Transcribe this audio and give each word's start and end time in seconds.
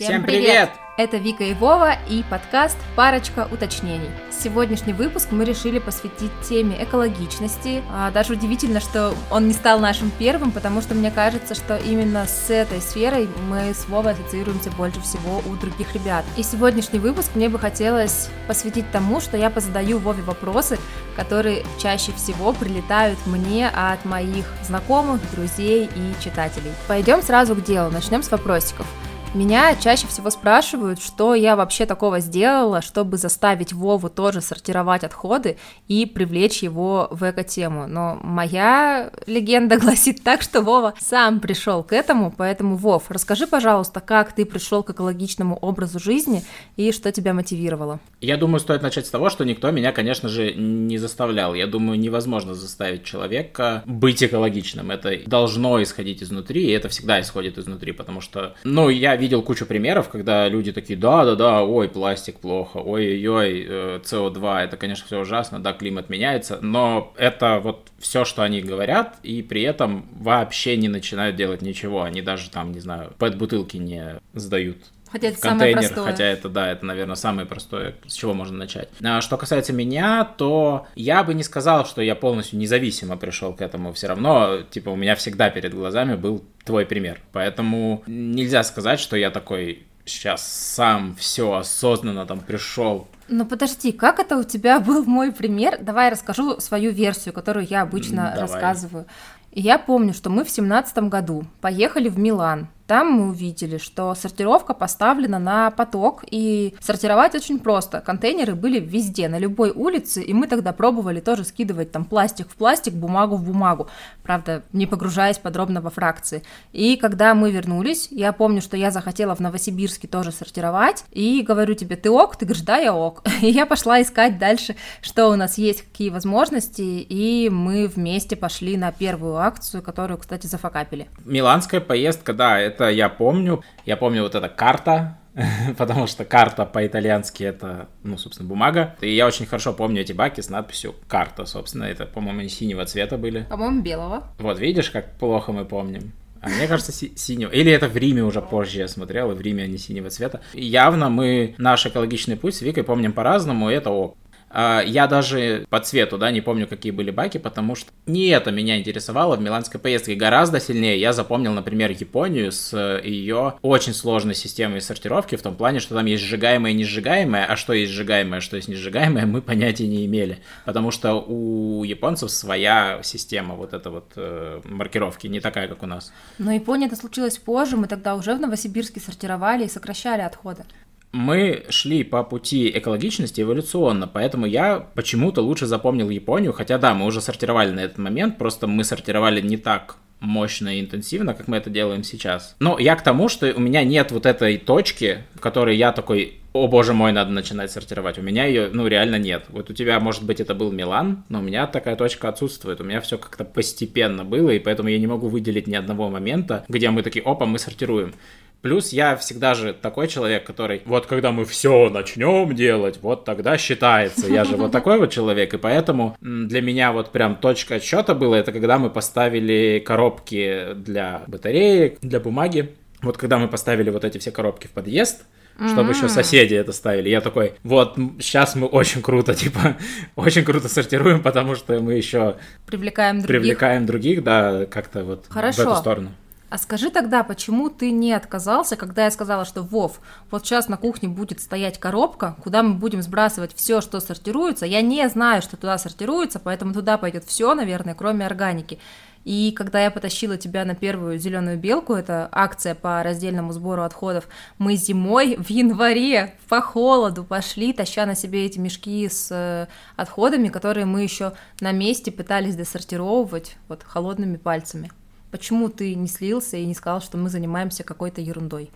Всем, 0.00 0.22
привет! 0.22 0.70
Это 0.96 1.18
Вика 1.18 1.44
и 1.44 1.52
Вова 1.52 1.92
и 2.08 2.22
подкаст 2.22 2.78
«Парочка 2.96 3.46
уточнений». 3.52 4.08
Сегодняшний 4.30 4.94
выпуск 4.94 5.28
мы 5.30 5.44
решили 5.44 5.78
посвятить 5.78 6.30
теме 6.48 6.82
экологичности. 6.82 7.82
А, 7.92 8.10
даже 8.10 8.32
удивительно, 8.32 8.80
что 8.80 9.14
он 9.30 9.46
не 9.46 9.52
стал 9.52 9.78
нашим 9.78 10.10
первым, 10.18 10.52
потому 10.52 10.80
что 10.80 10.94
мне 10.94 11.10
кажется, 11.10 11.54
что 11.54 11.76
именно 11.76 12.26
с 12.26 12.48
этой 12.48 12.80
сферой 12.80 13.28
мы 13.50 13.74
с 13.74 13.88
Вовой 13.88 14.12
ассоциируемся 14.12 14.70
больше 14.70 15.02
всего 15.02 15.42
у 15.46 15.54
других 15.56 15.92
ребят. 15.92 16.24
И 16.38 16.42
сегодняшний 16.42 16.98
выпуск 16.98 17.32
мне 17.34 17.50
бы 17.50 17.58
хотелось 17.58 18.30
посвятить 18.48 18.90
тому, 18.90 19.20
что 19.20 19.36
я 19.36 19.50
позадаю 19.50 19.98
Вове 19.98 20.22
вопросы, 20.22 20.78
которые 21.14 21.62
чаще 21.78 22.12
всего 22.12 22.54
прилетают 22.54 23.18
мне 23.26 23.68
от 23.68 24.06
моих 24.06 24.46
знакомых, 24.62 25.20
друзей 25.34 25.90
и 25.94 26.24
читателей. 26.24 26.72
Пойдем 26.88 27.20
сразу 27.20 27.54
к 27.54 27.62
делу, 27.62 27.90
начнем 27.90 28.22
с 28.22 28.30
вопросиков. 28.30 28.86
Меня 29.32 29.76
чаще 29.76 30.08
всего 30.08 30.28
спрашивают, 30.28 31.00
что 31.00 31.36
я 31.36 31.54
вообще 31.54 31.86
такого 31.86 32.18
сделала, 32.18 32.82
чтобы 32.82 33.16
заставить 33.16 33.72
Вову 33.72 34.08
тоже 34.08 34.40
сортировать 34.40 35.04
отходы 35.04 35.56
и 35.86 36.04
привлечь 36.04 36.64
его 36.64 37.06
в 37.12 37.22
эко-тему. 37.22 37.86
Но 37.86 38.18
моя 38.24 39.12
легенда 39.28 39.76
гласит 39.80 40.24
так, 40.24 40.42
что 40.42 40.62
Вова 40.62 40.94
сам 40.98 41.38
пришел 41.38 41.84
к 41.84 41.92
этому, 41.92 42.34
поэтому, 42.36 42.74
Вов, 42.74 43.04
расскажи, 43.08 43.46
пожалуйста, 43.46 44.00
как 44.00 44.32
ты 44.32 44.44
пришел 44.44 44.82
к 44.82 44.90
экологичному 44.90 45.56
образу 45.56 46.00
жизни 46.00 46.42
и 46.74 46.90
что 46.90 47.12
тебя 47.12 47.32
мотивировало? 47.32 48.00
Я 48.20 48.36
думаю, 48.36 48.58
стоит 48.58 48.82
начать 48.82 49.06
с 49.06 49.10
того, 49.10 49.30
что 49.30 49.44
никто 49.44 49.70
меня, 49.70 49.92
конечно 49.92 50.28
же, 50.28 50.54
не 50.54 50.98
заставлял. 50.98 51.54
Я 51.54 51.68
думаю, 51.68 52.00
невозможно 52.00 52.54
заставить 52.54 53.04
человека 53.04 53.84
быть 53.86 54.24
экологичным. 54.24 54.90
Это 54.90 55.20
должно 55.24 55.80
исходить 55.80 56.20
изнутри, 56.20 56.64
и 56.64 56.70
это 56.70 56.88
всегда 56.88 57.20
исходит 57.20 57.58
изнутри, 57.58 57.92
потому 57.92 58.20
что, 58.20 58.56
ну, 58.64 58.88
я 58.88 59.19
видел 59.20 59.42
кучу 59.42 59.66
примеров, 59.66 60.08
когда 60.08 60.48
люди 60.48 60.72
такие, 60.72 60.98
да-да-да, 60.98 61.62
ой, 61.62 61.88
пластик 61.88 62.40
плохо, 62.40 62.78
ой-ой-ой, 62.78 64.00
СО2, 64.02 64.64
это, 64.64 64.76
конечно, 64.76 65.06
все 65.06 65.20
ужасно, 65.20 65.60
да, 65.60 65.72
климат 65.72 66.08
меняется, 66.08 66.58
но 66.60 67.14
это 67.16 67.60
вот 67.62 67.88
все, 67.98 68.24
что 68.24 68.42
они 68.42 68.60
говорят, 68.62 69.18
и 69.22 69.42
при 69.42 69.62
этом 69.62 70.08
вообще 70.18 70.76
не 70.76 70.88
начинают 70.88 71.36
делать 71.36 71.62
ничего, 71.62 72.02
они 72.02 72.22
даже 72.22 72.50
там, 72.50 72.72
не 72.72 72.80
знаю, 72.80 73.12
пэт-бутылки 73.18 73.76
не 73.76 74.20
сдают 74.34 74.78
Хотя 75.12 75.28
это 75.28 75.40
контейнер, 75.40 75.82
самое 75.82 75.88
простое. 75.88 76.12
хотя 76.12 76.24
это, 76.24 76.48
да, 76.48 76.70
это, 76.70 76.86
наверное, 76.86 77.16
самое 77.16 77.46
простое, 77.46 77.94
с 78.06 78.12
чего 78.12 78.32
можно 78.32 78.56
начать. 78.56 78.88
А 79.02 79.20
что 79.20 79.36
касается 79.36 79.72
меня, 79.72 80.24
то 80.24 80.86
я 80.94 81.22
бы 81.24 81.34
не 81.34 81.42
сказал, 81.42 81.84
что 81.86 82.00
я 82.00 82.14
полностью 82.14 82.58
независимо 82.58 83.16
пришел 83.16 83.52
к 83.52 83.60
этому. 83.60 83.92
Все 83.92 84.06
равно, 84.06 84.62
типа, 84.70 84.90
у 84.90 84.96
меня 84.96 85.16
всегда 85.16 85.50
перед 85.50 85.74
глазами 85.74 86.14
был 86.14 86.44
твой 86.64 86.86
пример. 86.86 87.20
Поэтому 87.32 88.02
нельзя 88.06 88.62
сказать, 88.62 89.00
что 89.00 89.16
я 89.16 89.30
такой 89.30 89.84
сейчас 90.04 90.46
сам 90.46 91.14
все 91.16 91.52
осознанно 91.52 92.26
там 92.26 92.40
пришел 92.40 93.06
ну 93.30 93.46
подожди, 93.46 93.92
как 93.92 94.18
это 94.18 94.36
у 94.36 94.42
тебя 94.42 94.80
был 94.80 95.04
мой 95.04 95.32
пример? 95.32 95.78
Давай 95.80 96.06
я 96.06 96.10
расскажу 96.10 96.60
свою 96.60 96.90
версию, 96.90 97.32
которую 97.32 97.66
я 97.68 97.82
обычно 97.82 98.32
Давай. 98.34 98.40
рассказываю. 98.40 99.06
Я 99.52 99.78
помню, 99.78 100.14
что 100.14 100.30
мы 100.30 100.44
в 100.44 100.50
семнадцатом 100.50 101.08
году 101.08 101.44
поехали 101.60 102.08
в 102.08 102.18
Милан. 102.18 102.68
Там 102.90 103.12
мы 103.12 103.28
увидели, 103.28 103.78
что 103.78 104.16
сортировка 104.16 104.74
поставлена 104.74 105.38
на 105.38 105.70
поток, 105.70 106.24
и 106.28 106.74
сортировать 106.80 107.36
очень 107.36 107.60
просто. 107.60 108.00
Контейнеры 108.00 108.56
были 108.56 108.80
везде, 108.80 109.28
на 109.28 109.38
любой 109.38 109.70
улице, 109.70 110.20
и 110.20 110.34
мы 110.34 110.48
тогда 110.48 110.72
пробовали 110.72 111.20
тоже 111.20 111.44
скидывать 111.44 111.92
там 111.92 112.04
пластик 112.04 112.48
в 112.50 112.56
пластик, 112.56 112.94
бумагу 112.94 113.36
в 113.36 113.44
бумагу, 113.44 113.88
правда, 114.24 114.64
не 114.72 114.88
погружаясь 114.88 115.38
подробно 115.38 115.80
во 115.80 115.90
фракции. 115.90 116.42
И 116.72 116.96
когда 116.96 117.32
мы 117.34 117.52
вернулись, 117.52 118.08
я 118.10 118.32
помню, 118.32 118.60
что 118.60 118.76
я 118.76 118.90
захотела 118.90 119.36
в 119.36 119.40
Новосибирске 119.40 120.08
тоже 120.08 120.32
сортировать, 120.32 121.04
и 121.12 121.42
говорю 121.42 121.74
тебе, 121.74 121.94
ты 121.94 122.10
ок? 122.10 122.34
Ты 122.34 122.44
говоришь, 122.44 122.64
да, 122.64 122.78
я 122.78 122.92
ок. 122.92 123.22
И 123.40 123.46
я 123.46 123.66
пошла 123.66 124.02
искать 124.02 124.40
дальше, 124.40 124.74
что 125.00 125.28
у 125.28 125.36
нас 125.36 125.58
есть, 125.58 125.82
какие 125.82 126.10
возможности, 126.10 126.82
и 126.82 127.48
мы 127.52 127.86
вместе 127.86 128.34
пошли 128.34 128.76
на 128.76 128.90
первую 128.90 129.36
акцию, 129.36 129.80
которую, 129.80 130.18
кстати, 130.18 130.48
зафакапили. 130.48 131.06
Миланская 131.24 131.80
поездка, 131.80 132.32
да, 132.32 132.58
это 132.58 132.79
я 132.88 133.08
помню. 133.08 133.62
Я 133.84 133.96
помню 133.96 134.22
вот 134.22 134.34
эта 134.34 134.48
карта, 134.48 135.18
потому 135.78 136.06
что 136.06 136.24
карта 136.24 136.64
по-итальянски 136.66 137.44
это, 137.44 137.88
ну, 138.02 138.16
собственно, 138.18 138.48
бумага. 138.48 138.96
И 139.00 139.14
я 139.14 139.26
очень 139.26 139.46
хорошо 139.46 139.72
помню 139.72 140.02
эти 140.02 140.12
баки 140.12 140.40
с 140.40 140.48
надписью 140.48 140.94
«карта», 141.08 141.44
собственно. 141.46 141.84
Это, 141.84 142.06
по-моему, 142.06 142.40
они 142.40 142.48
синего 142.48 142.84
цвета 142.86 143.18
были. 143.18 143.46
По-моему, 143.50 143.82
белого. 143.82 144.24
Вот, 144.38 144.58
видишь, 144.58 144.90
как 144.90 145.12
плохо 145.18 145.52
мы 145.52 145.64
помним. 145.64 146.12
А 146.42 146.48
мне 146.48 146.66
кажется, 146.66 146.90
си- 146.90 147.12
синего. 147.16 147.50
Или 147.50 147.70
это 147.70 147.86
в 147.86 147.96
Риме 147.96 148.24
уже 148.24 148.40
позже 148.40 148.78
я 148.78 148.88
смотрел, 148.88 149.30
и 149.30 149.34
в 149.34 149.40
Риме 149.42 149.64
они 149.64 149.76
синего 149.76 150.08
цвета. 150.08 150.40
И 150.54 150.64
явно 150.64 151.10
мы 151.10 151.54
наш 151.58 151.84
экологичный 151.86 152.36
путь 152.36 152.54
с 152.54 152.62
Викой 152.62 152.82
помним 152.82 153.12
по-разному, 153.12 153.70
и 153.70 153.74
это 153.74 153.90
ок. 153.90 154.16
А, 154.50 154.82
Я 154.84 155.06
даже 155.06 155.66
по 155.70 155.78
цвету, 155.80 156.18
да, 156.18 156.30
не 156.30 156.40
помню, 156.40 156.66
какие 156.66 156.92
были 156.92 157.10
баки, 157.10 157.38
потому 157.38 157.76
что 157.76 157.92
не 158.06 158.28
это 158.28 158.50
меня 158.50 158.78
интересовало 158.78 159.36
в 159.36 159.40
миланской 159.40 159.78
поездке. 159.80 160.14
Гораздо 160.14 160.60
сильнее 160.60 160.98
я 161.00 161.12
запомнил, 161.12 161.52
например, 161.52 161.92
Японию 161.92 162.50
с 162.50 162.74
э, 162.74 163.00
ее 163.04 163.54
очень 163.62 163.94
сложной 163.94 164.34
системой 164.34 164.80
сортировки, 164.80 165.36
в 165.36 165.42
том 165.42 165.54
плане, 165.54 165.78
что 165.78 165.94
там 165.94 166.06
есть 166.06 166.24
сжигаемое 166.24 166.72
и 166.72 166.74
несжигаемое, 166.74 167.46
а 167.46 167.56
что 167.56 167.72
есть 167.72 167.92
сжигаемое, 167.92 168.40
что 168.40 168.56
есть 168.56 168.68
несжигаемое, 168.68 169.24
мы 169.26 169.40
понятия 169.40 169.86
не 169.86 170.04
имели. 170.04 170.38
Потому 170.64 170.90
что 170.90 171.14
у 171.14 171.84
японцев 171.84 172.30
своя 172.30 173.00
система 173.04 173.54
вот 173.54 173.72
эта 173.72 173.90
вот 173.90 174.12
э, 174.16 174.60
маркировки, 174.64 175.28
не 175.28 175.40
такая, 175.40 175.68
как 175.68 175.82
у 175.82 175.86
нас. 175.86 176.12
Но 176.38 176.50
Япония 176.52 176.86
это 176.86 176.96
случилось 176.96 177.38
позже, 177.38 177.76
мы 177.76 177.86
тогда 177.86 178.16
уже 178.16 178.34
в 178.34 178.40
Новосибирске 178.40 178.98
сортировали 179.00 179.64
и 179.64 179.68
сокращали 179.68 180.22
отходы. 180.22 180.64
Мы 181.12 181.64
шли 181.68 182.04
по 182.04 182.22
пути 182.22 182.70
экологичности 182.70 183.40
эволюционно, 183.40 184.06
поэтому 184.06 184.46
я 184.46 184.86
почему-то 184.94 185.42
лучше 185.42 185.66
запомнил 185.66 186.10
Японию, 186.10 186.52
хотя 186.52 186.78
да, 186.78 186.94
мы 186.94 187.06
уже 187.06 187.20
сортировали 187.20 187.70
на 187.70 187.80
этот 187.80 187.98
момент, 187.98 188.38
просто 188.38 188.66
мы 188.66 188.84
сортировали 188.84 189.40
не 189.40 189.56
так 189.56 189.96
мощно 190.20 190.76
и 190.76 190.80
интенсивно, 190.80 191.34
как 191.34 191.48
мы 191.48 191.56
это 191.56 191.70
делаем 191.70 192.04
сейчас. 192.04 192.54
Но 192.60 192.78
я 192.78 192.94
к 192.94 193.02
тому, 193.02 193.28
что 193.28 193.52
у 193.52 193.60
меня 193.60 193.82
нет 193.84 194.12
вот 194.12 194.26
этой 194.26 194.58
точки, 194.58 195.24
в 195.34 195.40
которой 195.40 195.76
я 195.76 195.92
такой, 195.92 196.40
о 196.52 196.68
боже 196.68 196.92
мой, 196.92 197.12
надо 197.12 197.30
начинать 197.30 197.70
сортировать. 197.70 198.18
У 198.18 198.22
меня 198.22 198.44
ее, 198.44 198.68
ну, 198.72 198.86
реально 198.86 199.16
нет. 199.16 199.46
Вот 199.48 199.70
у 199.70 199.72
тебя, 199.72 199.98
может 199.98 200.24
быть, 200.24 200.40
это 200.40 200.54
был 200.54 200.72
Милан, 200.72 201.24
но 201.28 201.38
у 201.38 201.42
меня 201.42 201.66
такая 201.66 201.96
точка 201.96 202.28
отсутствует. 202.28 202.80
У 202.80 202.84
меня 202.84 203.00
все 203.00 203.18
как-то 203.18 203.44
постепенно 203.44 204.24
было, 204.24 204.50
и 204.50 204.58
поэтому 204.58 204.88
я 204.88 204.98
не 204.98 205.06
могу 205.06 205.28
выделить 205.28 205.66
ни 205.66 205.74
одного 205.74 206.10
момента, 206.10 206.64
где 206.68 206.90
мы 206.90 207.02
такие, 207.02 207.24
опа, 207.24 207.46
мы 207.46 207.58
сортируем. 207.58 208.14
Плюс 208.62 208.92
я 208.92 209.16
всегда 209.16 209.54
же 209.54 209.72
такой 209.72 210.06
человек, 210.08 210.44
который 210.44 210.82
вот 210.84 211.06
когда 211.06 211.32
мы 211.32 211.44
все 211.44 211.88
начнем 211.88 212.54
делать, 212.54 212.98
вот 213.00 213.24
тогда 213.24 213.56
считается. 213.56 214.26
Я 214.26 214.44
же 214.44 214.56
вот 214.56 214.70
такой 214.72 214.98
вот 214.98 215.10
человек, 215.10 215.54
и 215.54 215.58
поэтому 215.58 216.16
для 216.20 216.60
меня 216.60 216.92
вот 216.92 217.10
прям 217.10 217.36
точка 217.36 217.76
отсчета 217.76 218.14
было, 218.14 218.34
это 218.34 218.52
когда 218.52 218.78
мы 218.78 218.90
поставили 218.90 219.82
коробки 219.84 220.74
для 220.74 221.22
батареек, 221.26 221.98
для 222.00 222.20
бумаги. 222.20 222.74
Вот 223.02 223.16
когда 223.16 223.38
мы 223.38 223.48
поставили 223.48 223.88
вот 223.88 224.04
эти 224.04 224.18
все 224.18 224.30
коробки 224.30 224.66
в 224.66 224.70
подъезд, 224.70 225.24
чтобы 225.68 225.92
еще 225.92 226.08
соседи 226.08 226.54
это 226.54 226.72
ставили. 226.72 227.08
Я 227.08 227.20
такой, 227.20 227.54
вот 227.62 227.96
сейчас 228.18 228.54
мы 228.54 228.66
очень 228.66 229.02
круто, 229.02 229.34
типа, 229.34 229.76
очень 230.16 230.44
круто 230.44 230.68
сортируем, 230.68 231.22
потому 231.22 231.54
что 231.54 231.78
мы 231.80 231.94
еще 231.94 232.36
Привлекаем 232.66 233.20
других. 233.20 233.28
привлекаем 233.28 233.86
других, 233.86 234.22
да, 234.22 234.66
как-то 234.66 235.04
вот 235.04 235.26
Хорошо. 235.28 235.62
в 235.62 235.66
эту 235.66 235.76
сторону. 235.76 236.10
А 236.50 236.58
скажи 236.58 236.90
тогда, 236.90 237.22
почему 237.22 237.70
ты 237.70 237.92
не 237.92 238.12
отказался, 238.12 238.74
когда 238.74 239.04
я 239.04 239.12
сказала, 239.12 239.44
что 239.44 239.62
Вов, 239.62 240.00
вот 240.32 240.44
сейчас 240.44 240.68
на 240.68 240.76
кухне 240.76 241.08
будет 241.08 241.40
стоять 241.40 241.78
коробка, 241.78 242.34
куда 242.42 242.64
мы 242.64 242.74
будем 242.74 243.02
сбрасывать 243.02 243.54
все, 243.54 243.80
что 243.80 244.00
сортируется. 244.00 244.66
Я 244.66 244.82
не 244.82 245.08
знаю, 245.08 245.42
что 245.42 245.56
туда 245.56 245.78
сортируется, 245.78 246.40
поэтому 246.40 246.74
туда 246.74 246.98
пойдет 246.98 247.24
все, 247.24 247.54
наверное, 247.54 247.94
кроме 247.94 248.26
органики. 248.26 248.80
И 249.24 249.52
когда 249.56 249.80
я 249.84 249.92
потащила 249.92 250.36
тебя 250.38 250.64
на 250.64 250.74
первую 250.74 251.18
зеленую 251.18 251.56
белку, 251.56 251.94
это 251.94 252.28
акция 252.32 252.74
по 252.74 253.00
раздельному 253.04 253.52
сбору 253.52 253.84
отходов, 253.84 254.26
мы 254.58 254.74
зимой 254.74 255.36
в 255.36 255.50
январе 255.50 256.34
по 256.48 256.60
холоду 256.60 257.22
пошли, 257.22 257.72
таща 257.72 258.06
на 258.06 258.16
себе 258.16 258.46
эти 258.46 258.58
мешки 258.58 259.08
с 259.08 259.28
э, 259.30 259.68
отходами, 259.94 260.48
которые 260.48 260.86
мы 260.86 261.02
еще 261.02 261.34
на 261.60 261.70
месте 261.70 262.10
пытались 262.10 262.56
десортировывать 262.56 263.56
вот 263.68 263.84
холодными 263.84 264.36
пальцами. 264.36 264.90
Почему 265.30 265.68
ты 265.68 265.94
не 265.94 266.08
слился 266.08 266.56
и 266.56 266.66
не 266.66 266.74
сказал, 266.74 267.00
что 267.00 267.16
мы 267.16 267.28
занимаемся 267.28 267.84
какой-то 267.84 268.20
ерундой? 268.20 268.70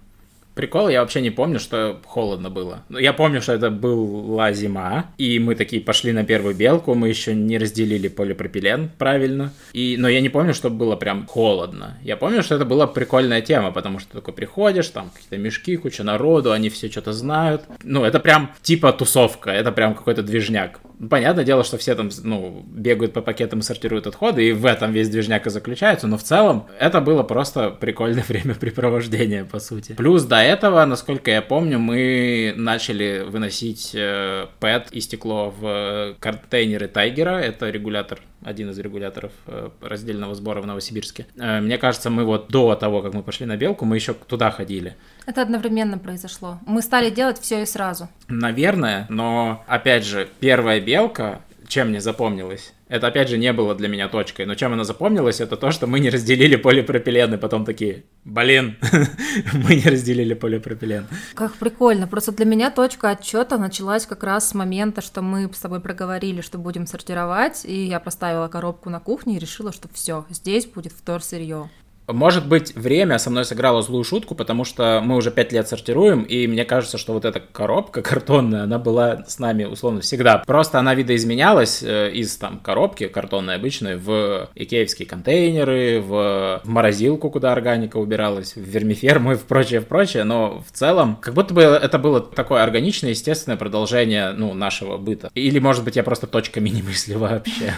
Прикол, 0.55 0.89
я 0.89 1.01
вообще 1.01 1.21
не 1.21 1.31
помню, 1.31 1.59
что 1.59 2.01
холодно 2.07 2.49
было. 2.49 2.85
Ну, 2.89 2.99
Я 2.99 3.13
помню, 3.13 3.43
что 3.43 3.53
это 3.53 3.71
была 3.71 4.53
зима, 4.53 5.07
и 5.19 5.41
мы 5.41 5.57
такие 5.57 5.83
пошли 5.83 6.13
на 6.13 6.25
первую 6.25 6.55
белку, 6.55 6.95
мы 6.95 7.09
еще 7.09 7.35
не 7.35 7.59
разделили 7.59 8.07
полипропилен 8.07 8.91
правильно. 8.97 9.53
И, 9.73 9.97
но 9.99 10.09
я 10.09 10.21
не 10.21 10.29
помню, 10.29 10.55
что 10.55 10.71
было 10.71 10.95
прям 10.95 11.27
холодно. 11.27 11.99
Я 12.03 12.17
помню, 12.17 12.45
что 12.45 12.55
это 12.55 12.65
была 12.65 12.87
прикольная 12.87 13.43
тема, 13.43 13.73
потому 13.73 13.99
что 13.99 14.13
такой 14.13 14.33
приходишь, 14.33 14.89
там 14.89 15.11
какие-то 15.13 15.39
мешки, 15.39 15.77
куча 15.77 16.05
народу, 16.05 16.53
они 16.53 16.69
все 16.69 16.89
что-то 16.89 17.13
знают. 17.13 17.63
Ну, 17.83 18.05
это 18.05 18.21
прям 18.21 18.53
типа 18.63 18.93
тусовка, 18.93 19.51
это 19.51 19.73
прям 19.73 19.97
какой-то 19.97 20.23
движняк. 20.23 20.79
Понятное 21.09 21.45
дело, 21.45 21.65
что 21.65 21.79
все 21.79 21.95
там, 21.95 22.11
ну, 22.23 22.65
бегают 22.67 23.13
по 23.13 23.21
пакетам 23.21 23.61
и 23.61 23.63
сортируют 23.63 24.07
отходы, 24.07 24.49
и 24.49 24.53
в 24.53 24.67
этом 24.67 24.93
весь 24.93 25.09
движняк 25.09 25.47
и 25.47 25.51
заключается, 25.51 26.07
но 26.07 26.19
в 26.19 26.23
целом 26.23 26.67
это 26.79 27.01
было 27.01 27.23
просто 27.23 27.71
прикольное 27.71 28.25
времяпрепровождение, 28.29 29.45
по 29.45 29.59
сути. 29.59 29.93
Плюс 29.93 30.25
до 30.25 30.37
этого, 30.37 30.85
насколько 30.85 31.31
я 31.31 31.43
помню, 31.43 31.79
мы 31.79 32.55
начали 32.57 33.25
выносить 33.27 33.93
э, 33.95 34.47
ПЭТ 34.61 34.89
и 34.93 35.01
стекло 35.01 35.55
в 35.59 36.17
контейнеры 36.21 36.89
Тайгера, 36.89 37.39
это 37.39 37.71
регулятор 37.71 38.21
один 38.45 38.71
из 38.71 38.79
регуляторов 38.79 39.33
э, 39.47 39.71
раздельного 39.81 40.35
сбора 40.35 40.61
в 40.61 40.67
Новосибирске. 40.67 41.27
Э, 41.37 41.61
мне 41.61 41.79
кажется, 41.79 42.11
мы 42.11 42.25
вот 42.25 42.49
до 42.49 42.75
того, 42.75 43.03
как 43.03 43.15
мы 43.15 43.23
пошли 43.23 43.47
на 43.47 43.57
белку, 43.57 43.87
мы 43.87 43.97
еще 43.97 44.15
туда 44.15 44.51
ходили. 44.51 44.97
Это 45.27 45.43
одновременно 45.43 45.99
произошло. 45.99 46.59
Мы 46.67 46.83
стали 46.83 47.11
делать 47.11 47.41
все 47.41 47.63
и 47.63 47.67
сразу. 47.67 48.09
Наверное, 48.29 49.07
но 49.09 49.65
опять 49.67 50.05
же, 50.05 50.29
первая 50.41 50.81
белка, 50.81 51.41
чем 51.67 51.89
мне 51.89 52.01
запомнилась? 52.01 52.75
Это, 52.89 53.07
опять 53.07 53.29
же, 53.29 53.39
не 53.39 53.53
было 53.53 53.75
для 53.75 53.89
меня 53.89 54.09
точкой. 54.09 54.45
Но 54.45 54.55
чем 54.55 54.75
она 54.75 54.85
запомнилась, 54.85 55.41
это 55.41 55.57
то, 55.57 55.71
что 55.71 55.87
мы 55.87 56.01
не 56.01 56.11
разделили 56.11 56.57
полипропилен, 56.57 57.35
и 57.35 57.39
потом 57.39 57.65
такие, 57.65 58.05
блин, 58.25 58.77
мы 59.53 59.77
не 59.77 59.91
разделили 59.91 60.35
полипропилен. 60.35 61.07
Как 61.35 61.55
прикольно. 61.55 62.07
Просто 62.07 62.33
для 62.33 62.45
меня 62.45 62.71
точка 62.71 63.11
отчета 63.11 63.57
началась 63.59 64.07
как 64.07 64.23
раз 64.23 64.51
с 64.51 64.55
момента, 64.55 65.01
что 65.01 65.23
мы 65.23 65.51
с 65.53 65.59
тобой 65.59 65.81
проговорили, 65.81 66.43
что 66.43 66.59
будем 66.59 66.87
сортировать, 66.87 67.65
и 67.65 67.87
я 67.87 67.99
поставила 67.99 68.49
коробку 68.49 68.91
на 68.91 69.01
кухне 69.01 69.37
и 69.37 69.41
решила, 69.41 69.73
что 69.73 69.89
все, 69.93 70.27
здесь 70.29 70.67
будет 70.67 70.93
вторсырье. 70.93 71.71
Может 72.07 72.47
быть, 72.47 72.75
время 72.75 73.19
со 73.19 73.31
мной 73.31 73.45
сыграло 73.45 73.83
злую 73.83 74.05
шутку, 74.05 74.35
потому 74.35 74.65
что 74.65 75.01
мы 75.03 75.17
уже 75.17 75.31
пять 75.31 75.53
лет 75.53 75.69
сортируем, 75.69 76.23
и 76.23 76.47
мне 76.47 76.65
кажется, 76.65 76.99
что 76.99 77.15
вот 77.15 77.25
эта 77.25 77.41
коробка 77.41 78.03
картонная, 78.15 78.65
она 78.65 78.79
была 78.79 79.25
с 79.27 79.39
нами 79.39 79.65
условно 79.65 80.01
всегда. 80.01 80.39
Просто 80.39 80.79
она 80.79 80.95
видоизменялась 80.95 81.83
э, 81.83 82.11
из 82.13 82.37
там 82.37 82.59
коробки 82.59 83.09
картонной 83.09 83.57
обычной 83.57 83.97
в 83.97 84.51
икеевские 84.55 85.09
контейнеры, 85.09 86.01
в, 86.01 86.61
в 86.63 86.69
морозилку, 86.69 87.31
куда 87.31 87.53
органика 87.53 87.97
убиралась, 87.97 88.55
в 88.55 88.61
вермиферму 88.61 89.33
и 89.33 89.37
в 89.37 89.45
прочее, 89.45 89.81
в 89.81 89.87
прочее, 89.87 90.25
но 90.25 90.63
в 90.69 90.73
целом 90.73 91.17
как 91.17 91.35
будто 91.35 91.55
бы 91.55 91.63
это 91.63 91.99
было 91.99 92.21
такое 92.21 92.63
органичное, 92.63 93.11
естественное 93.11 93.57
продолжение, 93.57 94.33
ну, 94.33 94.53
нашего 94.53 94.99
быта. 94.99 95.31
Или, 95.35 95.59
может 95.59 95.85
быть, 95.85 95.97
я 95.97 96.03
просто 96.03 96.27
точками 96.27 96.69
не 96.75 96.83
мыслю 96.83 97.19
вообще 97.19 97.75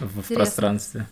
в 0.00 0.34
пространстве. 0.34 1.06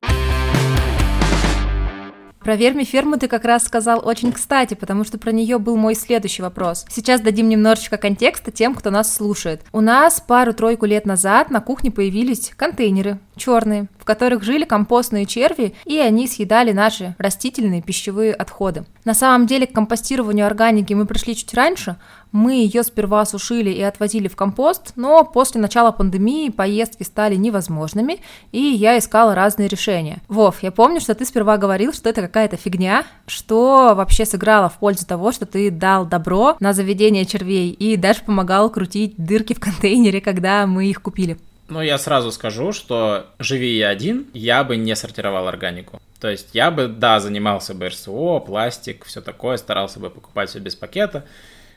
Про 2.46 2.54
вермиферму 2.54 3.18
ты 3.18 3.26
как 3.26 3.44
раз 3.44 3.64
сказал 3.64 4.06
очень 4.06 4.30
кстати, 4.30 4.74
потому 4.74 5.02
что 5.02 5.18
про 5.18 5.32
нее 5.32 5.58
был 5.58 5.76
мой 5.76 5.96
следующий 5.96 6.42
вопрос. 6.42 6.84
Сейчас 6.88 7.20
дадим 7.20 7.48
немножечко 7.48 7.96
контекста 7.96 8.52
тем, 8.52 8.76
кто 8.76 8.90
нас 8.90 9.12
слушает. 9.12 9.62
У 9.72 9.80
нас 9.80 10.22
пару-тройку 10.24 10.86
лет 10.86 11.06
назад 11.06 11.50
на 11.50 11.60
кухне 11.60 11.90
появились 11.90 12.52
контейнеры 12.56 13.18
черные, 13.34 13.88
которых 14.06 14.42
жили 14.42 14.64
компостные 14.64 15.26
черви, 15.26 15.74
и 15.84 15.98
они 15.98 16.26
съедали 16.26 16.72
наши 16.72 17.14
растительные 17.18 17.82
пищевые 17.82 18.32
отходы. 18.32 18.86
На 19.04 19.12
самом 19.12 19.46
деле 19.46 19.66
к 19.66 19.72
компостированию 19.72 20.46
органики 20.46 20.94
мы 20.94 21.04
пришли 21.04 21.36
чуть 21.36 21.52
раньше, 21.52 21.96
мы 22.32 22.54
ее 22.54 22.82
сперва 22.82 23.24
сушили 23.24 23.70
и 23.70 23.80
отвозили 23.82 24.28
в 24.28 24.36
компост, 24.36 24.92
но 24.96 25.24
после 25.24 25.60
начала 25.60 25.90
пандемии 25.90 26.50
поездки 26.50 27.02
стали 27.02 27.34
невозможными, 27.34 28.20
и 28.52 28.60
я 28.60 28.98
искала 28.98 29.34
разные 29.34 29.68
решения. 29.68 30.18
Вов, 30.28 30.62
я 30.62 30.70
помню, 30.70 31.00
что 31.00 31.14
ты 31.14 31.24
сперва 31.24 31.56
говорил, 31.56 31.92
что 31.92 32.08
это 32.08 32.22
какая-то 32.22 32.56
фигня, 32.56 33.04
что 33.26 33.94
вообще 33.96 34.26
сыграло 34.26 34.68
в 34.68 34.78
пользу 34.78 35.06
того, 35.06 35.32
что 35.32 35.46
ты 35.46 35.70
дал 35.70 36.04
добро 36.04 36.56
на 36.60 36.72
заведение 36.72 37.24
червей 37.24 37.70
и 37.70 37.96
даже 37.96 38.22
помогал 38.22 38.70
крутить 38.70 39.14
дырки 39.16 39.54
в 39.54 39.60
контейнере, 39.60 40.20
когда 40.20 40.66
мы 40.66 40.86
их 40.86 41.02
купили. 41.02 41.38
Ну, 41.68 41.82
я 41.82 41.98
сразу 41.98 42.30
скажу, 42.30 42.72
что 42.72 43.26
живи 43.38 43.76
я 43.76 43.88
один, 43.88 44.26
я 44.32 44.62
бы 44.64 44.76
не 44.76 44.94
сортировал 44.94 45.48
органику. 45.48 46.00
То 46.20 46.28
есть 46.28 46.50
я 46.54 46.70
бы, 46.70 46.88
да, 46.88 47.20
занимался 47.20 47.74
бы 47.74 47.88
РСО, 47.88 48.40
пластик, 48.40 49.04
все 49.04 49.20
такое, 49.20 49.56
старался 49.56 50.00
бы 50.00 50.10
покупать 50.10 50.50
все 50.50 50.60
без 50.60 50.76
пакета, 50.76 51.24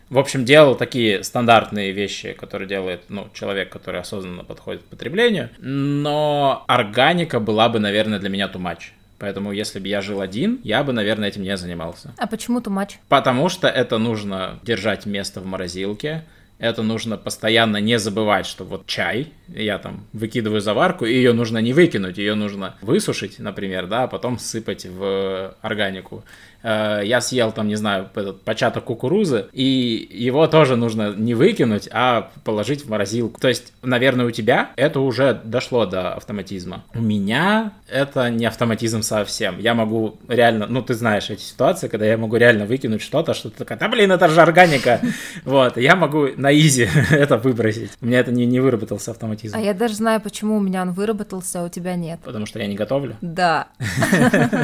в 0.09 0.17
общем, 0.17 0.43
делал 0.43 0.75
такие 0.75 1.23
стандартные 1.23 1.91
вещи, 1.91 2.33
которые 2.33 2.67
делает 2.67 3.01
ну, 3.09 3.29
человек, 3.33 3.69
который 3.71 4.01
осознанно 4.01 4.43
подходит 4.43 4.81
к 4.81 4.85
потреблению. 4.85 5.51
Но 5.59 6.63
органика 6.67 7.39
была 7.39 7.69
бы, 7.69 7.79
наверное, 7.79 8.17
для 8.17 8.29
меня 8.29 8.47
much. 8.47 8.91
Поэтому, 9.19 9.51
если 9.51 9.79
бы 9.79 9.87
я 9.87 10.01
жил 10.01 10.21
один, 10.21 10.61
я 10.63 10.83
бы, 10.83 10.93
наверное, 10.93 11.29
этим 11.29 11.43
не 11.43 11.55
занимался. 11.57 12.13
А 12.17 12.25
почему 12.25 12.59
much? 12.59 12.93
Потому 13.07 13.49
что 13.49 13.67
это 13.67 13.99
нужно 13.99 14.59
держать 14.63 15.05
место 15.05 15.41
в 15.41 15.45
морозилке, 15.45 16.23
это 16.59 16.83
нужно 16.83 17.17
постоянно 17.17 17.77
не 17.77 17.97
забывать, 17.97 18.45
что 18.45 18.65
вот 18.65 18.85
чай, 18.85 19.31
я 19.47 19.79
там 19.79 20.05
выкидываю 20.11 20.61
заварку, 20.61 21.05
и 21.05 21.13
ее 21.13 21.33
нужно 21.33 21.57
не 21.59 21.73
выкинуть, 21.73 22.17
ее 22.17 22.35
нужно 22.35 22.75
высушить, 22.81 23.39
например, 23.39 23.87
да, 23.87 24.03
а 24.03 24.07
потом 24.07 24.37
сыпать 24.37 24.85
в 24.85 25.55
органику. 25.61 26.23
Э, 26.63 27.01
я 27.03 27.21
съел 27.21 27.51
там, 27.51 27.67
не 27.67 27.75
знаю, 27.75 28.09
этот 28.13 28.41
початок 28.41 28.85
кукурузы, 28.85 29.47
и 29.53 30.07
его 30.11 30.47
тоже 30.47 30.75
нужно 30.75 31.13
не 31.15 31.33
выкинуть, 31.33 31.89
а 31.91 32.31
положить 32.43 32.85
в 32.85 32.89
морозилку. 32.89 33.39
То 33.39 33.47
есть, 33.47 33.73
наверное, 33.81 34.25
у 34.25 34.31
тебя 34.31 34.71
это 34.75 34.99
уже 34.99 35.39
дошло 35.43 35.85
до 35.85 36.13
автоматизма. 36.13 36.83
У 36.93 37.01
меня 37.01 37.73
это 37.89 38.29
не 38.29 38.45
автоматизм 38.45 39.01
совсем. 39.01 39.59
Я 39.59 39.73
могу 39.73 40.17
реально, 40.27 40.67
ну, 40.67 40.81
ты 40.81 40.93
знаешь 40.93 41.29
эти 41.29 41.41
ситуации, 41.41 41.87
когда 41.87 42.05
я 42.05 42.17
могу 42.17 42.35
реально 42.35 42.65
выкинуть 42.65 43.01
что-то, 43.01 43.33
что 43.33 43.49
ты 43.49 43.57
такая, 43.57 43.77
да 43.77 43.87
блин, 43.87 44.11
это 44.11 44.27
же 44.27 44.41
органика. 44.41 45.01
Вот, 45.45 45.77
я 45.77 45.95
могу 45.95 46.27
на 46.37 46.53
изи 46.53 46.87
это 47.11 47.37
выбросить. 47.37 47.91
У 48.01 48.05
меня 48.05 48.19
это 48.19 48.31
не, 48.31 48.45
не 48.45 48.59
выработался 48.59 49.11
автоматизм. 49.11 49.55
А 49.55 49.59
я 49.59 49.73
даже 49.73 49.95
знаю, 49.95 50.21
почему 50.21 50.57
у 50.57 50.59
меня 50.59 50.81
он 50.81 50.91
выработался, 50.91 51.61
а 51.61 51.65
у 51.65 51.69
тебя 51.69 51.95
нет. 51.95 52.19
Потому 52.23 52.45
что 52.45 52.59
я 52.59 52.67
не 52.67 52.75
готовлю? 52.75 53.15
Да. 53.21 53.67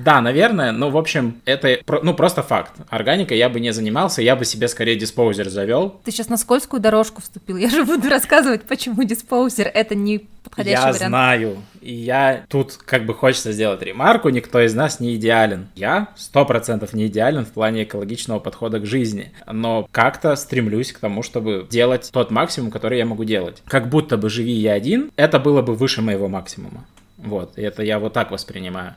Да, 0.00 0.20
наверное, 0.20 0.72
но 0.72 0.90
в 0.90 0.96
общем, 1.00 1.40
это 1.44 1.78
ну 2.02 2.14
просто 2.14 2.42
факт. 2.42 2.72
Органика 2.88 3.34
я 3.34 3.48
бы 3.48 3.58
не 3.58 3.72
занимался, 3.72 4.22
я 4.22 4.36
бы 4.36 4.44
себе 4.44 4.68
скорее 4.68 4.96
диспоузер 4.96 5.48
завел. 5.48 6.00
Ты 6.04 6.12
сейчас 6.12 6.28
на 6.28 6.36
скользкую 6.36 6.80
дорожку 6.80 7.20
вступил. 7.20 7.56
Я 7.56 7.68
же 7.68 7.84
буду 7.84 8.08
рассказывать, 8.08 8.62
почему 8.62 9.02
диспоузер 9.02 9.70
это 9.72 9.94
не 9.94 10.26
подходящий 10.44 10.76
я 10.76 10.92
вариант. 10.92 11.00
Я 11.00 11.08
знаю. 11.08 11.56
И 11.80 11.94
я 11.94 12.44
тут 12.48 12.74
как 12.74 13.06
бы 13.06 13.14
хочется 13.14 13.52
сделать 13.52 13.82
ремарку, 13.82 14.28
никто 14.28 14.60
из 14.60 14.74
нас 14.74 15.00
не 15.00 15.16
идеален. 15.16 15.68
Я 15.74 16.08
сто 16.16 16.44
процентов 16.44 16.92
не 16.92 17.06
идеален 17.06 17.44
в 17.44 17.50
плане 17.50 17.84
экологичного 17.84 18.38
подхода 18.38 18.78
к 18.80 18.86
жизни, 18.86 19.32
но 19.50 19.88
как-то 19.90 20.36
стремлюсь 20.36 20.92
к 20.92 20.98
тому, 20.98 21.22
чтобы 21.22 21.66
делать 21.70 22.10
тот 22.12 22.30
максимум, 22.30 22.70
который 22.70 22.98
я 22.98 23.06
могу 23.06 23.24
делать. 23.24 23.62
Как 23.66 23.88
будто 23.88 24.16
бы 24.16 24.30
живи 24.30 24.52
я 24.52 24.74
один, 24.74 25.10
это 25.16 25.38
было 25.38 25.62
бы 25.62 25.74
выше 25.74 26.02
моего 26.02 26.28
максимума. 26.28 26.84
Вот, 27.16 27.52
это 27.56 27.82
я 27.82 27.98
вот 27.98 28.12
так 28.12 28.30
воспринимаю. 28.30 28.96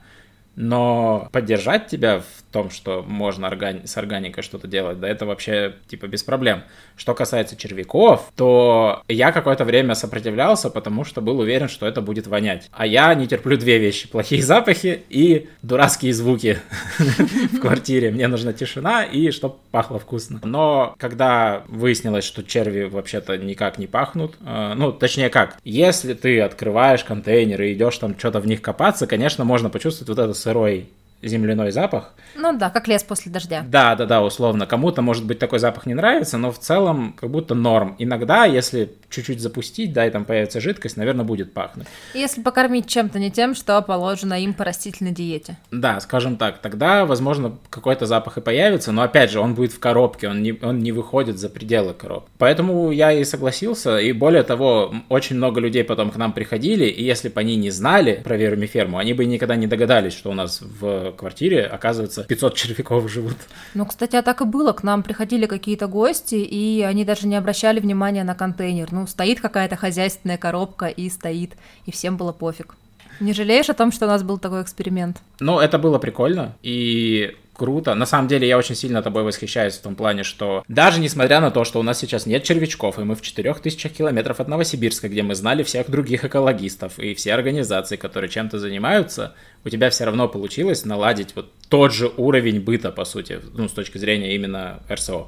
Но 0.56 1.30
поддержать 1.32 1.88
тебя 1.88 2.20
в 2.20 2.43
том, 2.54 2.70
что 2.70 3.04
можно 3.06 3.48
органи- 3.48 3.86
с 3.86 3.98
органикой 3.98 4.44
что-то 4.44 4.68
делать, 4.68 5.00
да, 5.00 5.10
это 5.10 5.26
вообще 5.26 5.74
типа 5.88 6.08
без 6.08 6.24
проблем. 6.24 6.64
Что 6.96 7.16
касается 7.16 7.58
червяков, 7.58 8.32
то 8.36 9.01
я 9.10 9.32
какое-то 9.32 9.66
время 9.66 9.96
сопротивлялся, 9.96 10.70
потому 10.70 11.04
что 11.04 11.20
был 11.20 11.39
уверен, 11.39 11.68
что 11.68 11.88
это 11.88 12.01
будет 12.01 12.27
вонять. 12.27 12.70
А 12.72 12.86
я 12.86 13.13
не 13.16 13.27
терплю 13.27 13.58
две 13.58 13.80
вещи: 13.80 14.08
плохие 14.08 14.44
запахи 14.44 15.04
и 15.10 15.50
дурацкие 15.63 16.13
звуки 16.13 16.60
в 17.00 17.60
квартире. 17.60 18.12
Мне 18.12 18.27
нужна 18.27 18.54
тишина 18.54 19.04
и 19.04 19.32
чтобы 19.32 19.56
пахло 19.72 19.98
вкусно. 19.98 20.39
Но 20.44 20.96
когда 21.00 21.63
выяснилось, 21.68 22.24
что 22.24 22.44
черви 22.44 22.84
вообще-то 22.84 23.36
никак 23.38 23.80
не 23.80 23.88
пахнут, 23.88 24.36
э, 24.46 24.74
ну, 24.75 24.92
точнее 24.92 25.30
как, 25.30 25.58
если 25.63 26.13
ты 26.13 26.39
открываешь 26.42 27.04
контейнер 27.04 27.62
и 27.63 27.74
идешь 27.74 27.98
там 27.98 28.16
что-то 28.18 28.39
в 28.39 28.46
них 28.46 28.62
копаться, 28.62 29.08
конечно, 29.08 29.44
можно 29.44 29.72
почувствовать 29.72 30.10
вот 30.10 30.24
это 30.24 30.34
сырой 30.36 30.89
земляной 31.24 31.72
запах. 31.72 32.13
Ну 32.36 32.58
да, 32.58 32.70
как 32.70 32.88
лес 32.88 33.03
после 33.03 33.32
дождя. 33.32 33.63
Да, 33.68 33.96
да, 33.96 34.06
да, 34.06 34.24
условно. 34.24 34.65
Кому-то, 34.65 35.01
может 35.01 35.25
быть, 35.25 35.39
такой 35.39 35.60
запах 35.60 35.86
не 35.86 35.94
нравится, 35.94 36.38
но 36.38 36.51
в 36.51 36.60
целом 36.60 37.15
как 37.20 37.30
будто 37.30 37.56
норм. 37.56 37.96
Иногда, 38.00 38.46
если 38.46 38.92
чуть-чуть 39.10 39.39
запустить, 39.39 39.94
да, 39.94 40.06
и 40.08 40.10
там 40.10 40.25
появится 40.25 40.60
жидкость, 40.60 40.98
наверное, 40.98 41.25
будет 41.25 41.53
пахнуть. 41.53 41.88
Если 42.13 42.42
покормить 42.42 42.88
чем-то 42.88 43.20
не 43.20 43.32
тем, 43.32 43.56
что 43.56 43.82
положено 43.82 44.42
им 44.42 44.53
по 44.53 44.63
растительной 44.63 45.12
диете. 45.12 45.58
Да, 45.72 46.00
скажем 46.00 46.38
так, 46.38 46.60
тогда, 46.60 47.06
возможно, 47.06 47.58
какой-то 47.70 48.06
запах 48.06 48.38
и 48.38 48.42
появится, 48.42 48.92
но 48.92 49.03
опять 49.03 49.32
же, 49.32 49.39
он 49.39 49.53
будет 49.53 49.72
в 49.72 49.80
коробке, 49.80 50.30
он 50.30 50.42
не, 50.42 50.58
он 50.62 50.80
не 50.80 50.92
выходит 50.92 51.38
за 51.38 51.50
пределы 51.50 51.94
коробки. 51.94 52.30
Поэтому 52.38 52.92
я 52.92 53.12
и 53.12 53.24
согласился, 53.24 53.98
и 53.98 54.12
более 54.12 54.44
того, 54.44 54.94
очень 55.10 55.36
много 55.36 55.60
людей 55.60 55.84
потом 55.84 56.12
к 56.12 56.18
нам 56.18 56.34
приходили, 56.34 56.86
и 56.86 57.03
если 57.03 57.30
бы 57.30 57.39
они 57.39 57.56
не 57.56 57.70
знали 57.70 58.22
про 58.24 58.36
вермиферму, 58.36 58.98
они 58.98 59.13
бы 59.13 59.25
никогда 59.25 59.56
не 59.56 59.68
догадались, 59.68 60.13
что 60.13 60.32
у 60.32 60.34
нас 60.34 60.62
в 60.62 61.12
квартире, 61.17 61.65
оказывается, 61.65 62.24
500 62.24 62.55
червяков 62.55 63.10
живут. 63.12 63.38
Ну, 63.74 63.86
кстати, 63.86 64.15
а 64.15 64.22
так 64.22 64.41
и 64.41 64.46
было. 64.46 64.74
К 64.74 64.84
нам 64.84 65.03
приходили 65.03 65.46
какие-то 65.46 65.88
гости, 65.88 66.36
и 66.36 66.82
они 66.82 67.05
даже 67.05 67.27
не 67.27 67.36
обращали 67.36 67.79
внимания 67.79 68.24
на 68.24 68.36
контейнер. 68.36 68.91
Ну, 68.91 69.08
стоит 69.08 69.39
какая-то 69.41 69.75
хозяйственная 69.75 70.38
коробка 70.38 70.88
и 70.88 71.10
стоит, 71.10 71.53
и 71.86 71.91
всем 71.91 72.17
было 72.17 72.32
пофиг. 72.32 72.75
Не 73.20 73.34
жалеешь 73.34 73.70
о 73.70 73.74
том, 73.74 73.91
что 73.91 74.05
у 74.05 74.10
нас 74.10 74.24
был 74.24 74.38
такой 74.38 74.63
эксперимент? 74.63 75.22
Ну, 75.39 75.60
это 75.60 75.77
было 75.77 76.00
прикольно, 76.00 76.55
и 76.63 77.36
круто. 77.53 77.95
На 77.95 78.05
самом 78.05 78.27
деле 78.27 78.48
я 78.48 78.57
очень 78.57 78.75
сильно 78.75 79.01
тобой 79.01 79.24
восхищаюсь 79.24 79.75
в 79.75 79.81
том 79.81 79.95
плане, 79.95 80.24
что 80.24 80.63
даже 80.67 81.00
несмотря 81.00 81.39
на 81.39 81.51
то, 81.51 81.63
что 81.63 81.79
у 81.79 81.83
нас 81.83 82.00
сейчас 82.00 82.25
нет 82.25 82.43
червячков, 82.43 83.00
и 83.00 83.03
мы 83.03 83.15
в 83.15 83.22
4000 83.22 83.89
километров 83.89 84.39
от 84.39 84.48
Новосибирска, 84.48 85.10
где 85.10 85.24
мы 85.24 85.36
знали 85.36 85.63
всех 85.63 85.89
других 85.89 86.25
экологистов 86.25 87.00
и 87.00 87.13
все 87.13 87.33
организации, 87.33 87.95
которые 87.95 88.29
чем-то 88.29 88.60
занимаются, 88.60 89.36
у 89.63 89.69
тебя 89.69 89.89
все 89.89 90.05
равно 90.05 90.27
получилось 90.27 90.86
наладить 90.86 91.36
вот 91.36 91.51
тот 91.69 91.93
же 91.93 92.12
уровень 92.17 92.60
быта, 92.60 92.91
по 92.91 93.05
сути, 93.05 93.39
ну, 93.53 93.67
с 93.67 93.72
точки 93.72 93.98
зрения 93.98 94.36
именно 94.36 94.81
РСО. 94.89 95.27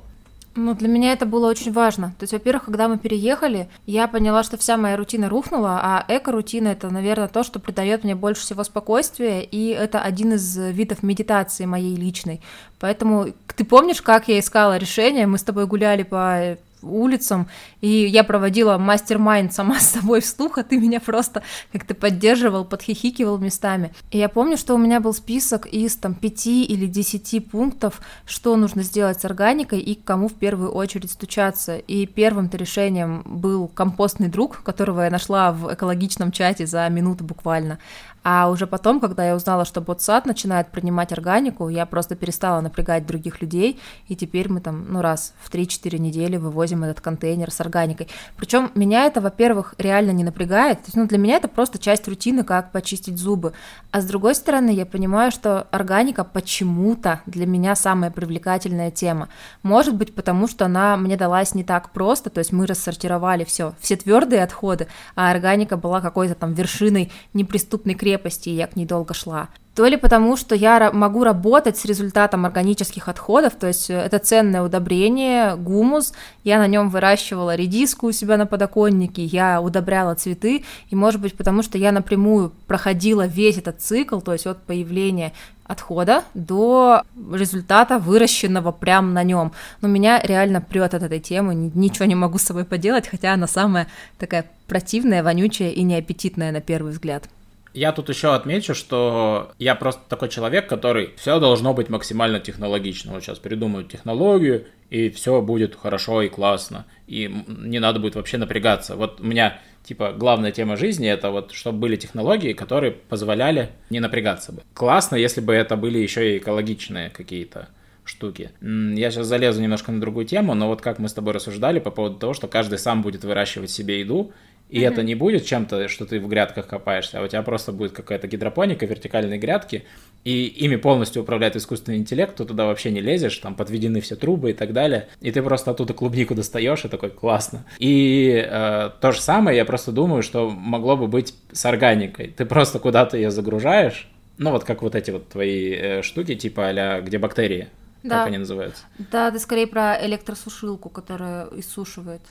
Ну, 0.58 0.74
для 0.74 0.88
меня 0.88 1.12
это 1.12 1.26
было 1.26 1.50
очень 1.50 1.74
важно. 1.74 2.16
То 2.18 2.24
есть, 2.24 2.32
во-первых, 2.32 2.66
когда 2.66 2.88
мы 2.88 2.98
переехали, 2.98 3.68
я 3.86 4.08
поняла, 4.08 4.42
что 4.42 4.58
вся 4.58 4.78
моя 4.78 4.96
рутина 4.96 5.28
рухнула, 5.28 5.82
а 5.84 6.06
эко-рутина 6.08 6.70
это, 6.70 6.90
наверное, 6.90 7.28
то, 7.28 7.44
что 7.44 7.60
придает 7.60 8.06
мне 8.06 8.16
больше 8.16 8.42
всего 8.42 8.64
спокойствия, 8.64 9.44
и 9.44 9.68
это 9.68 10.00
один 10.00 10.34
из 10.34 10.58
видов 10.58 11.04
медитации 11.04 11.66
моей 11.66 11.96
личной. 11.98 12.42
Поэтому 12.80 13.28
ты 13.56 13.66
помнишь, 13.66 14.02
как 14.02 14.30
я 14.30 14.40
искала 14.40 14.78
решение? 14.78 15.28
Мы 15.28 15.38
с 15.38 15.44
тобой 15.44 15.68
гуляли 15.68 16.04
по 16.04 16.58
улицам, 16.94 17.48
и 17.82 17.88
я 17.88 18.24
проводила 18.24 18.78
мастер-майнд 18.78 19.54
сама 19.54 19.80
с 19.80 19.90
собой 19.92 20.22
вслух, 20.22 20.58
а 20.58 20.64
ты 20.64 20.78
меня 20.78 21.00
просто 21.00 21.44
как-то 21.72 21.96
поддерживал, 21.96 22.66
подхихикивал 22.66 23.38
местами. 23.38 23.94
И 24.12 24.18
я 24.18 24.30
помню, 24.30 24.58
что 24.58 24.76
у 24.76 24.78
меня 24.78 25.00
был 25.00 25.14
список 25.14 25.66
из 25.68 25.96
там 25.96 26.14
пяти 26.14 26.64
или 26.64 26.86
десяти 26.86 27.40
пунктов, 27.40 28.02
что 28.26 28.56
нужно 28.56 28.84
сделать 28.84 29.22
с 29.22 29.26
органикой 29.26 29.80
и 29.80 29.96
к 29.96 30.04
кому 30.04 30.28
в 30.28 30.34
первую 30.34 30.72
очередь 30.72 31.12
стучаться. 31.12 31.78
И 31.78 32.06
первым-то 32.06 32.58
решением 32.58 33.24
был 33.26 33.68
компостный 33.68 34.28
друг, 34.28 34.64
которого 34.64 35.02
я 35.02 35.10
нашла 35.10 35.52
в 35.52 35.74
экологичном 35.74 36.32
чате 36.32 36.66
за 36.66 36.88
минуту 36.90 37.24
буквально. 37.24 37.80
А 38.28 38.50
уже 38.50 38.66
потом, 38.66 39.00
когда 39.00 39.24
я 39.24 39.36
узнала, 39.36 39.66
что 39.66 39.82
ботсад 39.82 40.26
начинает 40.26 40.72
принимать 40.72 41.12
органику, 41.12 41.70
я 41.70 41.86
просто 41.86 42.16
перестала 42.16 42.60
напрягать 42.60 43.06
других 43.06 43.40
людей, 43.40 43.80
и 44.08 44.16
теперь 44.16 44.52
мы 44.52 44.62
там, 44.62 44.92
ну, 44.92 45.04
раз 45.04 45.36
в 45.44 45.54
3-4 45.54 46.00
недели 46.00 46.38
вывозим 46.38 46.84
этот 46.84 47.02
контейнер 47.02 47.52
с 47.52 47.62
органикой. 47.62 48.08
Причем 48.36 48.72
меня 48.74 49.06
это, 49.06 49.22
во-первых, 49.22 49.76
реально 49.78 50.10
не 50.10 50.24
напрягает, 50.24 50.80
то 50.80 50.86
есть, 50.88 50.98
ну, 50.98 51.06
для 51.06 51.20
меня 51.20 51.36
это 51.36 51.48
просто 51.48 51.78
часть 51.78 52.08
рутины, 52.08 52.44
как 52.44 52.72
почистить 52.72 53.20
зубы. 53.20 53.54
А 53.92 54.02
с 54.02 54.06
другой 54.06 54.34
стороны, 54.34 54.72
я 54.72 54.88
понимаю, 54.88 55.30
что 55.32 55.68
органика 55.70 56.24
почему-то 56.24 57.22
для 57.28 57.46
меня 57.46 57.76
самая 57.76 58.10
привлекательная 58.10 58.90
тема. 58.90 59.30
Может 59.62 59.96
быть, 59.96 60.16
потому 60.16 60.48
что 60.48 60.66
она 60.66 60.98
мне 60.98 61.16
далась 61.16 61.54
не 61.54 61.64
так 61.64 61.92
просто, 61.92 62.32
то 62.32 62.40
есть 62.40 62.52
мы 62.52 62.66
рассортировали 62.66 63.44
все, 63.44 63.76
все 63.80 63.96
твердые 63.96 64.42
отходы, 64.42 64.88
а 65.14 65.30
органика 65.30 65.78
была 65.78 66.02
какой-то 66.02 66.34
там 66.34 66.54
вершиной 66.54 67.12
неприступной 67.36 67.94
крепости 67.94 68.15
крепости, 68.16 68.50
и 68.50 68.56
я 68.56 68.68
к 68.68 68.76
ней 68.76 68.86
долго 68.86 69.14
шла. 69.14 69.50
То 69.76 69.86
ли 69.88 69.98
потому, 69.98 70.38
что 70.38 70.56
я 70.56 70.90
могу 70.94 71.26
работать 71.26 71.78
с 71.78 71.84
результатом 71.84 72.46
органических 72.46 73.10
отходов, 73.10 73.56
то 73.60 73.68
есть 73.68 73.90
э, 73.90 73.94
это 73.94 74.20
ценное 74.20 74.62
удобрение, 74.62 75.58
гумус, 75.58 76.14
я 76.46 76.60
на 76.60 76.68
нем 76.68 76.90
выращивала 76.90 77.56
редиску 77.56 78.08
у 78.08 78.12
себя 78.14 78.38
на 78.38 78.46
подоконнике, 78.46 79.26
я 79.26 79.62
удобряла 79.62 80.16
цветы, 80.16 80.64
и 80.90 80.96
может 80.96 81.20
быть 81.20 81.36
потому, 81.36 81.62
что 81.62 81.78
я 81.78 81.92
напрямую 81.92 82.54
проходила 82.68 83.28
весь 83.28 83.58
этот 83.58 83.82
цикл, 83.82 84.22
то 84.22 84.32
есть 84.32 84.48
от 84.48 84.64
появления 84.64 85.34
отхода 85.66 86.24
до 86.34 87.02
результата 87.34 88.00
выращенного 88.00 88.72
прямо 88.72 89.12
на 89.12 89.24
нем. 89.24 89.52
Но 89.82 89.90
меня 89.90 90.22
реально 90.22 90.62
прет 90.62 90.94
от 90.94 91.04
этой 91.04 91.20
темы, 91.20 91.54
ничего 91.54 92.06
не 92.06 92.16
могу 92.16 92.38
с 92.38 92.44
собой 92.44 92.64
поделать, 92.64 93.10
хотя 93.10 93.34
она 93.34 93.48
самая 93.48 93.88
такая 94.20 94.46
противная, 94.68 95.22
вонючая 95.22 95.72
и 95.72 95.84
неаппетитная 95.84 96.54
на 96.54 96.62
первый 96.62 96.94
взгляд. 96.94 97.28
Я 97.76 97.92
тут 97.92 98.08
еще 98.08 98.34
отмечу, 98.34 98.74
что 98.74 99.52
я 99.60 99.76
просто 99.76 100.02
такой 100.08 100.30
человек, 100.30 100.68
который 100.68 101.12
все 101.18 101.40
должно 101.42 101.74
быть 101.74 101.90
максимально 101.90 102.40
технологично. 102.40 103.12
Вот 103.12 103.22
сейчас 103.22 103.38
придумают 103.38 103.92
технологию, 103.92 104.66
и 104.90 105.10
все 105.10 105.42
будет 105.42 105.76
хорошо 105.76 106.22
и 106.22 106.30
классно. 106.30 106.86
И 107.06 107.30
не 107.48 107.80
надо 107.80 108.00
будет 108.00 108.16
вообще 108.16 108.38
напрягаться. 108.38 108.96
Вот 108.96 109.20
у 109.20 109.26
меня, 109.26 109.60
типа, 109.84 110.14
главная 110.14 110.54
тема 110.54 110.78
жизни 110.78 111.10
это 111.10 111.32
вот, 111.32 111.52
чтобы 111.52 111.80
были 111.80 111.98
технологии, 111.98 112.54
которые 112.54 112.94
позволяли 112.94 113.72
не 113.90 114.00
напрягаться 114.00 114.54
бы. 114.54 114.62
Классно, 114.74 115.18
если 115.18 115.42
бы 115.42 115.54
это 115.54 115.76
были 115.76 115.98
еще 115.98 116.34
и 116.34 116.38
экологичные 116.38 117.10
какие-то 117.10 117.68
штуки. 118.06 118.52
Я 118.62 119.12
сейчас 119.12 119.28
залезу 119.28 119.62
немножко 119.62 119.92
на 119.92 120.00
другую 120.00 120.26
тему, 120.26 120.54
но 120.54 120.68
вот 120.68 120.82
как 120.82 121.00
мы 121.00 121.10
с 121.10 121.14
тобой 121.14 121.34
рассуждали 121.34 121.80
по 121.80 121.92
поводу 121.92 122.18
того, 122.18 122.34
что 122.34 122.48
каждый 122.48 122.78
сам 122.78 123.02
будет 123.02 123.24
выращивать 123.24 123.72
себе 123.72 124.00
еду, 124.00 124.32
и 124.70 124.80
mm-hmm. 124.80 124.88
это 124.88 125.04
не 125.04 125.16
будет 125.16 125.46
чем-то, 125.46 125.88
что 125.88 126.06
ты 126.06 126.20
в 126.20 126.28
грядках 126.28 126.68
копаешься, 126.68 127.20
а 127.20 127.24
у 127.24 127.28
тебя 127.28 127.42
просто 127.44 127.72
будет 127.72 127.92
какая-то 127.92 128.28
гидропоника, 128.28 128.86
вертикальные 128.86 129.38
грядки, 129.38 129.86
и 130.24 130.48
ими 130.48 130.76
полностью 130.76 131.22
управляет 131.22 131.56
искусственный 131.56 132.00
интеллект, 132.00 132.36
ты 132.36 132.46
туда 132.46 132.66
вообще 132.66 132.92
не 132.92 133.00
лезешь, 133.00 133.38
там 133.38 133.54
подведены 133.54 134.02
все 134.02 134.16
трубы 134.16 134.52
и 134.52 134.54
так 134.54 134.74
далее, 134.74 135.08
и 135.22 135.32
ты 135.32 135.44
просто 135.44 135.72
оттуда 135.72 135.94
клубнику 135.94 136.34
достаешь, 136.34 136.84
и 136.84 136.88
такой 136.88 137.12
классно. 137.12 137.64
И 137.78 138.44
э, 138.46 138.90
то 139.00 139.12
же 139.12 139.22
самое, 139.22 139.56
я 139.56 139.66
просто 139.66 139.92
думаю, 139.92 140.24
что 140.24 140.50
могло 140.50 140.98
бы 140.98 141.08
быть 141.08 141.36
с 141.52 141.64
органикой. 141.66 142.34
Ты 142.36 142.46
просто 142.46 142.80
куда-то 142.80 143.18
ее 143.18 143.30
загружаешь, 143.30 144.10
ну 144.38 144.52
вот 144.52 144.64
как 144.64 144.82
вот 144.82 144.96
эти 144.96 145.12
вот 145.12 145.30
твои 145.30 145.74
э, 145.74 146.02
штуки, 146.02 146.34
типа 146.34 146.70
а 146.70 147.02
где 147.02 147.20
бактерии, 147.20 147.68
да. 148.02 148.20
как 148.20 148.28
они 148.28 148.40
называются? 148.40 148.84
Да, 148.98 149.30
ты 149.30 149.38
скорее 149.38 149.68
про 149.68 149.96
электросушилку, 150.04 150.90
которая 150.90 151.48
иссушивает. 151.56 152.22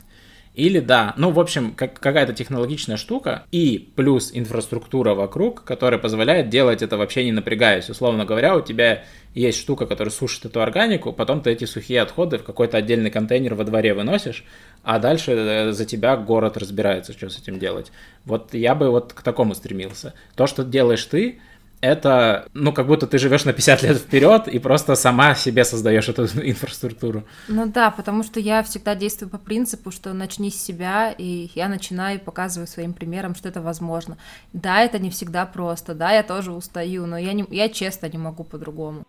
Или 0.54 0.78
да, 0.78 1.14
ну, 1.16 1.30
в 1.30 1.40
общем, 1.40 1.72
как, 1.72 1.98
какая-то 1.98 2.32
технологичная 2.32 2.96
штука 2.96 3.42
и 3.50 3.90
плюс 3.96 4.30
инфраструктура 4.32 5.14
вокруг, 5.14 5.64
которая 5.64 5.98
позволяет 5.98 6.48
делать 6.48 6.80
это 6.80 6.96
вообще 6.96 7.24
не 7.24 7.32
напрягаясь. 7.32 7.90
Условно 7.90 8.24
говоря, 8.24 8.56
у 8.56 8.60
тебя 8.60 9.02
есть 9.34 9.58
штука, 9.58 9.86
которая 9.86 10.12
сушит 10.12 10.44
эту 10.44 10.62
органику, 10.62 11.12
потом 11.12 11.40
ты 11.40 11.50
эти 11.50 11.64
сухие 11.64 12.00
отходы 12.00 12.38
в 12.38 12.44
какой-то 12.44 12.76
отдельный 12.76 13.10
контейнер 13.10 13.54
во 13.54 13.64
дворе 13.64 13.94
выносишь, 13.94 14.44
а 14.84 15.00
дальше 15.00 15.32
э, 15.32 15.72
за 15.72 15.84
тебя 15.86 16.16
город 16.16 16.56
разбирается, 16.56 17.12
что 17.12 17.28
с 17.30 17.38
этим 17.38 17.58
делать. 17.58 17.90
Вот 18.24 18.54
я 18.54 18.76
бы 18.76 18.90
вот 18.90 19.12
к 19.12 19.22
такому 19.22 19.56
стремился. 19.56 20.14
То, 20.36 20.46
что 20.46 20.62
делаешь 20.62 21.04
ты, 21.04 21.40
это, 21.80 22.46
ну, 22.54 22.72
как 22.72 22.86
будто 22.86 23.06
ты 23.06 23.18
живешь 23.18 23.44
на 23.44 23.52
50 23.52 23.82
лет 23.82 23.98
вперед 23.98 24.48
и 24.48 24.58
просто 24.58 24.94
сама 24.94 25.34
себе 25.34 25.64
создаешь 25.64 26.08
эту 26.08 26.24
инфраструктуру. 26.42 27.24
Ну 27.48 27.66
да, 27.66 27.90
потому 27.90 28.22
что 28.22 28.40
я 28.40 28.62
всегда 28.62 28.94
действую 28.94 29.30
по 29.30 29.38
принципу, 29.38 29.90
что 29.90 30.12
начни 30.12 30.50
с 30.50 30.62
себя, 30.62 31.14
и 31.16 31.50
я 31.54 31.68
начинаю 31.68 32.18
и 32.18 32.22
показываю 32.22 32.66
своим 32.66 32.92
примером, 32.92 33.34
что 33.34 33.48
это 33.48 33.60
возможно. 33.60 34.16
Да, 34.52 34.80
это 34.80 34.98
не 34.98 35.10
всегда 35.10 35.46
просто, 35.46 35.94
да, 35.94 36.12
я 36.12 36.22
тоже 36.22 36.52
устаю, 36.52 37.06
но 37.06 37.18
я, 37.18 37.32
не, 37.32 37.44
я 37.50 37.68
честно 37.68 38.06
не 38.06 38.18
могу 38.18 38.44
по-другому. 38.44 39.04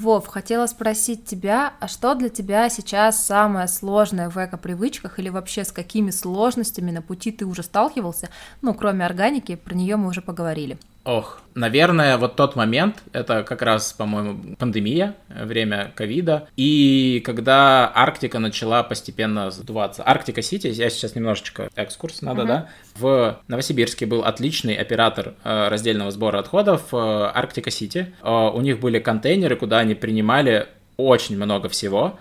Вов, 0.00 0.26
хотела 0.26 0.66
спросить 0.66 1.24
тебя, 1.24 1.72
а 1.80 1.88
что 1.88 2.14
для 2.14 2.28
тебя 2.28 2.68
сейчас 2.68 3.24
самое 3.24 3.66
сложное 3.66 4.28
в 4.28 4.36
эко-привычках 4.36 5.18
или 5.18 5.30
вообще 5.30 5.64
с 5.64 5.72
какими 5.72 6.10
сложностями 6.10 6.90
на 6.90 7.00
пути 7.00 7.32
ты 7.32 7.46
уже 7.46 7.62
сталкивался? 7.62 8.28
Ну, 8.60 8.74
кроме 8.74 9.06
органики, 9.06 9.54
про 9.54 9.74
нее 9.74 9.96
мы 9.96 10.08
уже 10.08 10.20
поговорили. 10.20 10.78
Ох, 11.06 11.40
наверное, 11.54 12.18
вот 12.18 12.34
тот 12.34 12.56
момент, 12.56 12.96
это 13.12 13.44
как 13.44 13.62
раз, 13.62 13.92
по-моему, 13.92 14.56
пандемия, 14.56 15.14
время 15.28 15.92
ковида, 15.94 16.48
и 16.56 17.22
когда 17.24 17.92
Арктика 17.94 18.40
начала 18.40 18.82
постепенно 18.82 19.52
сдуваться. 19.52 20.02
Арктика 20.04 20.42
Сити, 20.42 20.66
я 20.66 20.90
сейчас 20.90 21.14
немножечко 21.14 21.70
экскурс 21.76 22.22
надо, 22.22 22.42
uh-huh. 22.42 22.46
да? 22.46 22.68
В 22.96 23.40
Новосибирске 23.46 24.04
был 24.04 24.24
отличный 24.24 24.74
оператор 24.74 25.34
э, 25.44 25.68
раздельного 25.68 26.10
сбора 26.10 26.40
отходов 26.40 26.92
э, 26.92 26.96
Арктика 26.96 27.70
Сити. 27.70 28.12
Э, 28.24 28.50
у 28.52 28.60
них 28.60 28.80
были 28.80 28.98
контейнеры, 28.98 29.54
куда 29.54 29.78
они 29.78 29.94
принимали 29.94 30.66
очень 30.96 31.36
много 31.36 31.68
всего, 31.68 32.18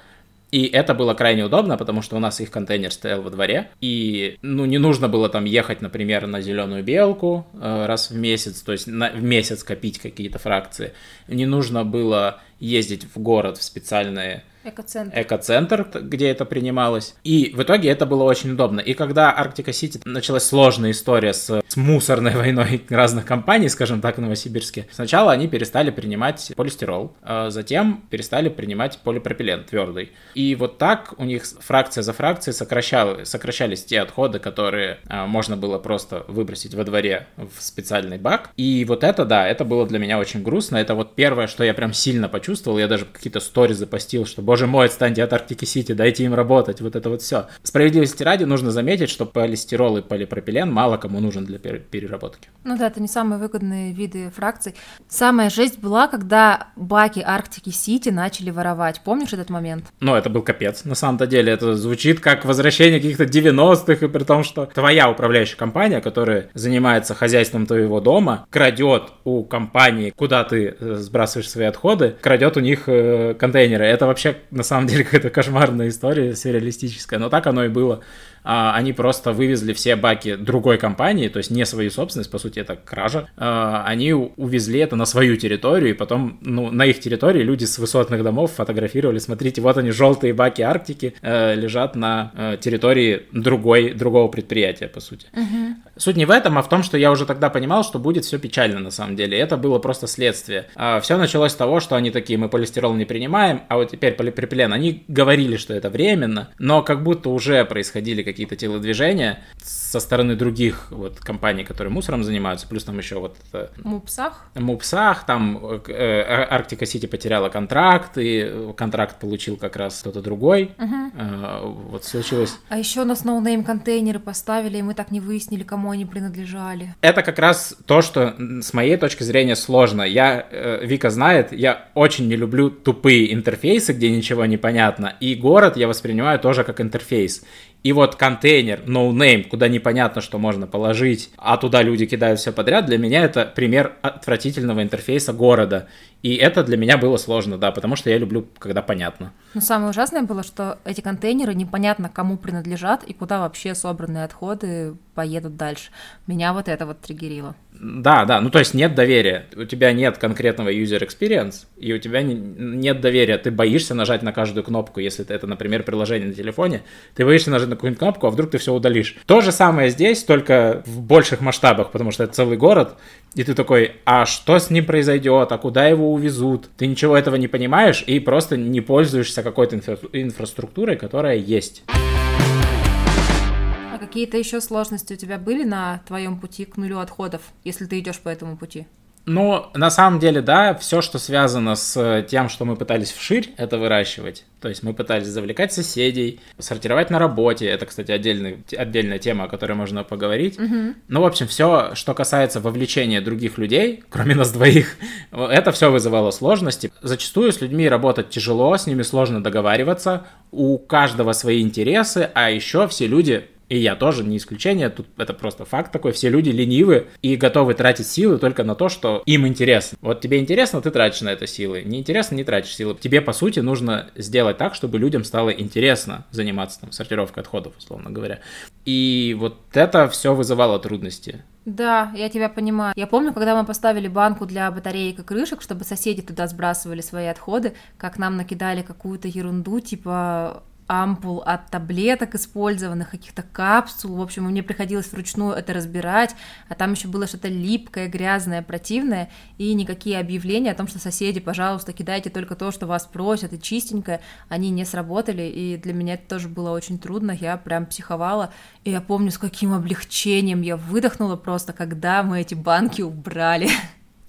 и 0.56 0.68
это 0.68 0.94
было 0.94 1.14
крайне 1.14 1.44
удобно, 1.44 1.76
потому 1.76 2.02
что 2.02 2.16
у 2.16 2.20
нас 2.20 2.40
их 2.40 2.50
контейнер 2.50 2.90
стоял 2.90 3.22
во 3.22 3.30
дворе, 3.30 3.72
и, 3.82 4.38
ну, 4.42 4.64
не 4.64 4.78
нужно 4.78 5.10
было 5.10 5.28
там 5.28 5.44
ехать, 5.44 5.82
например, 5.82 6.28
на 6.28 6.40
зеленую 6.40 6.82
белку 6.82 7.46
э, 7.54 7.86
раз 7.86 8.10
в 8.10 8.16
месяц, 8.16 8.62
то 8.62 8.72
есть 8.72 8.88
на, 8.88 9.10
в 9.10 9.22
месяц 9.22 9.66
копить 9.66 10.00
какие-то 10.00 10.40
фракции. 10.40 10.94
Не 11.28 11.46
нужно 11.46 11.84
было 11.84 12.40
ездить 12.62 13.04
в 13.04 13.20
город 13.20 13.58
в 13.58 13.64
специальные 13.64 14.46
Экоцентр. 14.66 15.22
Экоцентр, 15.22 15.88
где 16.02 16.30
это 16.30 16.44
принималось. 16.44 17.14
И 17.24 17.54
в 17.56 17.62
итоге 17.62 17.90
это 17.90 18.08
было 18.08 18.24
очень 18.24 18.54
удобно. 18.54 18.80
И 18.80 18.96
когда 18.96 19.30
Арктика 19.30 19.72
Сити 19.72 20.02
началась 20.06 20.44
сложная 20.44 20.90
история 20.90 21.34
с, 21.34 21.62
с 21.68 21.78
мусорной 21.78 22.32
войной 22.36 22.84
разных 22.90 23.26
компаний, 23.26 23.70
скажем 23.70 24.02
так, 24.02 24.18
в 24.18 24.22
Новосибирске, 24.22 24.88
сначала 24.92 25.32
они 25.32 25.48
перестали 25.48 25.92
принимать 25.92 26.52
полистирол, 26.56 27.16
а 27.22 27.52
затем 27.52 28.04
перестали 28.10 28.50
принимать 28.50 28.98
полипропилен 29.04 29.66
твердый. 29.66 30.12
И 30.34 30.56
вот 30.56 30.80
так 30.80 31.14
у 31.18 31.26
них 31.26 31.44
фракция 31.60 32.02
за 32.02 32.14
фракцией 32.14 32.56
сокращал, 32.56 33.24
сокращались 33.24 33.86
те 33.86 34.02
отходы, 34.02 34.40
которые 34.40 34.98
а, 35.08 35.28
можно 35.28 35.58
было 35.58 35.78
просто 35.78 36.26
выбросить 36.28 36.74
во 36.74 36.84
дворе 36.84 37.28
в 37.38 37.62
специальный 37.62 38.18
бак. 38.18 38.50
И 38.58 38.84
вот 38.86 39.04
это, 39.04 39.26
да, 39.26 39.48
это 39.48 39.64
было 39.64 39.86
для 39.86 40.00
меня 40.00 40.18
очень 40.18 40.42
грустно. 40.42 40.78
Это 40.78 40.96
вот 40.96 41.14
первое, 41.14 41.46
что 41.46 41.64
я 41.64 41.76
прям 41.76 41.94
сильно 41.94 42.28
почувствовал. 42.30 42.80
Я 42.80 42.88
даже 42.88 43.06
какие-то 43.06 43.40
стори 43.40 43.76
запостил, 43.76 44.26
что, 44.26 44.42
боже 44.42 44.55
боже 44.56 44.68
мой, 44.68 44.86
отстаньте 44.86 45.22
от 45.22 45.34
Арктики 45.34 45.66
Сити, 45.66 45.92
дайте 45.92 46.24
им 46.24 46.34
работать, 46.34 46.80
вот 46.80 46.96
это 46.96 47.10
вот 47.10 47.22
все. 47.22 47.48
Справедливости 47.62 48.24
ради 48.24 48.46
нужно 48.46 48.72
заметить, 48.72 49.10
что 49.10 49.26
полистирол 49.26 49.98
и 49.98 50.02
полипропилен 50.02 50.72
мало 50.72 50.96
кому 50.96 51.20
нужен 51.20 51.44
для 51.44 51.60
переработки. 51.60 52.48
Ну 52.64 52.78
да, 52.78 52.88
это 52.88 53.02
не 53.02 53.10
самые 53.10 53.38
выгодные 53.38 53.92
виды 53.92 54.32
фракций. 54.34 54.74
Самая 55.10 55.50
жесть 55.50 55.80
была, 55.80 56.08
когда 56.08 56.70
баки 56.78 57.20
Арктики 57.20 57.70
Сити 57.70 58.08
начали 58.08 58.50
воровать. 58.50 59.02
Помнишь 59.04 59.34
этот 59.34 59.50
момент? 59.50 59.88
Ну, 60.00 60.16
это 60.16 60.30
был 60.30 60.42
капец. 60.42 60.86
На 60.86 60.96
самом-то 60.96 61.28
деле 61.28 61.52
это 61.52 61.76
звучит 61.76 62.22
как 62.22 62.46
возвращение 62.46 63.02
каких-то 63.02 63.26
90-х, 63.26 64.06
и 64.06 64.08
при 64.08 64.24
том, 64.24 64.46
что 64.46 64.68
твоя 64.68 65.10
управляющая 65.10 65.58
компания, 65.58 66.00
которая 66.00 66.48
занимается 66.54 67.14
хозяйством 67.14 67.66
твоего 67.66 68.00
дома, 68.00 68.48
крадет 68.50 69.04
у 69.26 69.44
компании, 69.44 70.14
куда 70.16 70.46
ты 70.46 70.78
э, 70.80 70.96
сбрасываешь 70.96 71.50
свои 71.50 71.66
отходы, 71.66 72.16
крадет 72.22 72.56
у 72.56 72.62
них 72.62 72.84
э, 72.88 73.34
контейнеры. 73.38 73.84
Это 73.86 74.06
вообще 74.06 74.38
на 74.52 74.64
самом 74.64 74.88
деле 74.88 75.04
какая-то 75.06 75.30
кошмарная 75.30 75.90
история, 75.90 76.36
сюрреалистическая. 76.36 77.20
Но 77.20 77.30
так 77.30 77.48
оно 77.48 77.66
и 77.66 77.70
было. 77.70 78.04
А, 78.46 78.76
они 78.76 78.94
просто 78.94 79.34
вывезли 79.34 79.74
все 79.74 79.96
баки 79.96 80.36
другой 80.36 80.78
компании, 80.78 81.28
то 81.28 81.38
есть 81.38 81.52
не 81.52 81.66
свою 81.66 81.90
собственность, 81.90 82.32
по 82.32 82.38
сути, 82.38 82.60
это 82.60 82.76
кража. 82.76 83.28
А, 83.36 83.84
они 83.86 84.14
увезли 84.14 84.80
это 84.80 84.96
на 84.96 85.06
свою 85.06 85.36
территорию, 85.36 85.90
и 85.90 85.94
потом, 85.94 86.38
ну, 86.42 86.72
на 86.72 86.86
их 86.86 87.00
территории 87.00 87.42
люди 87.42 87.66
с 87.66 87.80
высотных 87.80 88.24
домов 88.24 88.54
фотографировали, 88.54 89.18
смотрите, 89.18 89.62
вот 89.62 89.78
они, 89.78 89.92
желтые 89.92 90.34
баки 90.34 90.62
Арктики 90.62 91.16
э, 91.22 91.56
лежат 91.56 91.96
на 91.96 92.32
э, 92.36 92.58
территории 92.62 93.24
другой, 93.32 93.94
другого 93.94 94.28
предприятия, 94.28 94.88
по 94.88 95.00
сути. 95.00 95.28
Угу. 95.34 95.76
Суть 95.98 96.18
не 96.18 96.26
в 96.26 96.32
этом, 96.32 96.58
а 96.58 96.62
в 96.62 96.70
том, 96.70 96.84
что 96.84 96.98
я 96.98 97.12
уже 97.12 97.26
тогда 97.26 97.50
понимал, 97.50 97.84
что 97.84 98.00
будет 98.00 98.26
все 98.26 98.38
печально 98.38 98.80
на 98.80 98.92
самом 98.92 99.16
деле. 99.16 99.38
Это 99.38 99.58
было 99.58 99.80
просто 99.80 100.08
следствие. 100.08 100.68
А, 100.76 101.00
все 101.00 101.18
началось 101.18 101.54
с 101.54 101.56
того, 101.56 101.80
что 101.80 101.96
они 101.96 102.12
такие, 102.12 102.38
мы 102.38 102.50
полистирол 102.50 102.94
не 102.94 103.06
принимаем, 103.06 103.62
а 103.70 103.78
вот 103.78 103.92
теперь 103.92 104.14
полипропилен. 104.14 104.72
Они 104.72 105.04
говорили, 105.08 105.58
что 105.58 105.74
это 105.74 105.90
временно, 105.90 106.50
но 106.60 106.84
как 106.84 107.02
будто 107.02 107.30
уже 107.30 107.64
происходили 107.66 108.24
какие 108.24 108.35
какие-то 108.36 108.58
телодвижения 108.58 109.40
со 109.64 110.02
стороны 110.02 110.36
других 110.36 110.88
вот 110.92 111.20
компаний, 111.20 111.64
которые 111.64 111.94
мусором 111.94 112.22
занимаются, 112.22 112.68
плюс 112.68 112.84
там 112.84 112.98
еще 112.98 113.18
вот 113.18 113.38
это... 113.48 113.72
Мупсах? 113.82 114.46
Мупсах, 114.56 115.26
там 115.26 115.58
э, 115.88 116.48
Арктика 116.50 116.86
Сити 116.86 117.06
потеряла 117.06 117.48
контракт, 117.48 118.18
и 118.18 118.74
контракт 118.76 119.22
получил 119.22 119.56
как 119.56 119.78
раз 119.78 120.02
кто-то 120.02 120.22
другой. 120.22 120.72
Угу. 120.78 120.96
Э, 121.18 121.62
вот 121.64 122.04
случилось... 122.04 122.58
А 122.68 122.78
еще 122.78 123.06
на 123.06 123.16
no 123.24 123.37
name 123.37 123.64
контейнеры 123.64 124.20
поставили, 124.20 124.80
и 124.80 124.82
мы 124.82 124.96
так 124.96 125.12
не 125.12 125.22
выяснили, 125.22 125.64
кому 125.64 125.92
они 125.92 126.06
принадлежали. 126.06 126.94
Это 127.00 127.22
как 127.22 127.40
раз 127.40 127.78
то, 127.86 128.02
что 128.02 128.36
с 128.38 128.74
моей 128.74 128.98
точки 128.98 129.24
зрения 129.24 129.56
сложно. 129.56 130.02
Я, 130.02 130.46
э, 130.52 130.86
Вика 130.86 131.10
знает, 131.10 131.54
я 131.54 131.88
очень 131.94 132.28
не 132.28 132.36
люблю 132.36 132.70
тупые 132.70 133.34
интерфейсы, 133.34 133.94
где 133.94 134.12
ничего 134.12 134.46
не 134.46 134.58
понятно, 134.58 135.16
и 135.22 135.36
город 135.36 135.78
я 135.78 135.88
воспринимаю 135.88 136.38
тоже 136.38 136.66
как 136.66 136.82
интерфейс. 136.82 137.46
И 137.86 137.94
вот 137.94 138.16
контейнер, 138.16 138.82
no 138.88 139.12
name, 139.12 139.44
куда 139.44 139.68
непонятно, 139.68 140.20
что 140.20 140.40
можно 140.40 140.66
положить, 140.66 141.30
а 141.38 141.56
туда 141.56 141.84
люди 141.84 142.08
кидают 142.08 142.40
все 142.40 142.52
подряд, 142.52 142.88
для 142.88 142.98
меня 142.98 143.24
это 143.24 143.46
пример 143.46 143.94
отвратительного 144.02 144.82
интерфейса 144.82 145.34
города. 145.34 145.88
И 146.26 146.38
это 146.38 146.64
для 146.64 146.76
меня 146.76 146.98
было 146.98 147.18
сложно, 147.18 147.60
да, 147.60 147.70
потому 147.70 147.96
что 147.96 148.10
я 148.10 148.18
люблю, 148.18 148.48
когда 148.58 148.82
понятно. 148.82 149.32
Но 149.54 149.62
самое 149.62 149.92
ужасное 149.92 150.24
было, 150.24 150.42
что 150.42 150.80
эти 150.84 151.02
контейнеры 151.02 151.54
непонятно 151.54 152.10
кому 152.10 152.36
принадлежат 152.36 153.04
и 153.04 153.14
куда 153.14 153.42
вообще 153.42 153.76
собранные 153.76 154.24
отходы 154.24 154.96
поедут 155.14 155.56
дальше. 155.56 155.92
Меня 156.26 156.54
вот 156.54 156.68
это 156.68 156.88
вот 156.88 157.00
триггерило. 157.00 157.56
Да, 157.80 158.26
да, 158.26 158.40
ну 158.40 158.50
то 158.50 158.60
есть 158.60 158.74
нет 158.74 158.96
доверия, 158.96 159.48
у 159.56 159.66
тебя 159.66 159.92
нет 159.92 160.18
конкретного 160.18 160.70
user 160.70 161.06
experience, 161.06 161.66
и 161.78 161.94
у 161.94 161.98
тебя 161.98 162.22
не, 162.22 162.34
нет 162.34 163.02
доверия, 163.02 163.38
ты 163.38 163.52
боишься 163.52 163.94
нажать 163.94 164.22
на 164.24 164.32
каждую 164.32 164.64
кнопку, 164.64 165.02
если 165.02 165.28
это, 165.28 165.46
например, 165.46 165.84
приложение 165.84 166.30
на 166.30 166.34
телефоне, 166.34 166.84
ты 167.16 167.26
боишься 167.26 167.52
нажать 167.52 167.68
на 167.68 167.76
какую-нибудь 167.76 168.00
кнопку, 168.00 168.28
а 168.28 168.30
вдруг 168.30 168.52
ты 168.52 168.60
все 168.60 168.74
удалишь. 168.74 169.18
То 169.26 169.42
же 169.42 169.52
самое 169.52 169.90
здесь, 169.90 170.24
только 170.24 170.84
в 170.86 171.02
больших 171.02 171.42
масштабах, 171.42 171.92
потому 171.92 172.12
что 172.12 172.24
это 172.24 172.34
целый 172.34 172.58
город, 172.58 172.96
и 173.34 173.44
ты 173.44 173.54
такой, 173.54 173.98
а 174.06 174.26
что 174.26 174.58
с 174.58 174.70
ним 174.70 174.86
произойдет, 174.86 175.52
а 175.52 175.58
куда 175.58 175.88
его 175.88 176.14
увезут? 176.16 176.70
Ты 176.78 176.88
ничего 176.88 177.16
этого 177.16 177.36
не 177.36 177.48
понимаешь 177.48 178.04
и 178.08 178.20
просто 178.20 178.58
не 178.58 178.82
пользуешься 178.82 179.44
какой-то 179.44 179.76
инфра- 179.76 180.10
инфраструктурой, 180.12 180.96
которая 180.96 181.38
есть. 181.38 181.84
А 181.88 183.98
какие-то 184.00 184.38
еще 184.38 184.62
сложности 184.62 185.14
у 185.14 185.18
тебя 185.18 185.38
были 185.38 185.64
на 185.64 186.02
твоем 186.08 186.40
пути 186.40 186.66
к 186.66 186.78
нулю 186.78 187.00
отходов, 187.00 187.42
если 187.64 187.86
ты 187.86 188.00
идешь 188.00 188.20
по 188.20 188.30
этому 188.30 188.58
пути? 188.58 188.88
Ну, 189.26 189.68
на 189.74 189.90
самом 189.90 190.20
деле, 190.20 190.42
да, 190.42 190.76
все, 190.76 191.02
что 191.02 191.18
связано 191.18 191.76
с 191.76 192.24
тем, 192.30 192.48
что 192.50 192.66
мы 192.66 192.76
пытались 192.76 193.12
вширь 193.12 193.54
это 193.58 193.78
выращивать, 193.78 194.46
то 194.62 194.70
есть 194.70 194.84
мы 194.84 194.94
пытались 194.94 195.28
завлекать 195.28 195.74
соседей, 195.74 196.40
сортировать 196.60 197.10
на 197.10 197.18
работе, 197.18 197.66
это, 197.66 197.86
кстати, 197.86 198.12
отдельный, 198.12 198.64
отдельная 198.78 199.18
тема, 199.20 199.46
о 199.46 199.48
которой 199.48 199.74
можно 199.74 200.04
поговорить. 200.04 200.60
Угу. 200.60 200.94
Ну, 201.08 201.22
в 201.22 201.26
общем, 201.26 201.48
все, 201.48 201.96
что 201.96 202.14
касается 202.14 202.60
вовлечения 202.60 203.22
других 203.22 203.58
людей, 203.58 204.04
кроме 204.10 204.36
нас 204.36 204.52
двоих, 204.52 204.96
это 205.32 205.72
все 205.72 205.92
вызывало 205.92 206.32
сложности. 206.32 206.92
Зачастую 207.02 207.52
с 207.52 207.62
людьми 207.62 207.90
работать 207.90 208.30
тяжело, 208.30 208.78
с 208.78 208.86
ними 208.86 209.02
сложно 209.02 209.42
договариваться, 209.44 210.26
у 210.52 210.78
каждого 210.78 211.34
свои 211.34 211.62
интересы, 211.62 212.30
а 212.34 212.50
еще 212.52 212.88
все 212.88 213.08
люди 213.08 213.48
и 213.70 213.78
я 213.78 213.96
тоже 213.96 214.24
не 214.24 214.38
исключение, 214.38 214.90
тут 214.90 215.08
это 215.18 215.34
просто 215.34 215.66
факт 215.66 215.92
такой, 215.92 216.12
все 216.12 216.30
люди 216.30 216.50
ленивы 216.50 217.08
и 217.22 217.36
готовы 217.36 217.74
тратить 217.74 218.08
силы 218.08 218.38
только 218.38 218.64
на 218.64 218.76
то, 218.76 218.90
что 218.90 219.24
им 219.26 219.48
интересно. 219.48 219.98
Вот 220.02 220.22
тебе 220.22 220.40
интересно, 220.40 220.82
ты 220.82 220.92
тратишь 220.92 221.22
на 221.22 221.30
это 221.30 221.48
силы, 221.48 221.84
не 221.84 222.00
интересно, 222.00 222.36
не 222.36 222.44
тратишь 222.44 222.76
силы. 222.76 222.96
Тебе, 223.00 223.22
по 223.22 223.34
сути, 223.34 223.60
нужно 223.60 224.10
сделать 224.16 224.58
так, 224.58 224.76
чтобы 224.76 225.00
людям 225.00 225.24
стало 225.24 225.50
интересно 225.50 226.26
заниматься 226.32 226.82
там 226.82 226.92
сортировкой 226.92 227.44
отходов, 227.44 227.74
условно 227.78 228.10
говоря. 228.12 228.40
И 228.86 229.36
вот 229.40 229.58
это 229.74 230.08
все 230.10 230.36
вызывало 230.36 230.80
трудности. 230.80 231.44
Да, 231.66 232.12
я 232.16 232.30
тебя 232.30 232.48
понимаю. 232.48 232.94
Я 232.96 233.08
помню, 233.08 233.34
когда 233.34 233.60
мы 233.60 233.66
поставили 233.66 234.08
банку 234.08 234.46
для 234.46 234.70
батареек 234.70 235.20
и 235.20 235.24
крышек, 235.24 235.64
чтобы 235.64 235.84
соседи 235.84 236.22
туда 236.22 236.48
сбрасывали 236.48 237.02
свои 237.02 237.26
отходы, 237.26 237.74
как 237.98 238.20
нам 238.20 238.38
накидали 238.38 238.84
какую-то 238.84 239.28
ерунду, 239.28 239.80
типа 239.80 240.64
ампул 240.88 241.42
от 241.46 241.70
таблеток 241.72 242.36
использованных, 242.36 243.12
каких-то 243.12 243.44
капсул. 243.44 244.16
В 244.16 244.22
общем, 244.22 244.44
мне 244.44 244.62
приходилось 244.62 245.12
вручную 245.12 245.54
это 245.54 245.74
разбирать, 245.74 246.36
а 246.70 246.76
там 246.76 246.94
еще 246.94 247.08
было 247.08 247.28
что-то 247.28 247.48
липкое, 247.48 248.08
грязное, 248.08 248.62
противное, 248.62 249.30
и 249.58 249.74
никакие 249.74 250.20
объявления 250.20 250.72
о 250.72 250.76
том, 250.76 250.88
что 250.88 251.00
соседи, 251.00 251.40
пожалуйста, 251.40 251.94
кидайте 251.94 252.30
только 252.30 252.56
то, 252.56 252.72
что 252.72 252.86
вас 252.86 253.06
просят, 253.06 253.54
и 253.54 253.62
чистенькое, 253.62 254.22
они 254.50 254.70
не 254.70 254.86
сработали, 254.86 255.44
и 255.44 255.78
для 255.78 255.94
меня 255.94 256.16
это 256.16 256.28
тоже 256.28 256.50
было 256.50 256.72
очень 256.72 257.00
трудно, 257.00 257.32
я 257.32 257.58
прям 257.58 257.86
психовала, 257.86 258.54
и 258.84 258.92
я 258.92 259.02
помню, 259.02 259.32
с 259.32 259.38
каким 259.38 259.74
облегчением 259.74 260.62
я 260.62 260.78
выдохнула 260.78 261.36
просто, 261.36 261.74
когда 261.74 262.24
мы 262.24 262.42
эти 262.42 262.54
банки 262.54 263.02
убрали. 263.02 263.70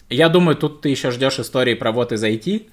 Я 0.08 0.28
думаю, 0.28 0.56
тут 0.56 0.82
ты 0.82 0.88
еще 0.88 1.10
ждешь 1.10 1.40
истории 1.40 1.74
про 1.74 1.90
вот 1.90 2.12
из 2.12 2.22
IT, 2.22 2.68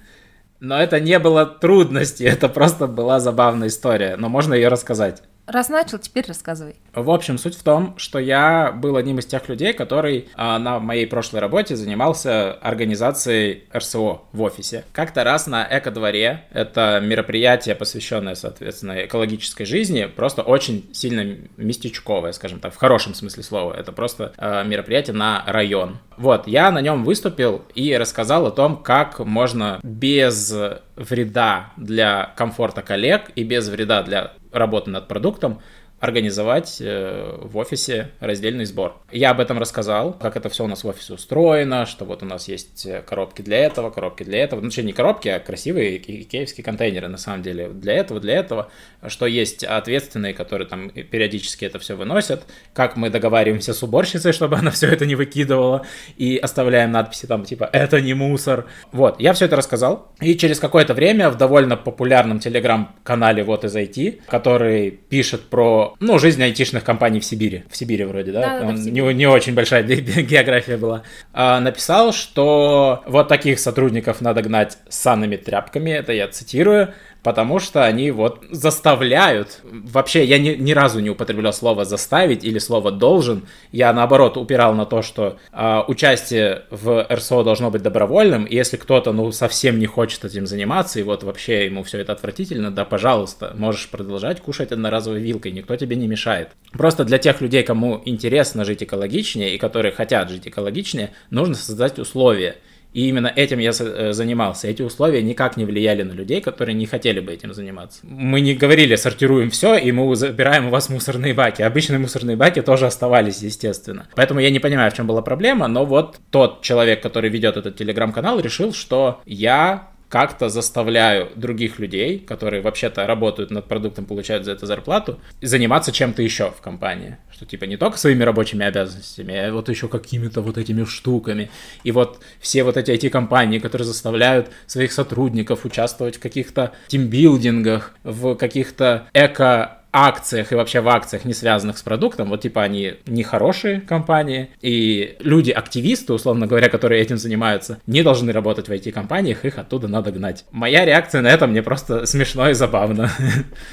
но 0.64 0.80
это 0.80 0.98
не 0.98 1.18
было 1.18 1.46
трудности, 1.46 2.22
это 2.34 2.48
просто 2.48 2.86
была 2.86 3.20
забавная 3.20 3.68
история, 3.68 4.16
но 4.16 4.28
можно 4.28 4.54
ее 4.54 4.68
рассказать. 4.68 5.22
Раз 5.46 5.68
начал, 5.68 5.98
теперь 5.98 6.24
рассказывай. 6.26 6.76
В 6.94 7.10
общем, 7.10 7.36
суть 7.36 7.56
в 7.56 7.62
том, 7.62 7.98
что 7.98 8.18
я 8.18 8.72
был 8.72 8.96
одним 8.96 9.18
из 9.18 9.26
тех 9.26 9.46
людей, 9.48 9.74
который 9.74 10.28
а, 10.36 10.58
на 10.58 10.78
моей 10.80 11.06
прошлой 11.06 11.40
работе 11.40 11.76
занимался 11.76 12.52
организацией 12.52 13.64
РСО 13.74 14.22
в 14.32 14.42
офисе. 14.42 14.84
Как-то 14.92 15.22
раз 15.22 15.46
на 15.46 15.66
Эко-дворе, 15.70 16.44
это 16.50 17.00
мероприятие, 17.02 17.74
посвященное, 17.74 18.36
соответственно, 18.36 19.04
экологической 19.04 19.64
жизни, 19.64 20.06
просто 20.06 20.40
очень 20.42 20.88
сильно 20.94 21.36
местечковое, 21.58 22.32
скажем 22.32 22.60
так, 22.60 22.72
в 22.72 22.78
хорошем 22.78 23.12
смысле 23.12 23.42
слова. 23.42 23.74
Это 23.74 23.92
просто 23.92 24.32
а, 24.38 24.62
мероприятие 24.62 25.14
на 25.14 25.44
район. 25.46 25.98
Вот, 26.16 26.46
я 26.46 26.70
на 26.70 26.80
нем 26.80 27.04
выступил 27.04 27.64
и 27.74 27.94
рассказал 27.96 28.46
о 28.46 28.50
том, 28.50 28.82
как 28.82 29.18
можно 29.18 29.80
без 29.82 30.54
вреда 30.96 31.72
для 31.76 32.32
комфорта 32.36 32.82
коллег 32.82 33.30
и 33.34 33.42
без 33.42 33.68
вреда 33.68 34.02
для 34.02 34.32
работы 34.54 34.90
над 34.90 35.08
продуктом 35.08 35.60
организовать 36.00 36.78
э, 36.80 37.38
в 37.40 37.56
офисе 37.56 38.10
раздельный 38.20 38.66
сбор. 38.66 39.00
Я 39.10 39.30
об 39.30 39.40
этом 39.40 39.58
рассказал, 39.58 40.12
как 40.12 40.36
это 40.36 40.48
все 40.48 40.64
у 40.64 40.66
нас 40.66 40.84
в 40.84 40.88
офисе 40.88 41.14
устроено, 41.14 41.86
что 41.86 42.04
вот 42.04 42.22
у 42.22 42.26
нас 42.26 42.48
есть 42.48 42.84
э, 42.84 43.02
коробки 43.02 43.42
для 43.42 43.58
этого, 43.58 43.90
коробки 43.90 44.22
для 44.22 44.42
этого. 44.42 44.60
Ну, 44.60 44.70
не 44.82 44.92
коробки, 44.92 45.28
а 45.28 45.40
красивые 45.40 45.96
икеевские 45.96 46.64
контейнеры, 46.64 47.08
на 47.08 47.16
самом 47.16 47.42
деле, 47.42 47.68
для 47.68 47.94
этого, 47.94 48.20
для 48.20 48.34
этого. 48.34 48.70
Что 49.06 49.26
есть 49.26 49.64
ответственные, 49.64 50.34
которые 50.34 50.68
там 50.68 50.90
периодически 50.90 51.64
это 51.64 51.78
все 51.78 51.94
выносят, 51.94 52.44
как 52.72 52.96
мы 52.96 53.10
договариваемся 53.10 53.72
с 53.72 53.82
уборщицей, 53.82 54.32
чтобы 54.32 54.56
она 54.56 54.70
все 54.70 54.88
это 54.88 55.06
не 55.06 55.14
выкидывала, 55.14 55.86
и 56.16 56.36
оставляем 56.36 56.92
надписи 56.92 57.26
там 57.26 57.44
типа 57.44 57.68
«это 57.72 58.00
не 58.00 58.14
мусор». 58.14 58.66
Вот, 58.92 59.20
я 59.20 59.32
все 59.32 59.46
это 59.46 59.56
рассказал, 59.56 60.12
и 60.20 60.36
через 60.36 60.58
какое-то 60.58 60.94
время 60.94 61.30
в 61.30 61.36
довольно 61.36 61.76
популярном 61.76 62.40
телеграм-канале 62.40 63.42
вот 63.44 63.64
из 63.64 63.74
IT, 63.74 64.22
который 64.26 64.90
пишет 64.90 65.48
про, 65.48 65.93
ну, 66.00 66.18
жизнь 66.18 66.42
айтишных 66.42 66.84
компаний 66.84 67.20
в 67.20 67.24
Сибири. 67.24 67.64
В 67.70 67.76
Сибири 67.76 68.04
вроде, 68.04 68.32
да? 68.32 68.40
Да, 68.40 68.60
да, 68.72 68.76
Сибири. 68.76 69.02
не, 69.02 69.14
не 69.14 69.26
очень 69.26 69.54
большая 69.54 69.82
география 69.82 70.76
была. 70.76 71.02
А, 71.32 71.60
написал, 71.60 72.12
что 72.12 73.02
вот 73.06 73.28
таких 73.28 73.58
сотрудников 73.58 74.20
надо 74.20 74.42
гнать 74.42 74.78
санными 74.88 75.36
тряпками, 75.36 75.90
это 75.90 76.12
я 76.12 76.28
цитирую, 76.28 76.94
потому 77.24 77.58
что 77.58 77.84
они 77.84 78.10
вот 78.10 78.44
заставляют. 78.50 79.60
Вообще, 79.64 80.24
я 80.24 80.38
ни, 80.38 80.50
ни 80.50 80.72
разу 80.72 81.00
не 81.00 81.10
употреблял 81.10 81.52
слово 81.54 81.86
заставить 81.86 82.44
или 82.44 82.58
слово 82.58 82.92
должен. 82.92 83.46
Я 83.72 83.92
наоборот 83.94 84.36
упирал 84.36 84.74
на 84.74 84.84
то, 84.84 85.00
что 85.00 85.38
э, 85.50 85.80
участие 85.88 86.64
в 86.70 87.06
РСО 87.10 87.42
должно 87.42 87.70
быть 87.70 87.82
добровольным. 87.82 88.44
И 88.44 88.54
если 88.54 88.76
кто-то 88.76 89.12
ну 89.12 89.32
совсем 89.32 89.78
не 89.78 89.86
хочет 89.86 90.24
этим 90.24 90.46
заниматься, 90.46 91.00
и 91.00 91.02
вот 91.02 91.24
вообще 91.24 91.64
ему 91.64 91.82
все 91.82 91.98
это 91.98 92.12
отвратительно, 92.12 92.70
да, 92.70 92.84
пожалуйста, 92.84 93.54
можешь 93.56 93.88
продолжать 93.88 94.42
кушать 94.42 94.70
одноразовой 94.70 95.20
вилкой, 95.20 95.52
никто 95.52 95.74
тебе 95.76 95.96
не 95.96 96.06
мешает. 96.06 96.50
Просто 96.72 97.04
для 97.04 97.16
тех 97.16 97.40
людей, 97.40 97.62
кому 97.62 98.02
интересно 98.04 98.66
жить 98.66 98.82
экологичнее 98.82 99.54
и 99.54 99.58
которые 99.58 99.92
хотят 99.92 100.28
жить 100.28 100.46
экологичнее, 100.46 101.12
нужно 101.30 101.54
создать 101.54 101.98
условия. 101.98 102.56
И 102.94 103.08
именно 103.08 103.26
этим 103.26 103.58
я 103.58 103.72
э, 103.78 104.12
занимался. 104.12 104.68
Эти 104.68 104.80
условия 104.80 105.20
никак 105.20 105.56
не 105.56 105.64
влияли 105.64 106.04
на 106.04 106.12
людей, 106.12 106.40
которые 106.40 106.74
не 106.74 106.86
хотели 106.86 107.18
бы 107.18 107.32
этим 107.32 107.52
заниматься. 107.52 107.98
Мы 108.04 108.40
не 108.40 108.54
говорили, 108.54 108.94
сортируем 108.94 109.50
все, 109.50 109.76
и 109.76 109.90
мы 109.90 110.14
забираем 110.14 110.68
у 110.68 110.70
вас 110.70 110.88
мусорные 110.88 111.34
баки. 111.34 111.62
Обычные 111.62 111.98
мусорные 111.98 112.36
баки 112.36 112.62
тоже 112.62 112.86
оставались, 112.86 113.42
естественно. 113.42 114.06
Поэтому 114.14 114.38
я 114.38 114.50
не 114.50 114.60
понимаю, 114.60 114.92
в 114.92 114.94
чем 114.94 115.08
была 115.08 115.22
проблема, 115.22 115.66
но 115.66 115.84
вот 115.84 116.20
тот 116.30 116.62
человек, 116.62 117.02
который 117.02 117.30
ведет 117.30 117.56
этот 117.56 117.76
телеграм-канал, 117.76 118.38
решил, 118.38 118.72
что 118.72 119.20
я 119.26 119.88
как-то 120.08 120.48
заставляю 120.48 121.30
других 121.34 121.78
людей, 121.78 122.18
которые 122.18 122.62
вообще-то 122.62 123.06
работают 123.06 123.50
над 123.50 123.66
продуктом, 123.66 124.04
получают 124.04 124.44
за 124.44 124.52
это 124.52 124.66
зарплату, 124.66 125.18
заниматься 125.42 125.92
чем-то 125.92 126.22
еще 126.22 126.50
в 126.50 126.60
компании. 126.60 127.16
Что 127.32 127.46
типа 127.46 127.64
не 127.64 127.76
только 127.76 127.98
своими 127.98 128.22
рабочими 128.22 128.64
обязанностями, 128.64 129.36
а 129.36 129.52
вот 129.52 129.68
еще 129.68 129.88
какими-то 129.88 130.40
вот 130.40 130.58
этими 130.58 130.84
штуками. 130.84 131.50
И 131.82 131.90
вот 131.90 132.20
все 132.40 132.62
вот 132.64 132.76
эти 132.76 132.90
IT-компании, 132.90 133.58
которые 133.58 133.86
заставляют 133.86 134.50
своих 134.66 134.92
сотрудников 134.92 135.64
участвовать 135.64 136.16
в 136.16 136.20
каких-то 136.20 136.72
тимбилдингах, 136.88 137.94
в 138.04 138.34
каких-то 138.36 139.08
эко 139.14 139.83
акциях 139.94 140.52
и 140.52 140.56
вообще 140.56 140.80
в 140.80 140.88
акциях, 140.88 141.24
не 141.24 141.32
связанных 141.32 141.78
с 141.78 141.82
продуктом, 141.82 142.28
вот 142.28 142.42
типа 142.42 142.62
они 142.62 142.94
не 143.06 143.22
хорошие 143.22 143.80
компании, 143.80 144.50
и 144.60 145.16
люди-активисты, 145.20 146.12
условно 146.12 146.46
говоря, 146.46 146.68
которые 146.68 147.00
этим 147.00 147.16
занимаются, 147.16 147.78
не 147.86 148.02
должны 148.02 148.32
работать 148.32 148.68
в 148.68 148.72
IT-компаниях, 148.72 149.44
их 149.44 149.58
оттуда 149.58 149.86
надо 149.88 150.10
гнать. 150.10 150.44
Моя 150.50 150.84
реакция 150.84 151.22
на 151.22 151.28
это 151.28 151.46
мне 151.46 151.62
просто 151.62 152.06
смешно 152.06 152.50
и 152.50 152.54
забавно. 152.54 153.10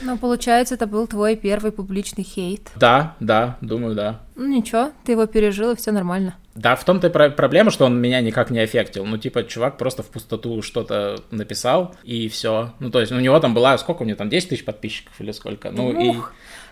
Ну, 0.04 0.18
получается, 0.18 0.76
это 0.76 0.88
был 0.88 1.08
твой 1.08 1.36
первый 1.36 1.72
публичный 1.72 2.24
хейт. 2.24 2.70
Да, 2.76 3.16
да, 3.20 3.58
думаю, 3.62 3.96
да. 3.96 4.22
Ну 4.36 4.48
ничего, 4.48 4.92
ты 5.06 5.14
его 5.14 5.26
пережил, 5.26 5.72
и 5.72 5.76
все 5.76 5.92
нормально. 5.92 6.36
Да, 6.54 6.76
в 6.76 6.84
том-то 6.84 7.08
и 7.08 7.30
проблема, 7.30 7.72
что 7.72 7.86
он 7.86 8.00
меня 8.00 8.20
никак 8.22 8.50
не 8.50 8.60
аффектил. 8.60 9.06
Ну, 9.06 9.18
типа, 9.18 9.44
чувак 9.44 9.78
просто 9.78 10.04
в 10.04 10.08
пустоту 10.08 10.62
что-то 10.62 11.18
написал, 11.32 11.96
и 12.04 12.28
все. 12.28 12.74
Ну, 12.80 12.90
то 12.92 13.00
есть, 13.00 13.12
у 13.12 13.20
него 13.20 13.40
там 13.40 13.54
была, 13.54 13.78
сколько 13.78 14.02
у 14.02 14.06
него 14.06 14.18
там, 14.18 14.30
10 14.30 14.50
тысяч 14.50 14.66
подписчиков 14.66 15.14
или 15.20 15.32
сколько? 15.32 15.72
Ну, 15.72 15.90
Ух. 15.90 15.96
и 15.96 16.20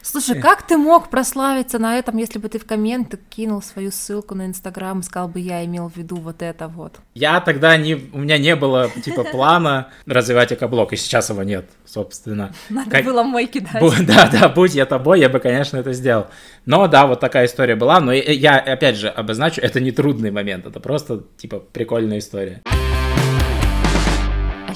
Слушай, 0.01 0.39
как 0.39 0.65
ты 0.65 0.77
мог 0.77 1.09
прославиться 1.09 1.79
на 1.79 1.97
этом, 1.97 2.17
если 2.17 2.39
бы 2.39 2.49
ты 2.49 2.59
в 2.59 2.65
комменты 2.65 3.19
кинул 3.29 3.61
свою 3.61 3.91
ссылку 3.91 4.35
на 4.35 4.45
Инстаграм 4.45 4.99
и 4.99 5.03
сказал 5.03 5.27
бы, 5.27 5.39
я 5.39 5.63
имел 5.65 5.89
в 5.89 5.95
виду 5.95 6.17
вот 6.17 6.41
это 6.41 6.67
вот? 6.67 6.97
Я 7.13 7.39
тогда 7.41 7.77
не... 7.77 7.95
У 7.95 8.19
меня 8.19 8.37
не 8.37 8.55
было, 8.55 8.89
типа, 8.89 9.23
плана 9.23 9.89
развивать 10.05 10.53
экоблог, 10.53 10.93
и 10.93 10.95
сейчас 10.95 11.29
его 11.29 11.43
нет, 11.43 11.69
собственно. 11.85 12.53
Надо 12.69 12.89
как... 12.89 13.05
было 13.05 13.23
мой 13.23 13.45
кидать. 13.45 13.81
Бу... 13.81 13.91
Да, 14.01 14.29
да, 14.31 14.49
будь 14.49 14.73
я 14.73 14.85
тобой, 14.85 15.19
я 15.19 15.29
бы, 15.29 15.39
конечно, 15.39 15.77
это 15.77 15.93
сделал. 15.93 16.27
Но 16.65 16.87
да, 16.87 17.05
вот 17.05 17.19
такая 17.19 17.45
история 17.45 17.75
была, 17.75 17.99
но 17.99 18.13
я, 18.13 18.57
опять 18.57 18.95
же, 18.95 19.09
обозначу, 19.09 19.61
это 19.61 19.79
не 19.79 19.91
трудный 19.91 20.31
момент, 20.31 20.65
это 20.65 20.79
просто, 20.79 21.23
типа, 21.37 21.59
прикольная 21.59 22.19
история. 22.19 22.61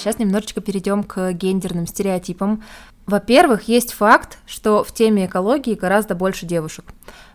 Сейчас 0.04 0.20
немножечко 0.20 0.60
перейдем 0.60 1.04
к 1.04 1.32
гендерным 1.32 1.88
стереотипам. 1.88 2.64
Во-первых, 3.06 3.70
есть 3.70 3.94
факт, 3.94 4.38
что 4.46 4.84
в 4.84 4.94
теме 4.94 5.26
экологии 5.26 5.76
гораздо 5.76 6.14
больше 6.14 6.46
девушек. 6.46 6.86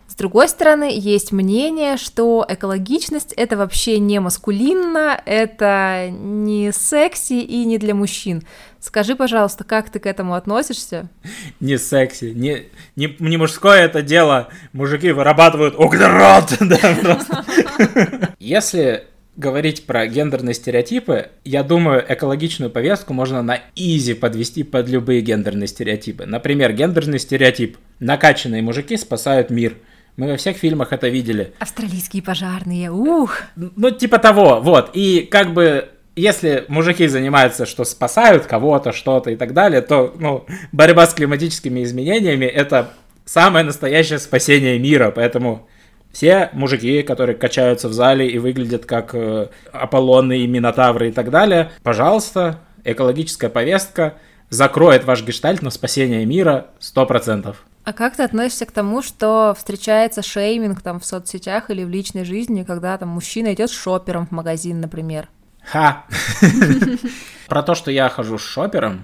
С 0.07 0.15
другой 0.15 0.49
стороны, 0.49 0.89
есть 0.91 1.31
мнение, 1.31 1.97
что 1.97 2.45
экологичность 2.47 3.31
это 3.33 3.57
вообще 3.57 3.99
не 3.99 4.19
маскулинно, 4.19 5.21
это 5.25 6.09
не 6.11 6.71
секси 6.71 7.41
и 7.41 7.63
не 7.65 7.77
для 7.77 7.93
мужчин. 7.93 8.43
Скажи, 8.79 9.15
пожалуйста, 9.15 9.63
как 9.63 9.89
ты 9.89 9.99
к 9.99 10.07
этому 10.07 10.33
относишься? 10.33 11.09
Не 11.59 11.77
секси, 11.77 12.33
не, 12.35 12.69
не, 12.95 13.15
не 13.19 13.37
мужское 13.37 13.85
это 13.85 14.01
дело. 14.01 14.49
Мужики 14.73 15.11
вырабатывают 15.11 15.75
углерод. 15.75 16.57
Если 18.39 19.08
говорить 19.39 19.85
про 19.85 20.05
гендерные 20.05 20.53
стереотипы, 20.53 21.29
я 21.45 21.63
думаю, 21.63 22.05
экологичную 22.07 22.69
повестку 22.69 23.13
можно 23.13 23.41
на 23.41 23.59
изи 23.73 24.13
подвести 24.13 24.63
под 24.63 24.89
любые 24.89 25.21
гендерные 25.21 25.67
стереотипы. 25.67 26.25
Например, 26.25 26.73
гендерный 26.73 27.19
стереотип 27.19 27.77
«накачанные 27.99 28.61
мужики 28.61 28.97
спасают 28.97 29.49
мир». 29.49 29.77
Мы 30.17 30.27
во 30.27 30.35
всех 30.35 30.57
фильмах 30.57 30.91
это 30.91 31.07
видели. 31.07 31.53
Австралийские 31.59 32.21
пожарные, 32.21 32.91
ух! 32.91 33.43
Ну, 33.55 33.89
типа 33.91 34.19
того, 34.19 34.59
вот. 34.59 34.91
И 34.93 35.21
как 35.31 35.53
бы 35.53 35.87
если 36.17 36.65
мужики 36.67 37.07
занимаются, 37.07 37.65
что 37.65 37.85
спасают 37.85 38.45
кого-то, 38.45 38.91
что-то 38.91 39.31
и 39.31 39.37
так 39.37 39.53
далее, 39.53 39.81
то, 39.81 40.13
ну, 40.19 40.45
борьба 40.73 41.07
с 41.07 41.13
климатическими 41.13 41.81
изменениями— 41.83 42.45
это 42.45 42.91
самое 43.23 43.63
настоящее 43.63 44.19
спасение 44.19 44.77
мира, 44.79 45.11
поэтому 45.11 45.69
все 46.11 46.49
мужики, 46.53 47.03
которые 47.03 47.35
качаются 47.35 47.87
в 47.87 47.93
зале 47.93 48.27
и 48.29 48.39
выглядят 48.39 48.85
как 48.85 49.13
э, 49.13 49.49
Аполлоны 49.71 50.39
и 50.39 50.47
Минотавры 50.47 51.09
и 51.09 51.11
так 51.11 51.29
далее, 51.29 51.71
пожалуйста, 51.83 52.59
экологическая 52.83 53.49
повестка 53.49 54.15
закроет 54.49 55.03
ваш 55.03 55.23
гештальт 55.23 55.61
на 55.61 55.69
спасение 55.69 56.25
мира 56.25 56.67
100%. 56.79 57.55
А 57.83 57.93
как 57.93 58.15
ты 58.15 58.23
относишься 58.23 58.65
к 58.65 58.71
тому, 58.71 59.01
что 59.01 59.55
встречается 59.57 60.21
шейминг 60.21 60.81
там 60.81 60.99
в 60.99 61.05
соцсетях 61.05 61.69
или 61.69 61.83
в 61.83 61.89
личной 61.89 62.25
жизни, 62.25 62.63
когда 62.63 62.97
там 62.97 63.09
мужчина 63.09 63.53
идет 63.53 63.69
с 63.69 63.73
шопером 63.73 64.27
в 64.27 64.31
магазин, 64.31 64.81
например? 64.81 65.29
Ха! 65.63 66.05
Про 67.47 67.63
то, 67.63 67.75
что 67.75 67.91
я 67.91 68.09
хожу 68.09 68.37
с 68.37 68.43
шопером, 68.43 69.03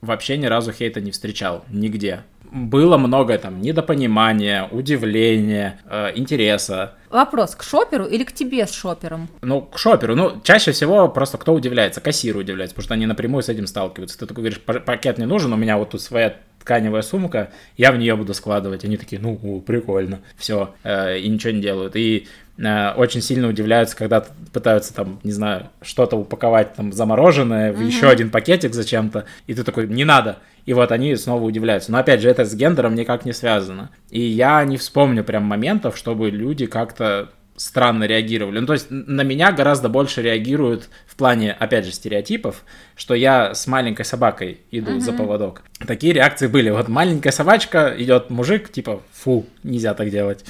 вообще 0.00 0.36
ни 0.36 0.46
разу 0.46 0.72
хейта 0.72 1.00
не 1.00 1.10
встречал. 1.10 1.64
Нигде 1.70 2.24
было 2.54 2.96
много 2.96 3.36
там 3.36 3.60
недопонимания, 3.60 4.68
удивления, 4.70 5.80
э, 5.90 6.12
интереса. 6.14 6.94
Вопрос, 7.10 7.56
к 7.56 7.64
шоперу 7.64 8.06
или 8.06 8.22
к 8.22 8.32
тебе 8.32 8.66
с 8.66 8.72
шопером? 8.72 9.28
Ну, 9.42 9.62
к 9.62 9.76
шоперу. 9.76 10.14
Ну, 10.14 10.40
чаще 10.44 10.70
всего 10.70 11.08
просто 11.08 11.36
кто 11.36 11.52
удивляется? 11.52 12.00
Кассиры 12.00 12.38
удивляются, 12.38 12.74
потому 12.74 12.84
что 12.84 12.94
они 12.94 13.06
напрямую 13.06 13.42
с 13.42 13.48
этим 13.48 13.66
сталкиваются. 13.66 14.18
Ты 14.18 14.26
такой 14.26 14.44
говоришь, 14.44 14.60
пакет 14.60 15.18
не 15.18 15.26
нужен, 15.26 15.52
у 15.52 15.56
меня 15.56 15.76
вот 15.76 15.90
тут 15.90 16.00
своя 16.00 16.36
тканевая 16.60 17.02
сумка, 17.02 17.50
я 17.76 17.92
в 17.92 17.98
нее 17.98 18.16
буду 18.16 18.32
складывать. 18.34 18.84
Они 18.84 18.96
такие, 18.96 19.20
ну, 19.20 19.60
прикольно, 19.60 20.20
все, 20.36 20.74
э, 20.82 21.18
и 21.18 21.28
ничего 21.28 21.52
не 21.52 21.60
делают. 21.60 21.94
И 21.96 22.26
э, 22.56 22.92
очень 22.92 23.20
сильно 23.20 23.48
удивляются, 23.48 23.96
когда 23.96 24.24
пытаются 24.52 24.94
там, 24.94 25.20
не 25.24 25.32
знаю, 25.32 25.68
что-то 25.82 26.16
упаковать 26.16 26.74
там 26.74 26.92
замороженное 26.92 27.72
в 27.72 27.80
mm-hmm. 27.80 27.86
еще 27.86 28.08
один 28.08 28.30
пакетик 28.30 28.74
зачем-то, 28.74 29.26
и 29.46 29.54
ты 29.54 29.62
такой, 29.62 29.88
не 29.88 30.04
надо. 30.04 30.38
И 30.66 30.72
вот 30.72 30.92
они 30.92 31.14
снова 31.16 31.42
удивляются. 31.44 31.92
Но 31.92 31.98
опять 31.98 32.20
же, 32.20 32.30
это 32.30 32.44
с 32.44 32.54
гендером 32.54 32.94
никак 32.94 33.24
не 33.24 33.32
связано. 33.32 33.90
И 34.10 34.20
я 34.20 34.64
не 34.64 34.76
вспомню 34.76 35.24
прям 35.24 35.44
моментов, 35.44 35.96
чтобы 35.96 36.30
люди 36.30 36.66
как-то 36.66 37.30
странно 37.56 38.04
реагировали. 38.04 38.58
Ну, 38.58 38.66
то 38.66 38.72
есть 38.72 38.86
на 38.90 39.22
меня 39.22 39.52
гораздо 39.52 39.88
больше 39.88 40.22
реагируют 40.22 40.88
в 41.06 41.14
плане, 41.16 41.52
опять 41.52 41.84
же, 41.84 41.92
стереотипов, 41.92 42.64
что 42.96 43.14
я 43.14 43.54
с 43.54 43.66
маленькой 43.66 44.04
собакой 44.04 44.62
иду 44.70 44.92
uh-huh. 44.92 45.00
за 45.00 45.12
поводок. 45.12 45.62
Такие 45.86 46.12
реакции 46.12 46.48
были. 46.48 46.70
Вот 46.70 46.88
маленькая 46.88 47.30
собачка, 47.30 47.94
идет 47.96 48.30
мужик, 48.30 48.72
типа, 48.72 49.02
фу, 49.12 49.46
нельзя 49.62 49.94
так 49.94 50.10
делать 50.10 50.44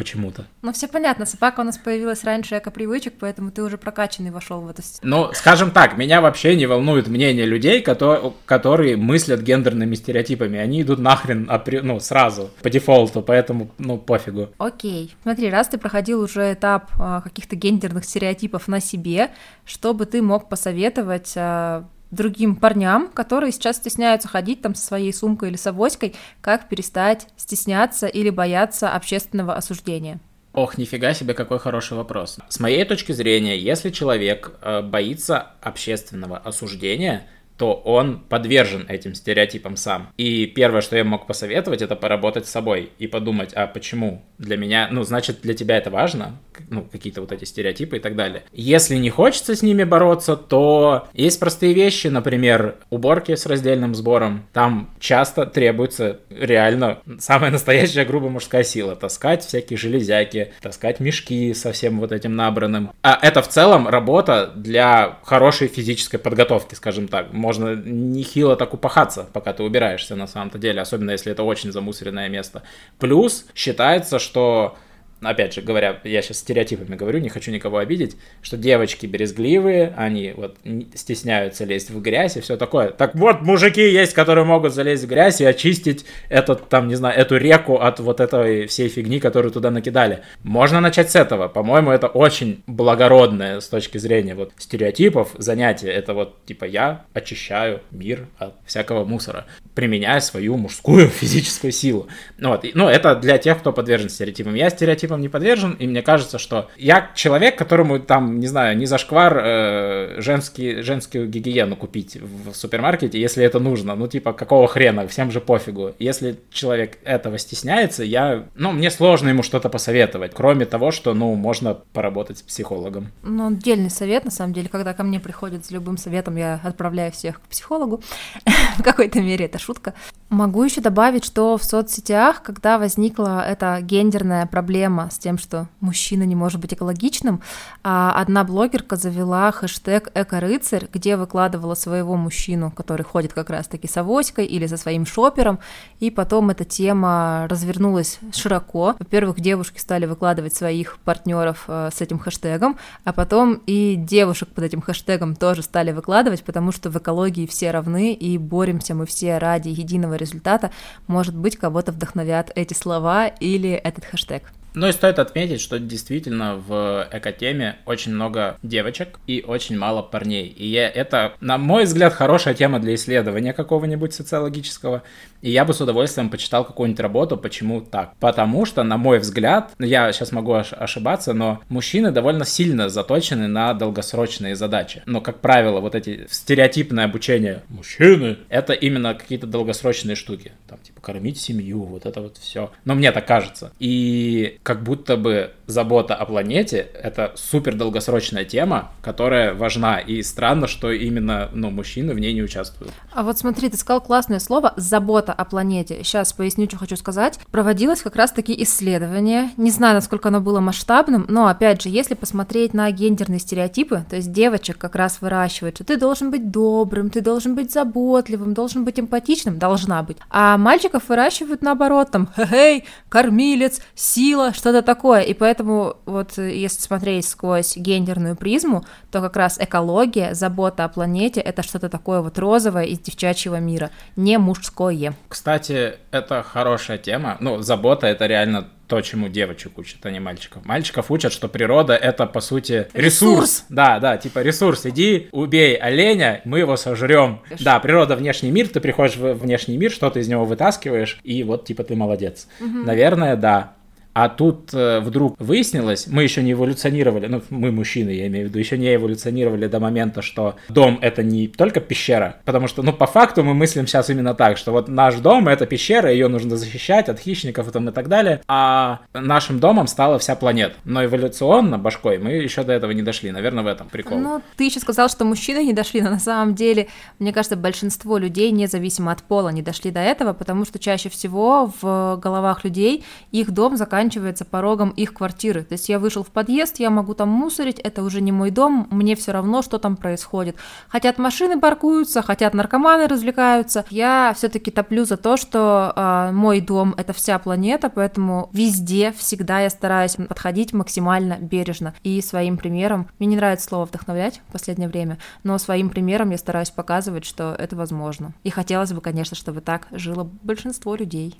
почему-то. 0.00 0.46
Ну, 0.62 0.72
все 0.72 0.88
понятно, 0.88 1.26
собака 1.26 1.60
у 1.60 1.62
нас 1.62 1.76
появилась 1.76 2.24
раньше 2.24 2.56
эко-привычек, 2.56 3.12
поэтому 3.20 3.50
ты 3.50 3.62
уже 3.62 3.76
прокачанный 3.76 4.30
вошел 4.30 4.62
в 4.62 4.68
эту 4.70 4.80
Ну, 5.02 5.30
скажем 5.34 5.72
так, 5.72 5.98
меня 5.98 6.22
вообще 6.22 6.56
не 6.56 6.64
волнует 6.64 7.06
мнение 7.08 7.44
людей, 7.44 7.82
которые, 7.82 8.32
которые 8.46 8.96
мыслят 8.96 9.42
гендерными 9.42 9.94
стереотипами. 9.94 10.58
Они 10.58 10.80
идут 10.80 11.00
нахрен, 11.00 11.50
ну, 11.82 12.00
сразу, 12.00 12.48
по 12.62 12.70
дефолту, 12.70 13.20
поэтому, 13.20 13.72
ну, 13.76 13.98
пофигу. 13.98 14.48
Окей. 14.56 15.14
Смотри, 15.22 15.50
раз 15.50 15.68
ты 15.68 15.76
проходил 15.76 16.22
уже 16.22 16.54
этап 16.54 16.90
а, 16.98 17.20
каких-то 17.20 17.54
гендерных 17.54 18.06
стереотипов 18.06 18.68
на 18.68 18.80
себе, 18.80 19.32
что 19.66 19.92
бы 19.92 20.06
ты 20.06 20.22
мог 20.22 20.48
посоветовать 20.48 21.34
а, 21.36 21.84
другим 22.10 22.56
парням, 22.56 23.08
которые 23.08 23.52
сейчас 23.52 23.76
стесняются 23.76 24.28
ходить 24.28 24.62
там 24.62 24.74
со 24.74 24.84
своей 24.84 25.12
сумкой 25.12 25.50
или 25.50 25.56
с 25.56 25.66
авоськой, 25.66 26.14
как 26.40 26.68
перестать 26.68 27.26
стесняться 27.36 28.06
или 28.06 28.30
бояться 28.30 28.92
общественного 28.92 29.54
осуждения? 29.54 30.20
Ох, 30.52 30.78
нифига 30.78 31.14
себе, 31.14 31.34
какой 31.34 31.60
хороший 31.60 31.96
вопрос. 31.96 32.38
С 32.48 32.58
моей 32.58 32.84
точки 32.84 33.12
зрения, 33.12 33.56
если 33.56 33.90
человек 33.90 34.52
э, 34.62 34.82
боится 34.82 35.52
общественного 35.60 36.38
осуждения, 36.38 37.28
то 37.60 37.74
он 37.74 38.20
подвержен 38.20 38.86
этим 38.88 39.14
стереотипам 39.14 39.76
сам. 39.76 40.08
И 40.16 40.46
первое, 40.46 40.80
что 40.80 40.96
я 40.96 41.04
мог 41.04 41.26
посоветовать, 41.26 41.82
это 41.82 41.94
поработать 41.94 42.46
с 42.46 42.50
собой 42.50 42.88
и 42.98 43.06
подумать, 43.06 43.52
а 43.52 43.66
почему 43.66 44.24
для 44.38 44.56
меня, 44.56 44.88
ну, 44.90 45.02
значит, 45.02 45.42
для 45.42 45.52
тебя 45.52 45.76
это 45.76 45.90
важно, 45.90 46.38
ну, 46.70 46.86
какие-то 46.90 47.20
вот 47.20 47.32
эти 47.32 47.44
стереотипы 47.44 47.98
и 47.98 48.00
так 48.00 48.16
далее. 48.16 48.44
Если 48.52 48.96
не 48.96 49.10
хочется 49.10 49.54
с 49.54 49.60
ними 49.60 49.84
бороться, 49.84 50.36
то 50.36 51.08
есть 51.12 51.38
простые 51.38 51.74
вещи, 51.74 52.06
например, 52.06 52.76
уборки 52.88 53.34
с 53.34 53.44
раздельным 53.44 53.94
сбором. 53.94 54.46
Там 54.54 54.88
часто 54.98 55.44
требуется 55.44 56.20
реально 56.30 57.00
самая 57.18 57.50
настоящая 57.50 58.06
грубо 58.06 58.30
мужская 58.30 58.64
сила. 58.64 58.96
Таскать 58.96 59.44
всякие 59.44 59.76
железяки, 59.76 60.54
таскать 60.62 60.98
мешки 60.98 61.52
со 61.52 61.72
всем 61.72 62.00
вот 62.00 62.12
этим 62.12 62.36
набранным. 62.36 62.90
А 63.02 63.18
это 63.20 63.42
в 63.42 63.48
целом 63.48 63.86
работа 63.86 64.50
для 64.56 65.18
хорошей 65.24 65.68
физической 65.68 66.16
подготовки, 66.16 66.74
скажем 66.74 67.06
так. 67.06 67.34
Можно 67.50 67.74
нехило 67.74 68.54
так 68.54 68.74
упахаться, 68.74 69.26
пока 69.32 69.52
ты 69.52 69.64
убираешься 69.64 70.14
на 70.14 70.28
самом-то 70.28 70.56
деле, 70.56 70.80
особенно 70.80 71.10
если 71.10 71.32
это 71.32 71.42
очень 71.42 71.72
замусоренное 71.72 72.28
место. 72.28 72.62
Плюс 73.00 73.44
считается, 73.56 74.20
что 74.20 74.76
опять 75.22 75.54
же 75.54 75.62
говоря, 75.62 76.00
я 76.04 76.22
сейчас 76.22 76.38
стереотипами 76.38 76.96
говорю, 76.96 77.18
не 77.18 77.28
хочу 77.28 77.50
никого 77.50 77.78
обидеть, 77.78 78.16
что 78.42 78.56
девочки 78.56 79.06
брезгливые, 79.06 79.92
они 79.96 80.32
вот 80.36 80.56
стесняются 80.94 81.64
лезть 81.64 81.90
в 81.90 82.00
грязь 82.00 82.36
и 82.36 82.40
все 82.40 82.56
такое. 82.56 82.90
Так 82.90 83.14
вот, 83.14 83.42
мужики 83.42 83.82
есть, 83.82 84.14
которые 84.14 84.44
могут 84.44 84.72
залезть 84.72 85.04
в 85.04 85.08
грязь 85.08 85.40
и 85.40 85.44
очистить 85.44 86.04
этот, 86.28 86.68
там, 86.68 86.88
не 86.88 86.94
знаю, 86.94 87.18
эту 87.18 87.36
реку 87.36 87.76
от 87.76 88.00
вот 88.00 88.20
этой 88.20 88.66
всей 88.66 88.88
фигни, 88.88 89.20
которую 89.20 89.52
туда 89.52 89.70
накидали. 89.70 90.20
Можно 90.42 90.80
начать 90.80 91.10
с 91.10 91.16
этого. 91.16 91.48
По-моему, 91.48 91.90
это 91.90 92.06
очень 92.06 92.62
благородное 92.66 93.60
с 93.60 93.68
точки 93.68 93.98
зрения 93.98 94.34
вот 94.34 94.52
стереотипов 94.56 95.30
занятие. 95.36 95.90
Это 95.90 96.14
вот, 96.14 96.44
типа, 96.46 96.64
я 96.64 97.04
очищаю 97.12 97.80
мир 97.90 98.26
от 98.38 98.54
всякого 98.64 99.04
мусора, 99.04 99.46
применяя 99.74 100.20
свою 100.20 100.56
мужскую 100.56 101.08
физическую 101.20 101.72
силу. 101.72 102.08
Вот. 102.40 102.64
Ну, 102.74 102.88
это 102.88 103.14
для 103.16 103.38
тех, 103.38 103.58
кто 103.58 103.72
подвержен 103.72 104.08
стереотипам. 104.08 104.54
Я 104.54 104.70
стереотип 104.70 105.09
стереотипам 105.10 105.20
не 105.20 105.28
подвержен, 105.28 105.72
и 105.72 105.86
мне 105.86 106.02
кажется, 106.02 106.38
что 106.38 106.68
я 106.76 107.10
человек, 107.14 107.58
которому 107.58 107.98
там, 107.98 108.40
не 108.40 108.46
знаю, 108.46 108.76
не 108.76 108.86
зашквар 108.86 109.38
э, 109.38 110.20
женский, 110.20 110.82
женскую 110.82 111.28
гигиену 111.28 111.76
купить 111.76 112.16
в 112.16 112.54
супермаркете, 112.54 113.20
если 113.20 113.44
это 113.44 113.58
нужно. 113.58 113.94
Ну, 113.94 114.08
типа, 114.08 114.32
какого 114.32 114.66
хрена, 114.68 115.06
всем 115.06 115.30
же 115.30 115.40
пофигу. 115.40 115.94
Если 115.98 116.36
человек 116.50 116.98
этого 117.04 117.38
стесняется, 117.38 118.04
я, 118.04 118.44
ну, 118.54 118.72
мне 118.72 118.90
сложно 118.90 119.30
ему 119.30 119.42
что-то 119.42 119.68
посоветовать, 119.68 120.32
кроме 120.34 120.66
того, 120.66 120.90
что, 120.90 121.14
ну, 121.14 121.34
можно 121.34 121.74
поработать 121.74 122.38
с 122.38 122.42
психологом. 122.42 123.08
Ну, 123.22 123.48
отдельный 123.48 123.90
совет, 123.90 124.24
на 124.24 124.30
самом 124.30 124.52
деле, 124.52 124.68
когда 124.68 124.94
ко 124.94 125.02
мне 125.02 125.20
приходят 125.20 125.64
с 125.64 125.70
любым 125.70 125.96
советом, 125.96 126.36
я 126.36 126.60
отправляю 126.62 127.10
всех 127.12 127.40
к 127.40 127.48
психологу. 127.48 128.00
в 128.78 128.82
какой-то 128.82 129.20
мере 129.20 129.46
это 129.46 129.58
шутка. 129.58 129.94
Могу 130.30 130.62
еще 130.62 130.80
добавить, 130.80 131.24
что 131.24 131.58
в 131.58 131.64
соцсетях, 131.64 132.44
когда 132.44 132.78
возникла 132.78 133.44
эта 133.44 133.80
гендерная 133.80 134.46
проблема 134.46 135.10
с 135.10 135.18
тем, 135.18 135.38
что 135.38 135.66
мужчина 135.80 136.22
не 136.22 136.36
может 136.36 136.60
быть 136.60 136.72
экологичным, 136.72 137.42
а 137.82 138.12
одна 138.12 138.44
блогерка 138.44 138.94
завела 138.94 139.50
хэштег 139.50 140.12
«Эко-рыцарь», 140.14 140.86
где 140.92 141.16
выкладывала 141.16 141.74
своего 141.74 142.14
мужчину, 142.14 142.70
который 142.70 143.02
ходит 143.02 143.32
как 143.32 143.50
раз-таки 143.50 143.88
с 143.88 143.96
авоськой 143.96 144.46
или 144.46 144.68
со 144.68 144.76
своим 144.76 145.04
шопером, 145.04 145.58
и 145.98 146.12
потом 146.12 146.50
эта 146.50 146.64
тема 146.64 147.48
развернулась 147.50 148.20
широко. 148.32 148.94
Во-первых, 149.00 149.40
девушки 149.40 149.80
стали 149.80 150.06
выкладывать 150.06 150.54
своих 150.54 150.98
партнеров 150.98 151.64
э, 151.66 151.90
с 151.92 152.00
этим 152.00 152.20
хэштегом, 152.20 152.78
а 153.02 153.12
потом 153.12 153.62
и 153.66 153.96
девушек 153.96 154.50
под 154.50 154.62
этим 154.62 154.80
хэштегом 154.80 155.34
тоже 155.34 155.64
стали 155.64 155.90
выкладывать, 155.90 156.44
потому 156.44 156.70
что 156.70 156.88
в 156.88 156.96
экологии 156.96 157.48
все 157.48 157.72
равны, 157.72 158.12
и 158.14 158.38
боремся 158.38 158.94
мы 158.94 159.06
все 159.06 159.38
ради 159.38 159.70
единого 159.70 160.19
результата. 160.20 160.70
Может 161.06 161.34
быть, 161.34 161.56
кого-то 161.56 161.92
вдохновят 161.92 162.50
эти 162.54 162.74
слова 162.74 163.26
или 163.26 163.70
этот 163.70 164.04
хэштег. 164.04 164.52
Ну 164.74 164.86
и 164.86 164.92
стоит 164.92 165.18
отметить, 165.18 165.60
что 165.60 165.80
действительно 165.80 166.54
в 166.54 167.08
экотеме 167.10 167.78
очень 167.86 168.14
много 168.14 168.56
девочек 168.62 169.18
и 169.26 169.44
очень 169.46 169.76
мало 169.76 170.02
парней. 170.02 170.46
И 170.46 170.66
я, 170.66 170.88
это, 170.88 171.32
на 171.40 171.58
мой 171.58 171.84
взгляд, 171.84 172.12
хорошая 172.12 172.54
тема 172.54 172.78
для 172.78 172.94
исследования 172.94 173.52
какого-нибудь 173.52 174.14
социологического. 174.14 175.02
И 175.42 175.50
я 175.50 175.64
бы 175.64 175.72
с 175.72 175.80
удовольствием 175.80 176.28
почитал 176.28 176.64
какую-нибудь 176.64 177.00
работу, 177.00 177.36
почему 177.36 177.80
так. 177.80 178.14
Потому 178.20 178.64
что, 178.66 178.82
на 178.82 178.96
мой 178.96 179.18
взгляд, 179.18 179.72
я 179.78 180.12
сейчас 180.12 180.32
могу 180.32 180.52
ошибаться, 180.52 181.32
но 181.32 181.60
мужчины 181.68 182.10
довольно 182.10 182.44
сильно 182.44 182.88
заточены 182.88 183.48
на 183.48 183.74
долгосрочные 183.74 184.56
задачи. 184.56 185.02
Но, 185.06 185.20
как 185.20 185.40
правило, 185.40 185.80
вот 185.80 185.94
эти 185.94 186.26
стереотипное 186.30 187.04
обучение 187.04 187.62
мужчины, 187.68 188.38
это 188.48 188.72
именно 188.72 189.14
какие-то 189.14 189.46
долгосрочные 189.46 190.16
штуки. 190.16 190.52
Там, 190.68 190.78
типа, 190.80 191.00
кормить 191.00 191.40
семью, 191.40 191.82
вот 191.84 192.06
это 192.06 192.20
вот 192.20 192.36
все. 192.36 192.70
Но 192.84 192.94
мне 192.94 193.12
так 193.12 193.26
кажется. 193.26 193.72
И 193.78 194.58
как 194.62 194.82
будто 194.82 195.16
бы 195.16 195.52
забота 195.70 196.14
о 196.14 196.26
планете— 196.26 196.88
это 197.02 197.32
супер 197.36 197.74
долгосрочная 197.74 198.44
тема, 198.44 198.90
которая 199.02 199.54
важна. 199.54 199.98
И 199.98 200.22
странно, 200.22 200.66
что 200.66 200.90
именно 200.90 201.48
ну, 201.52 201.70
мужчины 201.70 202.14
в 202.14 202.18
ней 202.18 202.34
не 202.34 202.42
участвуют. 202.42 202.92
А 203.12 203.22
вот 203.22 203.38
смотри, 203.38 203.68
ты 203.68 203.76
сказал 203.76 204.00
классное 204.00 204.38
слово 204.38 204.72
«забота 204.76 205.32
о 205.32 205.44
планете». 205.44 206.02
Сейчас 206.02 206.32
поясню, 206.32 206.66
что 206.66 206.78
хочу 206.78 206.96
сказать. 206.96 207.38
Проводилось 207.50 208.02
как 208.02 208.16
раз-таки 208.16 208.60
исследование. 208.62 209.50
Не 209.56 209.70
знаю, 209.70 209.94
насколько 209.94 210.28
оно 210.28 210.40
было 210.40 210.60
масштабным, 210.60 211.26
но, 211.28 211.46
опять 211.46 211.82
же, 211.82 211.88
если 211.88 212.14
посмотреть 212.14 212.74
на 212.74 212.90
гендерные 212.90 213.38
стереотипы, 213.38 214.04
то 214.08 214.16
есть 214.16 214.32
девочек 214.32 214.78
как 214.78 214.96
раз 214.96 215.20
выращивают, 215.20 215.76
что 215.76 215.84
ты 215.84 215.96
должен 215.96 216.30
быть 216.30 216.50
добрым, 216.50 217.10
ты 217.10 217.20
должен 217.20 217.54
быть 217.54 217.72
заботливым, 217.72 218.54
должен 218.54 218.84
быть 218.84 218.98
эмпатичным, 218.98 219.58
должна 219.58 220.02
быть. 220.02 220.16
А 220.30 220.56
мальчиков 220.56 221.08
выращивают 221.08 221.62
наоборот, 221.62 222.10
там, 222.10 222.28
хе-хей, 222.34 222.84
кормилец, 223.08 223.80
сила, 223.94 224.52
что-то 224.52 224.82
такое. 224.82 225.20
И 225.20 225.34
поэтому 225.34 225.59
Поэтому 225.60 225.96
вот 226.06 226.38
э, 226.38 226.56
если 226.56 226.80
смотреть 226.80 227.28
сквозь 227.28 227.76
гендерную 227.76 228.34
призму, 228.34 228.82
то 229.10 229.20
как 229.20 229.36
раз 229.36 229.58
экология, 229.60 230.32
забота 230.32 230.86
о 230.86 230.88
планете— 230.88 231.40
это 231.42 231.62
что-то 231.62 231.90
такое 231.90 232.22
вот 232.22 232.38
розовое 232.38 232.84
из 232.84 232.98
девчачьего 233.00 233.60
мира, 233.60 233.90
не 234.16 234.38
мужское. 234.38 235.12
Кстати, 235.28 235.96
это 236.12 236.42
хорошая 236.42 236.96
тема. 236.96 237.36
Ну, 237.40 237.60
забота— 237.60 238.06
это 238.08 238.24
реально 238.24 238.68
то, 238.86 239.02
чему 239.02 239.28
девочек 239.28 239.76
учат, 239.76 240.04
а 240.06 240.10
не 240.10 240.18
мальчиков. 240.18 240.64
Мальчиков 240.64 241.10
учат, 241.10 241.32
что 241.32 241.46
природа 241.46 241.94
это 241.94 242.26
по 242.26 242.40
сути 242.40 242.88
ресурс. 242.94 242.94
ресурс. 242.94 243.64
Да, 243.68 244.00
да, 244.00 244.16
типа 244.16 244.40
ресурс. 244.40 244.86
Иди, 244.86 245.28
убей 245.30 245.76
оленя, 245.76 246.40
мы 246.44 246.58
его 246.58 246.76
сожрем. 246.76 247.42
Да, 247.60 247.78
природа 247.80 248.16
внешний 248.16 248.50
мир, 248.50 248.66
ты 248.66 248.80
приходишь 248.80 249.16
в 249.16 249.34
внешний 249.34 249.76
мир, 249.76 249.92
что-то 249.92 250.18
из 250.18 250.26
него 250.26 250.44
вытаскиваешь, 250.44 251.20
и 251.22 251.44
вот 251.44 251.66
типа 251.66 251.84
ты 251.84 251.94
молодец. 251.94 252.48
Угу. 252.60 252.78
Наверное, 252.86 253.36
да. 253.36 253.74
А 254.12 254.28
тут 254.28 254.74
э, 254.74 255.00
вдруг 255.00 255.36
выяснилось, 255.38 256.06
мы 256.08 256.24
еще 256.24 256.42
не 256.42 256.52
эволюционировали, 256.52 257.26
ну, 257.26 257.42
мы 257.50 257.70
мужчины, 257.70 258.10
я 258.10 258.26
имею 258.26 258.46
в 258.46 258.48
виду, 258.48 258.58
еще 258.58 258.76
не 258.76 258.92
эволюционировали 258.94 259.68
до 259.68 259.78
момента, 259.78 260.20
что 260.20 260.56
дом 260.68 260.98
это 261.00 261.22
не 261.22 261.46
только 261.46 261.80
пещера, 261.80 262.36
потому 262.44 262.66
что, 262.66 262.82
ну, 262.82 262.92
по 262.92 263.06
факту 263.06 263.44
мы 263.44 263.54
мыслим 263.54 263.86
сейчас 263.86 264.10
именно 264.10 264.34
так, 264.34 264.56
что 264.56 264.72
вот 264.72 264.88
наш 264.88 265.14
дом 265.16 265.46
это 265.46 265.64
пещера, 265.64 266.10
ее 266.10 266.26
нужно 266.26 266.56
защищать 266.56 267.08
от 267.08 267.20
хищников 267.20 267.68
и, 267.68 267.70
там, 267.70 267.88
и 267.88 267.92
так 267.92 268.08
далее, 268.08 268.40
а 268.48 269.00
нашим 269.14 269.60
домом 269.60 269.86
стала 269.86 270.18
вся 270.18 270.34
планета. 270.34 270.74
Но 270.84 271.04
эволюционно, 271.04 271.78
башкой, 271.78 272.18
мы 272.18 272.32
еще 272.32 272.64
до 272.64 272.72
этого 272.72 272.90
не 272.90 273.02
дошли, 273.02 273.30
наверное, 273.30 273.62
в 273.62 273.68
этом 273.68 273.88
прикол. 273.88 274.18
Ну, 274.18 274.42
ты 274.56 274.64
еще 274.64 274.80
сказал, 274.80 275.08
что 275.08 275.24
мужчины 275.24 275.64
не 275.64 275.72
дошли, 275.72 276.00
но 276.00 276.10
на 276.10 276.18
самом 276.18 276.56
деле, 276.56 276.88
мне 277.20 277.32
кажется, 277.32 277.56
большинство 277.56 278.18
людей, 278.18 278.50
независимо 278.50 279.12
от 279.12 279.22
пола, 279.22 279.50
не 279.50 279.62
дошли 279.62 279.92
до 279.92 280.00
этого, 280.00 280.32
потому 280.32 280.64
что 280.64 280.80
чаще 280.80 281.08
всего 281.08 281.72
в 281.80 282.16
головах 282.20 282.64
людей 282.64 283.04
их 283.30 283.52
дом 283.52 283.76
заканчивается 283.76 283.99
заканчивается 284.00 284.46
порогом 284.46 284.90
их 284.90 285.12
квартиры. 285.12 285.62
То 285.62 285.74
есть 285.74 285.90
я 285.90 285.98
вышел 285.98 286.24
в 286.24 286.28
подъезд, 286.28 286.80
я 286.80 286.88
могу 286.88 287.12
там 287.12 287.28
мусорить, 287.28 287.78
это 287.78 288.02
уже 288.02 288.22
не 288.22 288.32
мой 288.32 288.50
дом, 288.50 288.88
мне 288.90 289.14
все 289.14 289.32
равно, 289.32 289.60
что 289.60 289.78
там 289.78 289.96
происходит. 289.96 290.56
Хотят 290.88 291.18
машины 291.18 291.60
паркуются, 291.60 292.22
хотят 292.22 292.54
наркоманы 292.54 293.08
развлекаются. 293.08 293.84
Я 293.90 294.32
все-таки 294.34 294.70
топлю 294.70 295.04
за 295.04 295.18
то, 295.18 295.36
что 295.36 295.92
э, 295.94 296.32
мой 296.32 296.62
дом 296.62 296.94
это 296.96 297.12
вся 297.12 297.38
планета, 297.38 297.90
поэтому 297.90 298.48
везде 298.54 299.12
всегда 299.12 299.60
я 299.60 299.68
стараюсь 299.68 300.16
подходить 300.16 300.72
максимально 300.72 301.36
бережно. 301.38 301.92
И 302.02 302.22
своим 302.22 302.56
примером, 302.56 303.06
мне 303.18 303.28
не 303.28 303.36
нравится 303.36 303.68
слово 303.68 303.84
вдохновлять 303.84 304.40
в 304.48 304.52
последнее 304.52 304.88
время, 304.88 305.18
но 305.42 305.58
своим 305.58 305.90
примером 305.90 306.30
я 306.30 306.38
стараюсь 306.38 306.70
показывать, 306.70 307.26
что 307.26 307.54
это 307.58 307.76
возможно. 307.76 308.32
И 308.44 308.50
хотелось 308.50 308.94
бы, 308.94 309.02
конечно, 309.02 309.36
чтобы 309.36 309.60
так 309.60 309.88
жило 309.90 310.24
большинство 310.42 310.94
людей. 310.94 311.38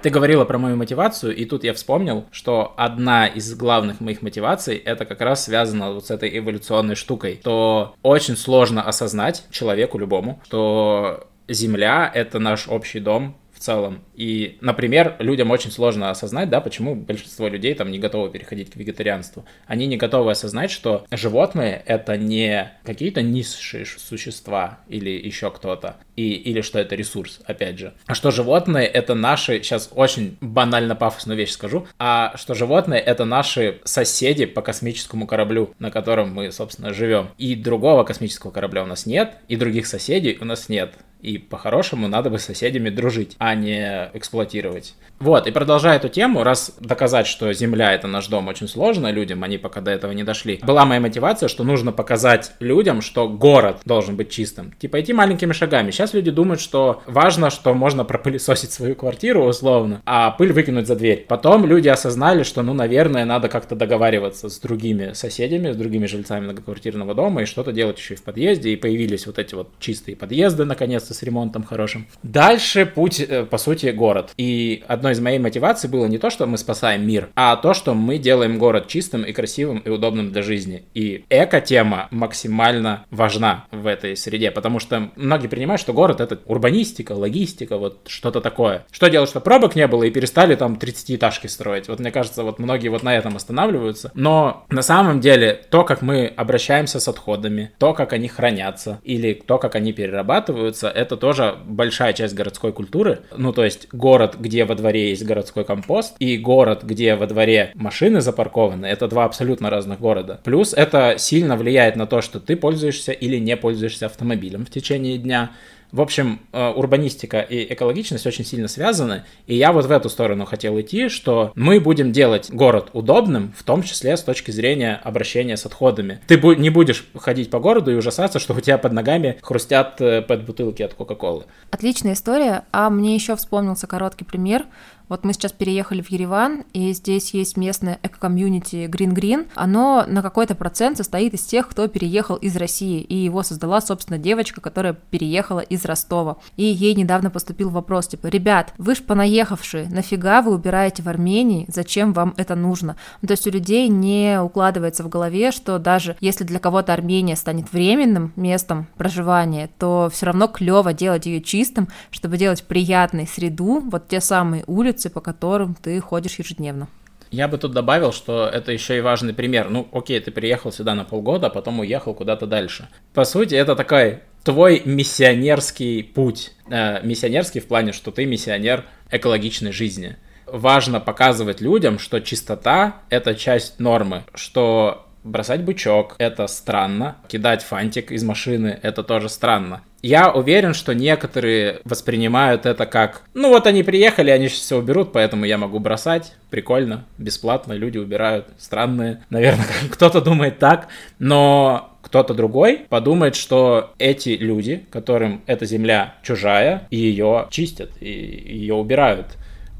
Ты 0.00 0.10
говорила 0.10 0.44
про 0.44 0.58
мою 0.58 0.76
мотивацию, 0.76 1.34
и 1.34 1.44
тут 1.44 1.64
я 1.64 1.74
вспомнил, 1.74 2.26
что 2.30 2.72
одна 2.76 3.26
из 3.26 3.52
главных 3.54 4.00
моих 4.00 4.22
мотиваций 4.22 4.76
это 4.76 5.04
как 5.04 5.20
раз 5.20 5.44
связано 5.44 5.92
вот 5.92 6.06
с 6.06 6.10
этой 6.10 6.38
эволюционной 6.38 6.94
штукой, 6.94 7.40
то 7.42 7.94
очень 8.02 8.36
сложно 8.36 8.82
осознать 8.82 9.44
человеку 9.50 9.98
любому, 9.98 10.40
что 10.44 11.26
Земля— 11.48 12.10
это 12.14 12.38
наш 12.38 12.68
общий 12.68 13.00
дом, 13.00 13.36
в 13.58 13.60
целом. 13.60 14.04
И, 14.14 14.56
например, 14.60 15.16
людям 15.18 15.50
очень 15.50 15.72
сложно 15.72 16.10
осознать, 16.10 16.48
да, 16.48 16.60
почему 16.60 16.94
большинство 16.94 17.48
людей 17.48 17.74
там 17.74 17.90
не 17.90 17.98
готовы 17.98 18.30
переходить 18.30 18.70
к 18.70 18.76
вегетарианству. 18.76 19.44
Они 19.66 19.86
не 19.86 19.96
готовы 19.96 20.30
осознать, 20.30 20.70
что 20.70 21.04
животные— 21.10 21.82
это 21.86 22.16
не 22.16 22.70
какие-то 22.84 23.20
низшие 23.20 23.84
существа 23.84 24.78
или 24.88 25.10
еще 25.10 25.50
кто-то, 25.50 25.96
и, 26.14 26.34
или 26.34 26.60
что 26.60 26.78
это 26.78 26.94
ресурс, 26.94 27.40
опять 27.44 27.78
же. 27.78 27.94
А 28.06 28.14
что 28.14 28.30
животные— 28.30 28.86
это 28.88 29.14
наши, 29.14 29.60
сейчас 29.62 29.90
очень 29.92 30.36
банально 30.40 30.94
пафосную 30.94 31.36
вещь 31.36 31.50
скажу, 31.50 31.86
а 31.98 32.36
что 32.36 32.54
животные— 32.54 33.00
это 33.06 33.24
наши 33.24 33.80
соседи 33.84 34.46
по 34.46 34.62
космическому 34.62 35.26
кораблю, 35.26 35.74
на 35.80 35.90
котором 35.90 36.32
мы, 36.32 36.52
собственно, 36.52 36.94
живем. 36.94 37.30
И 37.38 37.56
другого 37.56 38.04
космического 38.04 38.52
корабля 38.52 38.84
у 38.84 38.86
нас 38.86 39.04
нет, 39.04 39.34
и 39.48 39.56
других 39.56 39.88
соседей 39.88 40.38
у 40.40 40.44
нас 40.44 40.68
нет. 40.68 40.94
И 41.20 41.38
по-хорошему 41.38 42.08
надо 42.08 42.30
бы 42.30 42.38
с 42.38 42.44
соседями 42.44 42.90
дружить, 42.90 43.36
а 43.38 43.54
не 43.54 44.10
эксплуатировать. 44.14 44.94
Вот, 45.18 45.46
и 45.46 45.50
продолжая 45.50 45.96
эту 45.96 46.08
тему, 46.08 46.44
раз 46.44 46.76
доказать, 46.80 47.26
что 47.26 47.52
Земля 47.52 47.92
это 47.92 48.06
наш 48.06 48.28
дом 48.28 48.46
очень 48.46 48.68
сложно 48.68 49.10
людям, 49.10 49.42
они 49.42 49.58
пока 49.58 49.80
до 49.80 49.90
этого 49.90 50.12
не 50.12 50.22
дошли, 50.22 50.60
была 50.62 50.84
моя 50.84 51.00
мотивация, 51.00 51.48
что 51.48 51.64
нужно 51.64 51.90
показать 51.90 52.52
людям, 52.60 53.02
что 53.02 53.28
город 53.28 53.80
должен 53.84 54.16
быть 54.16 54.30
чистым. 54.30 54.72
Типа 54.78 55.00
идти 55.00 55.12
маленькими 55.12 55.52
шагами. 55.52 55.90
Сейчас 55.90 56.14
люди 56.14 56.30
думают, 56.30 56.60
что 56.60 57.02
важно, 57.06 57.50
что 57.50 57.74
можно 57.74 58.04
пропылесосить 58.04 58.70
свою 58.70 58.94
квартиру 58.94 59.44
условно, 59.44 60.02
а 60.06 60.30
пыль 60.30 60.52
выкинуть 60.52 60.86
за 60.86 60.94
дверь. 60.94 61.26
Потом 61.28 61.66
люди 61.66 61.88
осознали, 61.88 62.44
что, 62.44 62.62
ну, 62.62 62.72
наверное, 62.74 63.24
надо 63.24 63.48
как-то 63.48 63.74
договариваться 63.74 64.48
с 64.48 64.58
другими 64.60 65.12
соседями, 65.14 65.72
с 65.72 65.76
другими 65.76 66.06
жильцами 66.06 66.44
многоквартирного 66.44 67.14
дома 67.14 67.42
и 67.42 67.46
что-то 67.46 67.72
делать 67.72 67.98
еще 67.98 68.14
и 68.14 68.16
в 68.16 68.22
подъезде. 68.22 68.70
И 68.70 68.76
появились 68.76 69.26
вот 69.26 69.38
эти 69.38 69.54
вот 69.54 69.70
чистые 69.80 70.16
подъезды, 70.16 70.64
наконец-то, 71.08 71.14
с 71.14 71.22
ремонтом 71.22 71.64
хорошим. 71.64 72.06
Дальше 72.22 72.86
путь, 72.86 73.20
э, 73.20 73.44
по 73.44 73.58
сути, 73.58 73.86
город. 73.86 74.30
И 74.36 74.84
одно 74.86 75.08
одной 75.08 75.12
из 75.12 75.20
моей 75.20 75.38
мотиваций 75.38 75.88
было 75.88 76.06
не 76.06 76.18
то, 76.18 76.30
что 76.30 76.46
мы 76.46 76.58
спасаем 76.58 77.06
мир, 77.06 77.28
а 77.34 77.56
то, 77.56 77.72
что 77.74 77.94
мы 77.94 78.18
делаем 78.18 78.58
город 78.58 78.88
чистым 78.88 79.22
и 79.22 79.32
красивым 79.32 79.78
и 79.78 79.90
удобным 79.90 80.32
для 80.32 80.42
жизни. 80.42 80.84
И 80.94 81.24
эко-тема 81.30 82.08
максимально 82.10 83.06
важна 83.10 83.64
в 83.70 83.86
этой 83.86 84.16
среде, 84.16 84.50
потому 84.50 84.80
что 84.80 85.10
многие 85.16 85.48
принимают, 85.48 85.80
что 85.80 85.92
город 85.92 86.20
это 86.20 86.38
урбанистика, 86.46 87.12
логистика, 87.12 87.78
вот 87.78 88.00
что-то 88.06 88.40
такое. 88.40 88.84
Что 88.90 89.08
делать, 89.08 89.30
чтобы 89.30 89.44
пробок 89.44 89.76
не 89.76 89.86
было 89.86 90.02
и 90.04 90.10
перестали 90.10 90.56
там 90.56 90.74
30-этажки 90.74 91.48
строить? 91.48 91.88
Вот 91.88 92.00
мне 92.00 92.10
кажется, 92.10 92.42
вот 92.42 92.58
многие 92.58 92.88
вот 92.88 93.02
на 93.02 93.16
этом 93.16 93.36
останавливаются. 93.36 94.10
Но 94.14 94.66
на 94.68 94.82
самом 94.82 95.20
деле 95.20 95.60
то, 95.70 95.84
как 95.84 96.02
мы 96.02 96.26
обращаемся 96.26 97.00
с 97.00 97.08
отходами, 97.08 97.70
то, 97.78 97.94
как 97.94 98.12
они 98.12 98.28
хранятся 98.28 99.00
или 99.04 99.32
то, 99.32 99.58
как 99.58 99.74
они 99.74 99.92
перерабатываются, 99.92 100.88
это 100.98 101.16
тоже 101.16 101.56
большая 101.66 102.12
часть 102.12 102.34
городской 102.34 102.72
культуры. 102.72 103.20
Ну, 103.36 103.52
то 103.52 103.64
есть 103.64 103.88
город, 103.92 104.36
где 104.38 104.64
во 104.64 104.74
дворе 104.74 105.10
есть 105.10 105.24
городской 105.24 105.64
компост, 105.64 106.16
и 106.18 106.36
город, 106.36 106.82
где 106.82 107.14
во 107.14 107.26
дворе 107.26 107.70
машины 107.74 108.20
запаркованы, 108.20 108.86
это 108.86 109.08
два 109.08 109.24
абсолютно 109.24 109.70
разных 109.70 110.00
города. 110.00 110.40
Плюс 110.44 110.74
это 110.74 111.14
сильно 111.18 111.56
влияет 111.56 111.96
на 111.96 112.06
то, 112.06 112.20
что 112.20 112.40
ты 112.40 112.56
пользуешься 112.56 113.12
или 113.12 113.38
не 113.38 113.56
пользуешься 113.56 114.06
автомобилем 114.06 114.66
в 114.66 114.70
течение 114.70 115.18
дня. 115.18 115.50
В 115.92 116.00
общем, 116.00 116.40
э, 116.52 116.68
урбанистика 116.68 117.40
и 117.40 117.72
экологичность 117.72 118.26
очень 118.26 118.44
сильно 118.44 118.68
связаны, 118.68 119.24
и 119.46 119.54
я 119.54 119.72
вот 119.72 119.86
в 119.86 119.90
эту 119.90 120.08
сторону 120.08 120.44
хотел 120.44 120.78
идти, 120.80 121.08
что 121.08 121.52
мы 121.54 121.80
будем 121.80 122.12
делать 122.12 122.50
город 122.50 122.90
удобным, 122.92 123.54
в 123.56 123.62
том 123.62 123.82
числе 123.82 124.16
с 124.16 124.22
точки 124.22 124.50
зрения 124.50 125.00
обращения 125.02 125.56
с 125.56 125.64
отходами. 125.64 126.20
Ты 126.26 126.36
не 126.56 126.70
будешь 126.70 127.06
ходить 127.14 127.50
по 127.50 127.58
городу 127.58 127.90
и 127.90 127.94
ужасаться, 127.94 128.38
что 128.38 128.54
у 128.54 128.60
тебя 128.60 128.76
под 128.76 128.92
ногами 128.92 129.38
хрустят 129.40 130.00
э, 130.00 130.20
пэт-бутылки 130.22 130.82
от 130.82 130.94
Кока-Колы. 130.94 131.44
Отличная 131.70 132.12
история, 132.12 132.64
а 132.70 132.90
мне 132.90 133.14
еще 133.14 133.34
вспомнился 133.36 133.86
короткий 133.86 134.24
пример– 134.24 134.66
вот 135.08 135.24
мы 135.24 135.32
сейчас 135.32 135.52
переехали 135.52 136.02
в 136.02 136.10
Ереван, 136.10 136.64
и 136.72 136.92
здесь 136.92 137.34
есть 137.34 137.56
местное 137.56 137.98
эко-комьюнити 138.02 138.88
Green 138.88 139.14
Green. 139.14 139.48
Оно 139.54 140.04
на 140.06 140.22
какой-то 140.22 140.54
процент 140.54 140.96
состоит 140.96 141.34
из 141.34 141.42
тех, 141.42 141.68
кто 141.68 141.88
переехал 141.88 142.36
из 142.36 142.56
России, 142.56 143.00
и 143.00 143.16
его 143.16 143.42
создала, 143.42 143.80
собственно, 143.80 144.18
девочка, 144.18 144.60
которая 144.60 144.94
переехала 144.94 145.60
из 145.60 145.84
Ростова. 145.84 146.36
И 146.56 146.64
ей 146.64 146.94
недавно 146.94 147.30
поступил 147.30 147.70
вопрос, 147.70 148.08
типа, 148.08 148.26
ребят, 148.26 148.74
вы 148.78 148.94
ж 148.94 149.02
понаехавшие, 149.02 149.88
нафига 149.88 150.42
вы 150.42 150.54
убираете 150.54 151.02
в 151.02 151.08
Армении, 151.08 151.66
зачем 151.68 152.12
вам 152.12 152.34
это 152.36 152.54
нужно? 152.54 152.96
Ну, 153.22 153.28
то 153.28 153.32
есть 153.32 153.46
у 153.46 153.50
людей 153.50 153.88
не 153.88 154.40
укладывается 154.40 155.02
в 155.02 155.08
голове, 155.08 155.52
что 155.52 155.78
даже 155.78 156.16
если 156.20 156.44
для 156.44 156.58
кого-то 156.58 156.92
Армения 156.92 157.36
станет 157.36 157.72
временным 157.72 158.32
местом 158.36 158.88
проживания, 158.96 159.70
то 159.78 160.10
все 160.12 160.26
равно 160.26 160.48
клево 160.48 160.92
делать 160.92 161.26
ее 161.26 161.40
чистым, 161.40 161.88
чтобы 162.10 162.36
делать 162.36 162.64
приятной 162.64 163.26
среду, 163.26 163.80
вот 163.80 164.08
те 164.08 164.20
самые 164.20 164.64
улицы, 164.66 164.97
улицы, 164.98 165.10
по 165.10 165.20
которым 165.20 165.74
ты 165.74 166.00
ходишь 166.00 166.38
ежедневно. 166.38 166.88
Я 167.30 167.46
бы 167.46 167.58
тут 167.58 167.72
добавил, 167.72 168.12
что 168.12 168.48
это 168.48 168.72
еще 168.72 168.96
и 168.96 169.00
важный 169.00 169.34
пример. 169.34 169.68
Ну, 169.70 169.86
окей, 169.92 170.18
ты 170.20 170.30
приехал 170.30 170.72
сюда 170.72 170.94
на 170.94 171.04
полгода, 171.04 171.48
а 171.48 171.50
потом 171.50 171.80
уехал 171.80 172.14
куда-то 172.14 172.46
дальше. 172.46 172.88
По 173.12 173.24
сути, 173.24 173.54
это 173.54 173.76
такой 173.76 174.20
твой 174.44 174.82
миссионерский 174.84 176.02
путь. 176.02 176.52
Э, 176.70 177.06
миссионерский 177.06 177.60
в 177.60 177.66
плане, 177.66 177.92
что 177.92 178.10
ты 178.10 178.24
миссионер 178.24 178.84
экологичной 179.10 179.72
жизни. 179.72 180.16
Важно 180.46 181.00
показывать 181.00 181.60
людям, 181.60 181.98
что 181.98 182.20
чистота— 182.20 183.02
это 183.10 183.34
часть 183.34 183.78
нормы, 183.78 184.24
что 184.34 185.06
бросать 185.22 185.62
бычок— 185.62 186.16
это 186.18 186.46
странно, 186.46 187.16
кидать 187.28 187.62
фантик 187.62 188.10
из 188.10 188.24
машины— 188.24 188.78
это 188.82 189.02
тоже 189.02 189.28
странно. 189.28 189.82
Я 190.02 190.30
уверен, 190.30 190.74
что 190.74 190.94
некоторые 190.94 191.80
воспринимают 191.84 192.66
это 192.66 192.86
как, 192.86 193.22
ну 193.34 193.48
вот 193.48 193.66
они 193.66 193.82
приехали, 193.82 194.30
они 194.30 194.48
сейчас 194.48 194.60
все 194.60 194.78
уберут, 194.78 195.12
поэтому 195.12 195.44
я 195.44 195.58
могу 195.58 195.80
бросать, 195.80 196.34
прикольно, 196.50 197.04
бесплатно, 197.18 197.72
люди 197.72 197.98
убирают, 197.98 198.46
странные, 198.58 199.24
наверное, 199.28 199.66
кто-то 199.90 200.20
думает 200.20 200.58
так, 200.58 200.88
но 201.18 201.96
кто-то 202.02 202.32
другой 202.32 202.86
подумает, 202.88 203.34
что 203.34 203.92
эти 203.98 204.30
люди, 204.30 204.84
которым 204.90 205.42
эта 205.46 205.66
земля 205.66 206.14
чужая, 206.22 206.86
ее 206.90 207.48
чистят 207.50 207.90
и 208.00 208.08
ее 208.08 208.74
убирают 208.74 209.26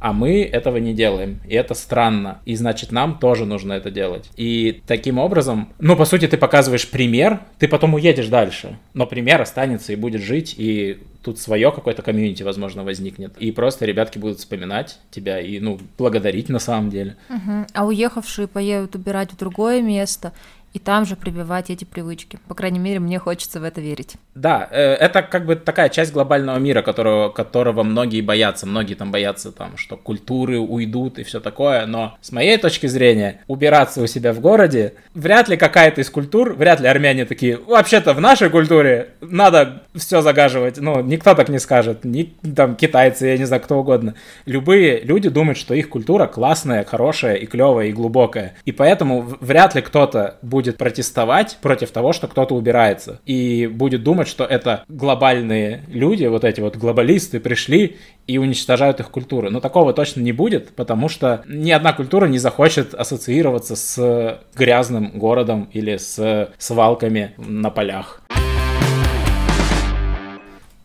а 0.01 0.13
мы 0.13 0.43
этого 0.43 0.77
не 0.77 0.95
делаем, 0.95 1.41
и 1.47 1.55
это 1.55 1.75
странно, 1.75 2.41
и 2.45 2.55
значит 2.55 2.93
нам 2.93 3.19
тоже 3.19 3.45
нужно 3.45 3.73
это 3.73 3.91
делать. 3.91 4.31
И 4.37 4.83
таким 4.87 5.19
образом, 5.19 5.69
ну, 5.79 5.97
по 5.97 6.05
сути, 6.05 6.27
ты 6.27 6.37
показываешь 6.37 6.89
пример, 6.89 7.41
ты 7.59 7.69
потом 7.69 7.95
уедешь 7.95 8.29
дальше, 8.29 8.79
но 8.95 9.07
пример 9.07 9.41
останется 9.41 9.93
и 9.93 9.97
будет 9.97 10.23
жить, 10.23 10.55
и 10.57 10.99
тут 11.23 11.39
свое 11.39 11.73
какое-то 11.73 12.03
комьюнити, 12.03 12.43
возможно, 12.43 12.85
возникнет. 12.85 13.37
И 13.39 13.51
просто 13.51 13.85
ребятки 13.85 14.19
будут 14.19 14.39
вспоминать 14.39 14.99
тебя 15.11 15.41
и, 15.41 15.59
ну, 15.59 15.79
благодарить 15.99 16.49
на 16.49 16.59
самом 16.59 16.91
деле. 16.91 17.17
Угу. 17.29 17.67
А 17.75 17.85
уехавшие 17.85 18.49
поедут 18.49 18.95
убирать 18.95 19.33
в 19.33 19.37
другое 19.37 19.83
место, 19.83 20.33
и 20.75 20.79
там 20.79 21.07
же 21.07 21.17
прививать 21.17 21.71
эти 21.71 21.85
привычки. 21.85 22.39
По 22.47 22.55
крайней 22.55 22.79
мере, 22.79 23.01
мне 23.01 23.19
хочется 23.19 23.59
в 23.59 23.65
это 23.65 23.81
верить. 23.81 24.15
Да, 24.39 24.69
э, 24.71 24.95
это 24.95 25.23
как 25.23 25.47
бы 25.47 25.57
такая 25.57 25.89
часть 25.89 26.13
глобального 26.13 26.59
мира, 26.59 26.83
которого, 26.83 27.29
которого 27.29 27.83
многие 27.83 28.21
боятся. 28.21 28.67
Многие 28.67 28.95
там 28.95 29.11
боятся, 29.11 29.51
там, 29.51 29.77
что 29.77 29.97
культуры 29.97 30.61
уйдут 30.61 31.19
и 31.19 31.25
все 31.25 31.41
такое. 31.41 31.87
Но 31.87 32.17
с 32.21 32.31
моей 32.31 32.57
точки 32.57 32.87
зрения, 32.87 33.41
убираться 33.49 34.01
у 34.01 34.07
себя 34.07 34.33
в 34.33 34.41
городе, 34.41 34.95
вряд 35.15 35.49
ли 35.49 35.57
какая-то 35.57 36.01
из 36.01 36.11
культур, 36.11 36.55
вряд 36.55 36.81
ли 36.81 36.87
армяне 36.87 37.25
такие, 37.25 37.57
вообще-то 37.57 38.15
в 38.15 38.21
нашей 38.21 38.49
культуре 38.49 39.09
надо 39.21 39.83
все 39.97 40.23
загаживать. 40.23 40.79
Ну, 40.79 41.01
никто 41.01 41.35
так 41.35 41.49
не 41.49 41.59
скажет. 41.59 42.05
Ни 42.05 42.33
там 42.55 42.77
китайцы, 42.77 43.27
я 43.27 43.39
не 43.39 43.45
знаю, 43.45 43.61
кто 43.63 43.81
угодно. 43.81 44.15
Любые 44.47 45.01
люди 45.01 45.29
думают, 45.29 45.59
что 45.59 45.75
их 45.75 45.89
культура 45.89 46.29
классная, 46.29 46.85
хорошая 46.85 47.35
и 47.35 47.47
клевая 47.47 47.89
и 47.89 47.93
глубокая. 47.93 48.55
И 48.65 48.71
поэтому 48.71 49.23
вряд 49.41 49.75
ли 49.75 49.83
кто-то 49.83 50.37
будет 50.43 50.77
протестовать 50.77 51.59
против 51.61 51.91
того, 51.91 52.13
что 52.13 52.29
кто-то 52.29 52.55
убирается. 52.55 53.21
И 53.27 53.67
будет 53.67 54.05
думать, 54.05 54.28
что 54.29 54.45
это 54.45 54.85
глобальные 54.89 55.83
люди, 55.89 56.25
вот 56.27 56.45
эти 56.45 56.61
вот 56.61 56.77
глобалисты 56.77 57.41
пришли 57.41 57.97
и 58.27 58.39
уничтожают 58.39 59.01
их 59.01 59.11
культуру. 59.11 59.51
Но 59.51 59.61
такого 59.61 59.93
точно 59.93 60.21
не 60.21 60.33
будет, 60.33 60.71
потому 60.77 61.09
что 61.09 61.43
ни 61.49 61.71
одна 61.71 61.93
культура 61.93 62.27
не 62.27 62.39
захочет 62.39 62.95
ассоциироваться 62.95 63.75
с 63.75 64.41
грязным 64.55 65.19
городом 65.19 65.69
или 65.73 65.97
с 65.97 66.51
свалками 66.59 67.33
на 67.39 67.71
полях. 67.71 68.23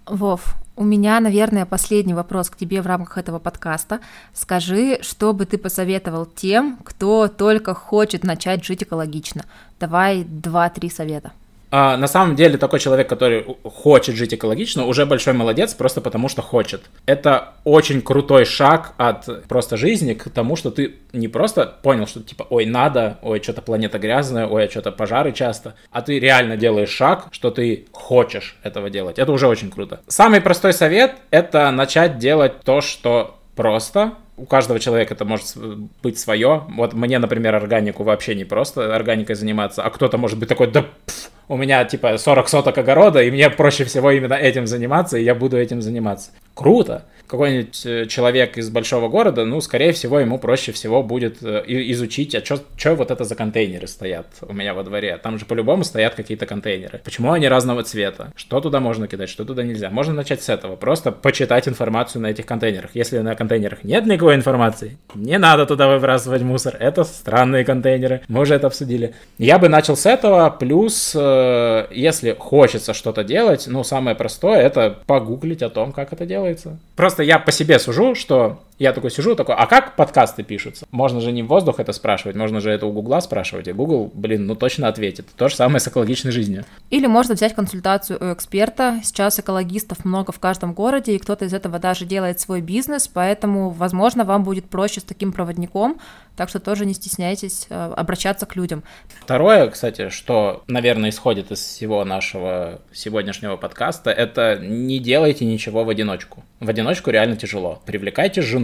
Вов, 0.05 0.55
у 0.75 0.83
меня, 0.83 1.19
наверное, 1.19 1.65
последний 1.65 2.15
вопрос 2.15 2.49
к 2.49 2.57
тебе 2.57 2.81
в 2.81 2.87
рамках 2.87 3.19
этого 3.19 3.37
подкаста. 3.37 3.99
Скажи, 4.33 4.97
что 5.01 5.31
бы 5.31 5.45
ты 5.45 5.57
посоветовал 5.59 6.25
тем, 6.25 6.77
кто 6.83 7.27
только 7.27 7.75
хочет 7.75 8.23
начать 8.23 8.65
жить 8.65 8.81
экологично? 8.81 9.43
Давай 9.79 10.23
два-три 10.23 10.89
совета. 10.89 11.31
А, 11.75 11.97
на 11.97 12.05
самом 12.05 12.35
деле 12.35 12.59
такой 12.59 12.79
человек, 12.79 13.09
который 13.09 13.43
хочет 13.63 14.13
жить 14.15 14.31
экологично, 14.31 14.85
уже 14.85 15.07
большой 15.07 15.33
молодец, 15.33 15.73
просто 15.73 16.01
потому 16.01 16.29
что 16.29 16.43
хочет. 16.43 16.83
Это 17.07 17.53
очень 17.63 18.03
крутой 18.03 18.45
шаг 18.45 18.93
от 18.97 19.47
просто 19.47 19.75
жизни 19.75 20.13
к 20.13 20.29
тому, 20.29 20.55
что 20.55 20.69
ты 20.69 20.97
не 21.13 21.27
просто 21.27 21.65
понял, 21.81 22.05
что 22.05 22.21
типа, 22.21 22.45
ой, 22.51 22.67
надо, 22.67 23.17
ой, 23.23 23.41
что-то 23.41 23.63
планета 23.63 23.97
грязная, 23.97 24.45
ой, 24.45 24.65
а 24.65 24.69
что-то 24.69 24.91
пожары 24.91 25.31
часто, 25.31 25.73
а 25.89 26.03
ты 26.03 26.19
реально 26.19 26.57
делаешь 26.57 26.91
шаг, 26.91 27.29
что 27.31 27.49
ты 27.49 27.87
хочешь 27.91 28.55
этого 28.61 28.91
делать. 28.91 29.17
Это 29.17 29.31
уже 29.31 29.47
очень 29.47 29.71
круто. 29.71 29.99
Самый 30.07 30.41
простой 30.41 30.73
совет— 30.73 31.15
это 31.31 31.71
начать 31.71 32.19
делать 32.19 32.61
то, 32.63 32.81
что 32.81 33.39
просто, 33.55 34.13
у 34.37 34.45
каждого 34.45 34.79
человека 34.79 35.15
это 35.15 35.25
может 35.25 35.57
быть 36.03 36.19
свое. 36.19 36.63
Вот 36.69 36.93
мне, 36.93 37.17
например, 37.17 37.55
органику 37.55 38.03
вообще 38.03 38.35
не 38.35 38.45
просто 38.45 38.95
органикой 38.95 39.35
заниматься, 39.35 39.81
а 39.83 39.89
кто-то 39.89 40.19
может 40.19 40.37
быть 40.37 40.49
такой, 40.49 40.67
да 40.67 40.83
пф, 40.83 41.31
у 41.47 41.57
меня 41.57 41.83
типа 41.85 42.17
40 42.17 42.49
соток 42.49 42.77
огорода, 42.77 43.21
и 43.21 43.31
мне 43.31 43.49
проще 43.49 43.83
всего 43.83 44.11
именно 44.11 44.33
этим 44.33 44.67
заниматься, 44.67 45.17
и 45.17 45.23
я 45.23 45.35
буду 45.35 45.57
этим 45.57 45.81
заниматься. 45.81 46.31
Круто! 46.53 47.05
какой-нибудь 47.33 47.85
э, 47.87 48.05
человек 48.05 48.59
из 48.59 48.69
большого 48.69 49.07
города, 49.07 49.43
ну, 49.43 49.59
скорее 49.59 49.91
всего, 49.91 50.19
ему 50.19 50.37
проще 50.37 50.71
всего 50.71 51.01
будет 51.01 51.41
э, 51.41 51.63
изучить, 51.65 52.35
а 52.35 52.45
что 52.45 52.95
вот 52.95 53.09
это 53.09 53.23
за 53.23 53.35
контейнеры 53.35 53.87
стоят 53.87 54.27
у 54.41 54.53
меня 54.53 54.75
во 54.75 54.83
дворе. 54.83 55.17
Там 55.17 55.39
же 55.39 55.45
по-любому 55.45 55.83
стоят 55.83 56.13
какие-то 56.13 56.45
контейнеры. 56.45 57.01
Почему 57.03 57.31
они 57.31 57.47
разного 57.47 57.81
цвета? 57.81 58.31
Что 58.35 58.59
туда 58.59 58.79
можно 58.79 59.07
кидать, 59.07 59.29
что 59.29 59.45
туда 59.45 59.63
нельзя? 59.63 59.89
Можно 59.89 60.13
начать 60.13 60.43
с 60.43 60.49
этого. 60.49 60.75
Просто 60.75 61.11
почитать 61.11 61.67
информацию 61.67 62.21
на 62.21 62.27
этих 62.27 62.45
контейнерах. 62.45 62.91
Если 62.93 63.17
на 63.17 63.33
контейнерах 63.33 63.83
нет 63.83 64.05
никакой 64.05 64.35
информации, 64.35 64.99
не 65.15 65.39
надо 65.39 65.65
туда 65.65 65.87
выбрасывать 65.87 66.43
мусор. 66.43 66.75
Это 66.79 67.03
странные 67.03 67.65
контейнеры. 67.65 68.21
Мы 68.27 68.41
уже 68.41 68.53
это 68.53 68.67
обсудили. 68.67 69.15
Я 69.39 69.57
бы 69.57 69.69
начал 69.69 69.97
с 69.97 70.05
этого. 70.05 70.51
Плюс, 70.51 71.15
э, 71.15 71.87
если 71.89 72.35
хочется 72.37 72.93
что-то 72.93 73.23
делать, 73.23 73.65
ну, 73.67 73.83
самое 73.83 74.15
простое, 74.15 74.61
это 74.61 74.99
погуглить 75.07 75.63
о 75.63 75.71
том, 75.71 75.93
как 75.93 76.13
это 76.13 76.27
делается. 76.43 76.77
Просто 76.95 77.23
я 77.23 77.39
по 77.39 77.51
себе 77.51 77.79
сужу, 77.79 78.15
что 78.15 78.61
я 78.79 78.93
такой 78.93 79.11
сижу, 79.11 79.35
такой, 79.35 79.55
а 79.55 79.65
как 79.67 79.95
подкасты 79.95 80.43
пишутся? 80.43 80.85
Можно 80.91 81.21
же 81.21 81.31
не 81.31 81.43
в 81.43 81.47
воздух 81.47 81.79
это 81.79 81.93
спрашивать, 81.93 82.35
можно 82.35 82.59
же 82.59 82.71
это 82.71 82.85
у 82.85 82.91
Гугла 82.91 83.19
спрашивать, 83.19 83.67
и 83.67 83.71
Google, 83.71 84.11
блин, 84.13 84.45
ну 84.47 84.55
точно 84.55 84.87
ответит. 84.87 85.27
То 85.35 85.49
же 85.49 85.55
самое 85.55 85.79
с 85.79 85.87
экологичной 85.87 86.31
жизнью. 86.31 86.65
Или 86.89 87.07
можно 87.07 87.35
взять 87.35 87.53
консультацию 87.53 88.19
у 88.19 88.33
эксперта. 88.33 88.99
Сейчас 89.03 89.39
экологистов 89.39 90.05
много 90.05 90.31
в 90.31 90.39
каждом 90.39 90.73
городе, 90.73 91.15
и 91.15 91.19
кто-то 91.19 91.45
из 91.45 91.53
этого 91.53 91.79
даже 91.79 92.05
делает 92.05 92.39
свой 92.39 92.61
бизнес, 92.61 93.07
поэтому, 93.07 93.69
возможно, 93.69 94.23
вам 94.23 94.43
будет 94.43 94.65
проще 94.65 95.01
с 95.01 95.03
таким 95.03 95.31
проводником, 95.31 95.99
так 96.35 96.49
что 96.49 96.59
тоже 96.59 96.85
не 96.85 96.93
стесняйтесь 96.93 97.67
э, 97.69 97.93
обращаться 97.95 98.45
к 98.45 98.55
людям. 98.55 98.83
Второе, 99.21 99.67
кстати, 99.69 100.09
что, 100.09 100.63
наверное, 100.67 101.11
исходит 101.11 101.51
из 101.51 101.59
всего 101.59 102.03
нашего 102.03 102.81
сегодняшнего 102.91 103.55
подкаста, 103.55 104.09
это 104.09 104.57
не 104.57 104.99
делайте 104.99 105.45
ничего 105.45 105.83
в 105.83 105.89
одиночку. 105.89 106.43
В 106.59 106.69
одиночку 106.69 107.11
реально 107.11 107.35
тяжело. 107.35 107.81
Привлекайте 107.85 108.41
жену, 108.41 108.62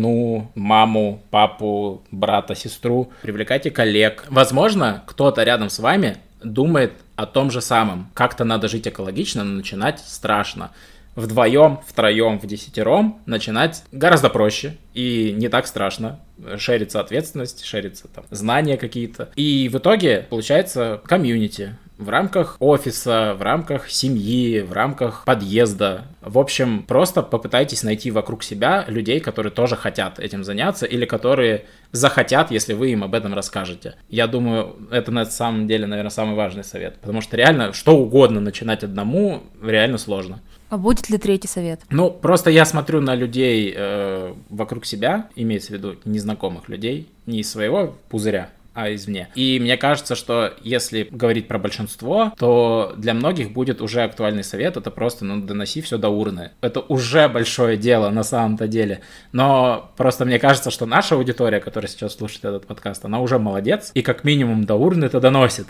маму, 0.56 1.22
папу, 1.30 2.04
брата, 2.12 2.56
сестру, 2.56 3.12
привлекайте 3.22 3.72
коллег. 3.72 4.26
Возможно, 4.30 5.04
кто-то 5.08 5.44
рядом 5.44 5.70
с 5.70 5.80
вами 5.80 6.18
думает 6.44 6.94
о 7.16 7.26
том 7.26 7.52
же 7.52 7.62
самом. 7.62 8.10
Как-то 8.14 8.44
надо 8.44 8.68
жить 8.68 8.88
экологично, 8.88 9.44
но 9.44 9.58
начинать 9.58 10.00
страшно 10.00 10.72
вдвоем, 11.16 11.80
втроем, 11.86 12.40
в 12.40 12.46
десятером 12.46 13.22
начинать 13.26 13.84
гораздо 13.92 14.30
проще 14.30 14.78
и 14.94 15.34
не 15.38 15.50
так 15.50 15.68
страшно. 15.68 16.20
Шерится 16.58 17.00
ответственность, 17.00 17.66
шерится 17.66 18.08
там 18.08 18.24
знания 18.32 18.78
какие-то. 18.78 19.30
И 19.36 19.70
в 19.72 19.78
итоге 19.78 20.26
получается 20.30 21.02
комьюнити 21.06 21.76
в 22.00 22.08
рамках 22.08 22.56
офиса, 22.60 23.36
в 23.38 23.42
рамках 23.42 23.90
семьи, 23.90 24.62
в 24.62 24.72
рамках 24.72 25.26
подъезда. 25.26 26.06
В 26.22 26.40
общем, 26.40 26.84
просто 26.84 27.22
попытайтесь 27.22 27.84
найти 27.84 28.10
вокруг 28.10 28.42
себя 28.42 28.86
людей, 28.88 29.20
которые 29.20 29.52
тоже 29.52 29.76
хотят 29.76 30.18
этим 30.18 30.46
заняться 30.46 30.86
или 30.86 31.06
которые 31.06 31.66
захотят, 31.92 32.52
если 32.52 32.74
вы 32.74 32.92
им 32.92 33.04
об 33.04 33.14
этом 33.14 33.34
расскажете. 33.34 33.96
Я 34.08 34.28
думаю, 34.28 34.78
это 34.92 35.12
на 35.12 35.26
самом 35.26 35.68
деле, 35.68 35.88
наверное, 35.88 36.10
самый 36.10 36.36
важный 36.36 36.64
совет, 36.64 36.98
потому 37.02 37.20
что 37.20 37.36
реально 37.36 37.74
что 37.74 37.98
угодно 37.98 38.40
начинать 38.40 38.84
одному 38.84 39.44
реально 39.62 39.98
сложно. 39.98 40.40
А 40.70 40.78
будет 40.78 41.10
ли 41.10 41.18
третий 41.18 41.48
совет? 41.48 41.82
Ну, 41.90 42.12
просто 42.12 42.50
я 42.50 42.64
смотрю 42.64 43.02
на 43.02 43.16
людей 43.16 43.74
э, 43.76 44.34
вокруг 44.50 44.86
себя, 44.86 45.28
имеется 45.36 45.70
в 45.70 45.72
виду 45.72 45.96
незнакомых 46.06 46.70
людей, 46.70 47.10
не 47.26 47.40
из 47.40 47.52
своего 47.52 47.96
пузыря, 48.08 48.52
а 48.80 48.94
извне. 48.94 49.28
И 49.36 49.60
мне 49.60 49.76
кажется, 49.76 50.16
что 50.16 50.54
если 50.62 51.08
говорить 51.12 51.48
про 51.48 51.60
большинство, 51.60 52.32
то 52.38 52.94
для 52.98 53.14
многих 53.14 53.52
будет 53.52 53.82
уже 53.82 54.04
актуальный 54.04 54.44
совет, 54.44 54.78
это 54.78 54.90
просто, 54.90 55.26
ну, 55.26 55.42
доноси 55.42 55.82
все 55.82 55.98
до 55.98 56.08
урны. 56.10 56.52
Это 56.62 56.80
уже 56.80 57.28
большое 57.28 57.76
дело 57.76 58.10
на 58.10 58.24
самом-то 58.24 58.68
деле. 58.68 59.02
Но 59.34 59.92
просто 59.98 60.24
мне 60.24 60.40
кажется, 60.40 60.72
что 60.72 60.86
наша 60.86 61.16
аудитория, 61.16 61.60
которая 61.60 61.90
сейчас 61.90 62.16
слушает 62.16 62.46
этот 62.46 62.68
подкаст, 62.68 63.04
она 63.04 63.20
уже 63.20 63.38
молодец, 63.38 63.92
и 63.94 64.02
как 64.02 64.24
минимум 64.24 64.64
до 64.64 64.76
урны 64.76 65.06
это 65.06 65.20
доносит. 65.20 65.68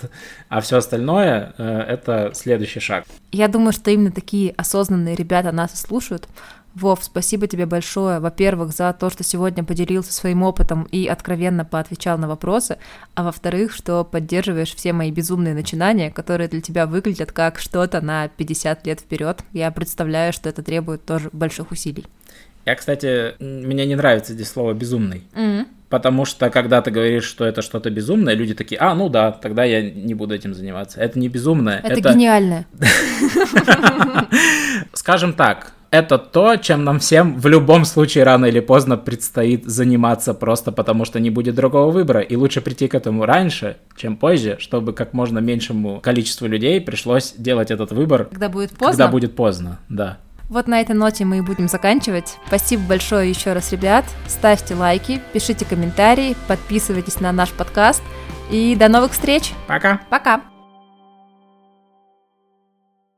А 0.49 0.62
все 0.62 0.78
остальное 0.78 1.53
э, 1.57 1.64
это 1.64 2.32
следующий 2.36 2.80
шаг. 2.80 3.05
Я 3.32 3.47
думаю, 3.47 3.74
что 3.74 3.89
именно 3.89 4.12
такие 4.12 4.53
осознанные 4.57 5.16
ребята 5.16 5.51
нас 5.51 5.80
слушают, 5.80 6.28
Вов, 6.80 7.03
спасибо 7.03 7.47
тебе 7.47 7.65
большое, 7.65 8.19
во-первых, 8.19 8.71
за 8.71 8.93
то, 8.93 9.09
что 9.09 9.23
сегодня 9.23 9.63
поделился 9.63 10.13
своим 10.13 10.43
опытом 10.43 10.88
и 10.91 11.07
откровенно 11.07 11.65
поотвечал 11.65 12.17
на 12.17 12.27
вопросы, 12.27 12.77
а 13.15 13.23
во-вторых, 13.23 13.73
что 13.73 14.05
поддерживаешь 14.05 14.73
все 14.73 14.93
мои 14.93 15.11
безумные 15.11 15.53
начинания, 15.53 16.09
которые 16.09 16.47
для 16.47 16.61
тебя 16.61 16.86
выглядят 16.86 17.34
как 17.34 17.59
что-то 17.59 17.99
на 17.99 18.30
50 18.30 18.88
лет 18.88 19.01
вперед. 19.01 19.41
Я 19.51 19.71
представляю, 19.71 20.32
что 20.32 20.47
это 20.47 20.63
требует 20.63 21.05
тоже 21.05 21.30
больших 21.34 21.71
усилий. 21.71 22.05
Я, 22.65 22.75
кстати, 22.75 23.36
мне 23.39 23.86
не 23.86 23.95
нравится 23.95 24.34
здесь 24.34 24.49
слово 24.49 24.73
безумный. 24.73 25.23
Mm-hmm. 25.34 25.65
Потому 25.89 26.23
что 26.23 26.51
когда 26.51 26.82
ты 26.82 26.91
говоришь, 26.91 27.23
что 27.23 27.45
это 27.45 27.61
что-то 27.61 27.89
безумное, 27.89 28.36
люди 28.36 28.53
такие, 28.53 28.80
а, 28.80 28.93
ну 28.93 29.09
да, 29.09 29.32
тогда 29.32 29.63
я 29.63 29.82
не 29.82 30.13
буду 30.13 30.36
этим 30.36 30.53
заниматься. 30.53 31.01
Это 31.01 31.17
не 31.17 31.30
безумное. 31.30 31.80
Это, 31.80 31.99
это... 31.99 32.13
гениальное. 32.13 32.67
Скажем 34.93 35.34
так, 35.34 35.73
это 35.92 36.18
то, 36.18 36.56
чем 36.58 36.84
нам 36.84 37.00
всем 37.00 37.40
в 37.40 37.48
любом 37.48 37.86
случае 37.86 38.24
рано 38.24 38.46
или 38.46 38.60
поздно 38.60 38.98
предстоит 38.98 39.66
заниматься, 39.66 40.34
просто 40.34 40.72
потому 40.72 41.06
что 41.06 41.20
не 41.20 41.30
будет 41.30 41.56
другого 41.56 41.92
выбора. 41.92 42.22
И 42.22 42.36
лучше 42.36 42.62
прийти 42.62 42.88
к 42.88 42.96
этому 42.96 43.26
раньше, 43.26 43.78
чем 43.96 44.16
позже, 44.16 44.58
чтобы 44.60 44.94
как 44.94 45.14
можно 45.14 45.40
меньшему 45.40 46.00
количеству 46.00 46.48
людей 46.48 46.80
пришлось 46.82 47.34
делать 47.38 47.72
этот 47.72 47.92
выбор. 47.92 48.26
Когда 48.26 48.50
будет 48.50 48.72
поздно? 48.72 48.88
Когда 48.88 49.08
будет 49.08 49.36
поздно, 49.36 49.80
да. 49.90 50.18
Вот 50.50 50.68
на 50.68 50.82
этой 50.82 50.96
ноте 50.96 51.26
мы 51.26 51.38
и 51.38 51.42
будем 51.42 51.68
заканчивать. 51.68 52.38
Спасибо 52.48 52.82
большое 52.88 53.30
еще 53.30 53.54
раз, 53.54 53.72
ребят. 53.72 54.06
Ставьте 54.28 54.74
лайки, 54.74 55.22
пишите 55.32 55.64
комментарии, 55.64 56.36
подписывайтесь 56.48 57.20
на 57.20 57.32
наш 57.32 57.52
подкаст. 57.52 58.02
И 58.50 58.76
до 58.76 58.90
новых 58.90 59.12
встреч. 59.12 59.54
Пока. 59.68 60.02
Пока. 60.10 60.42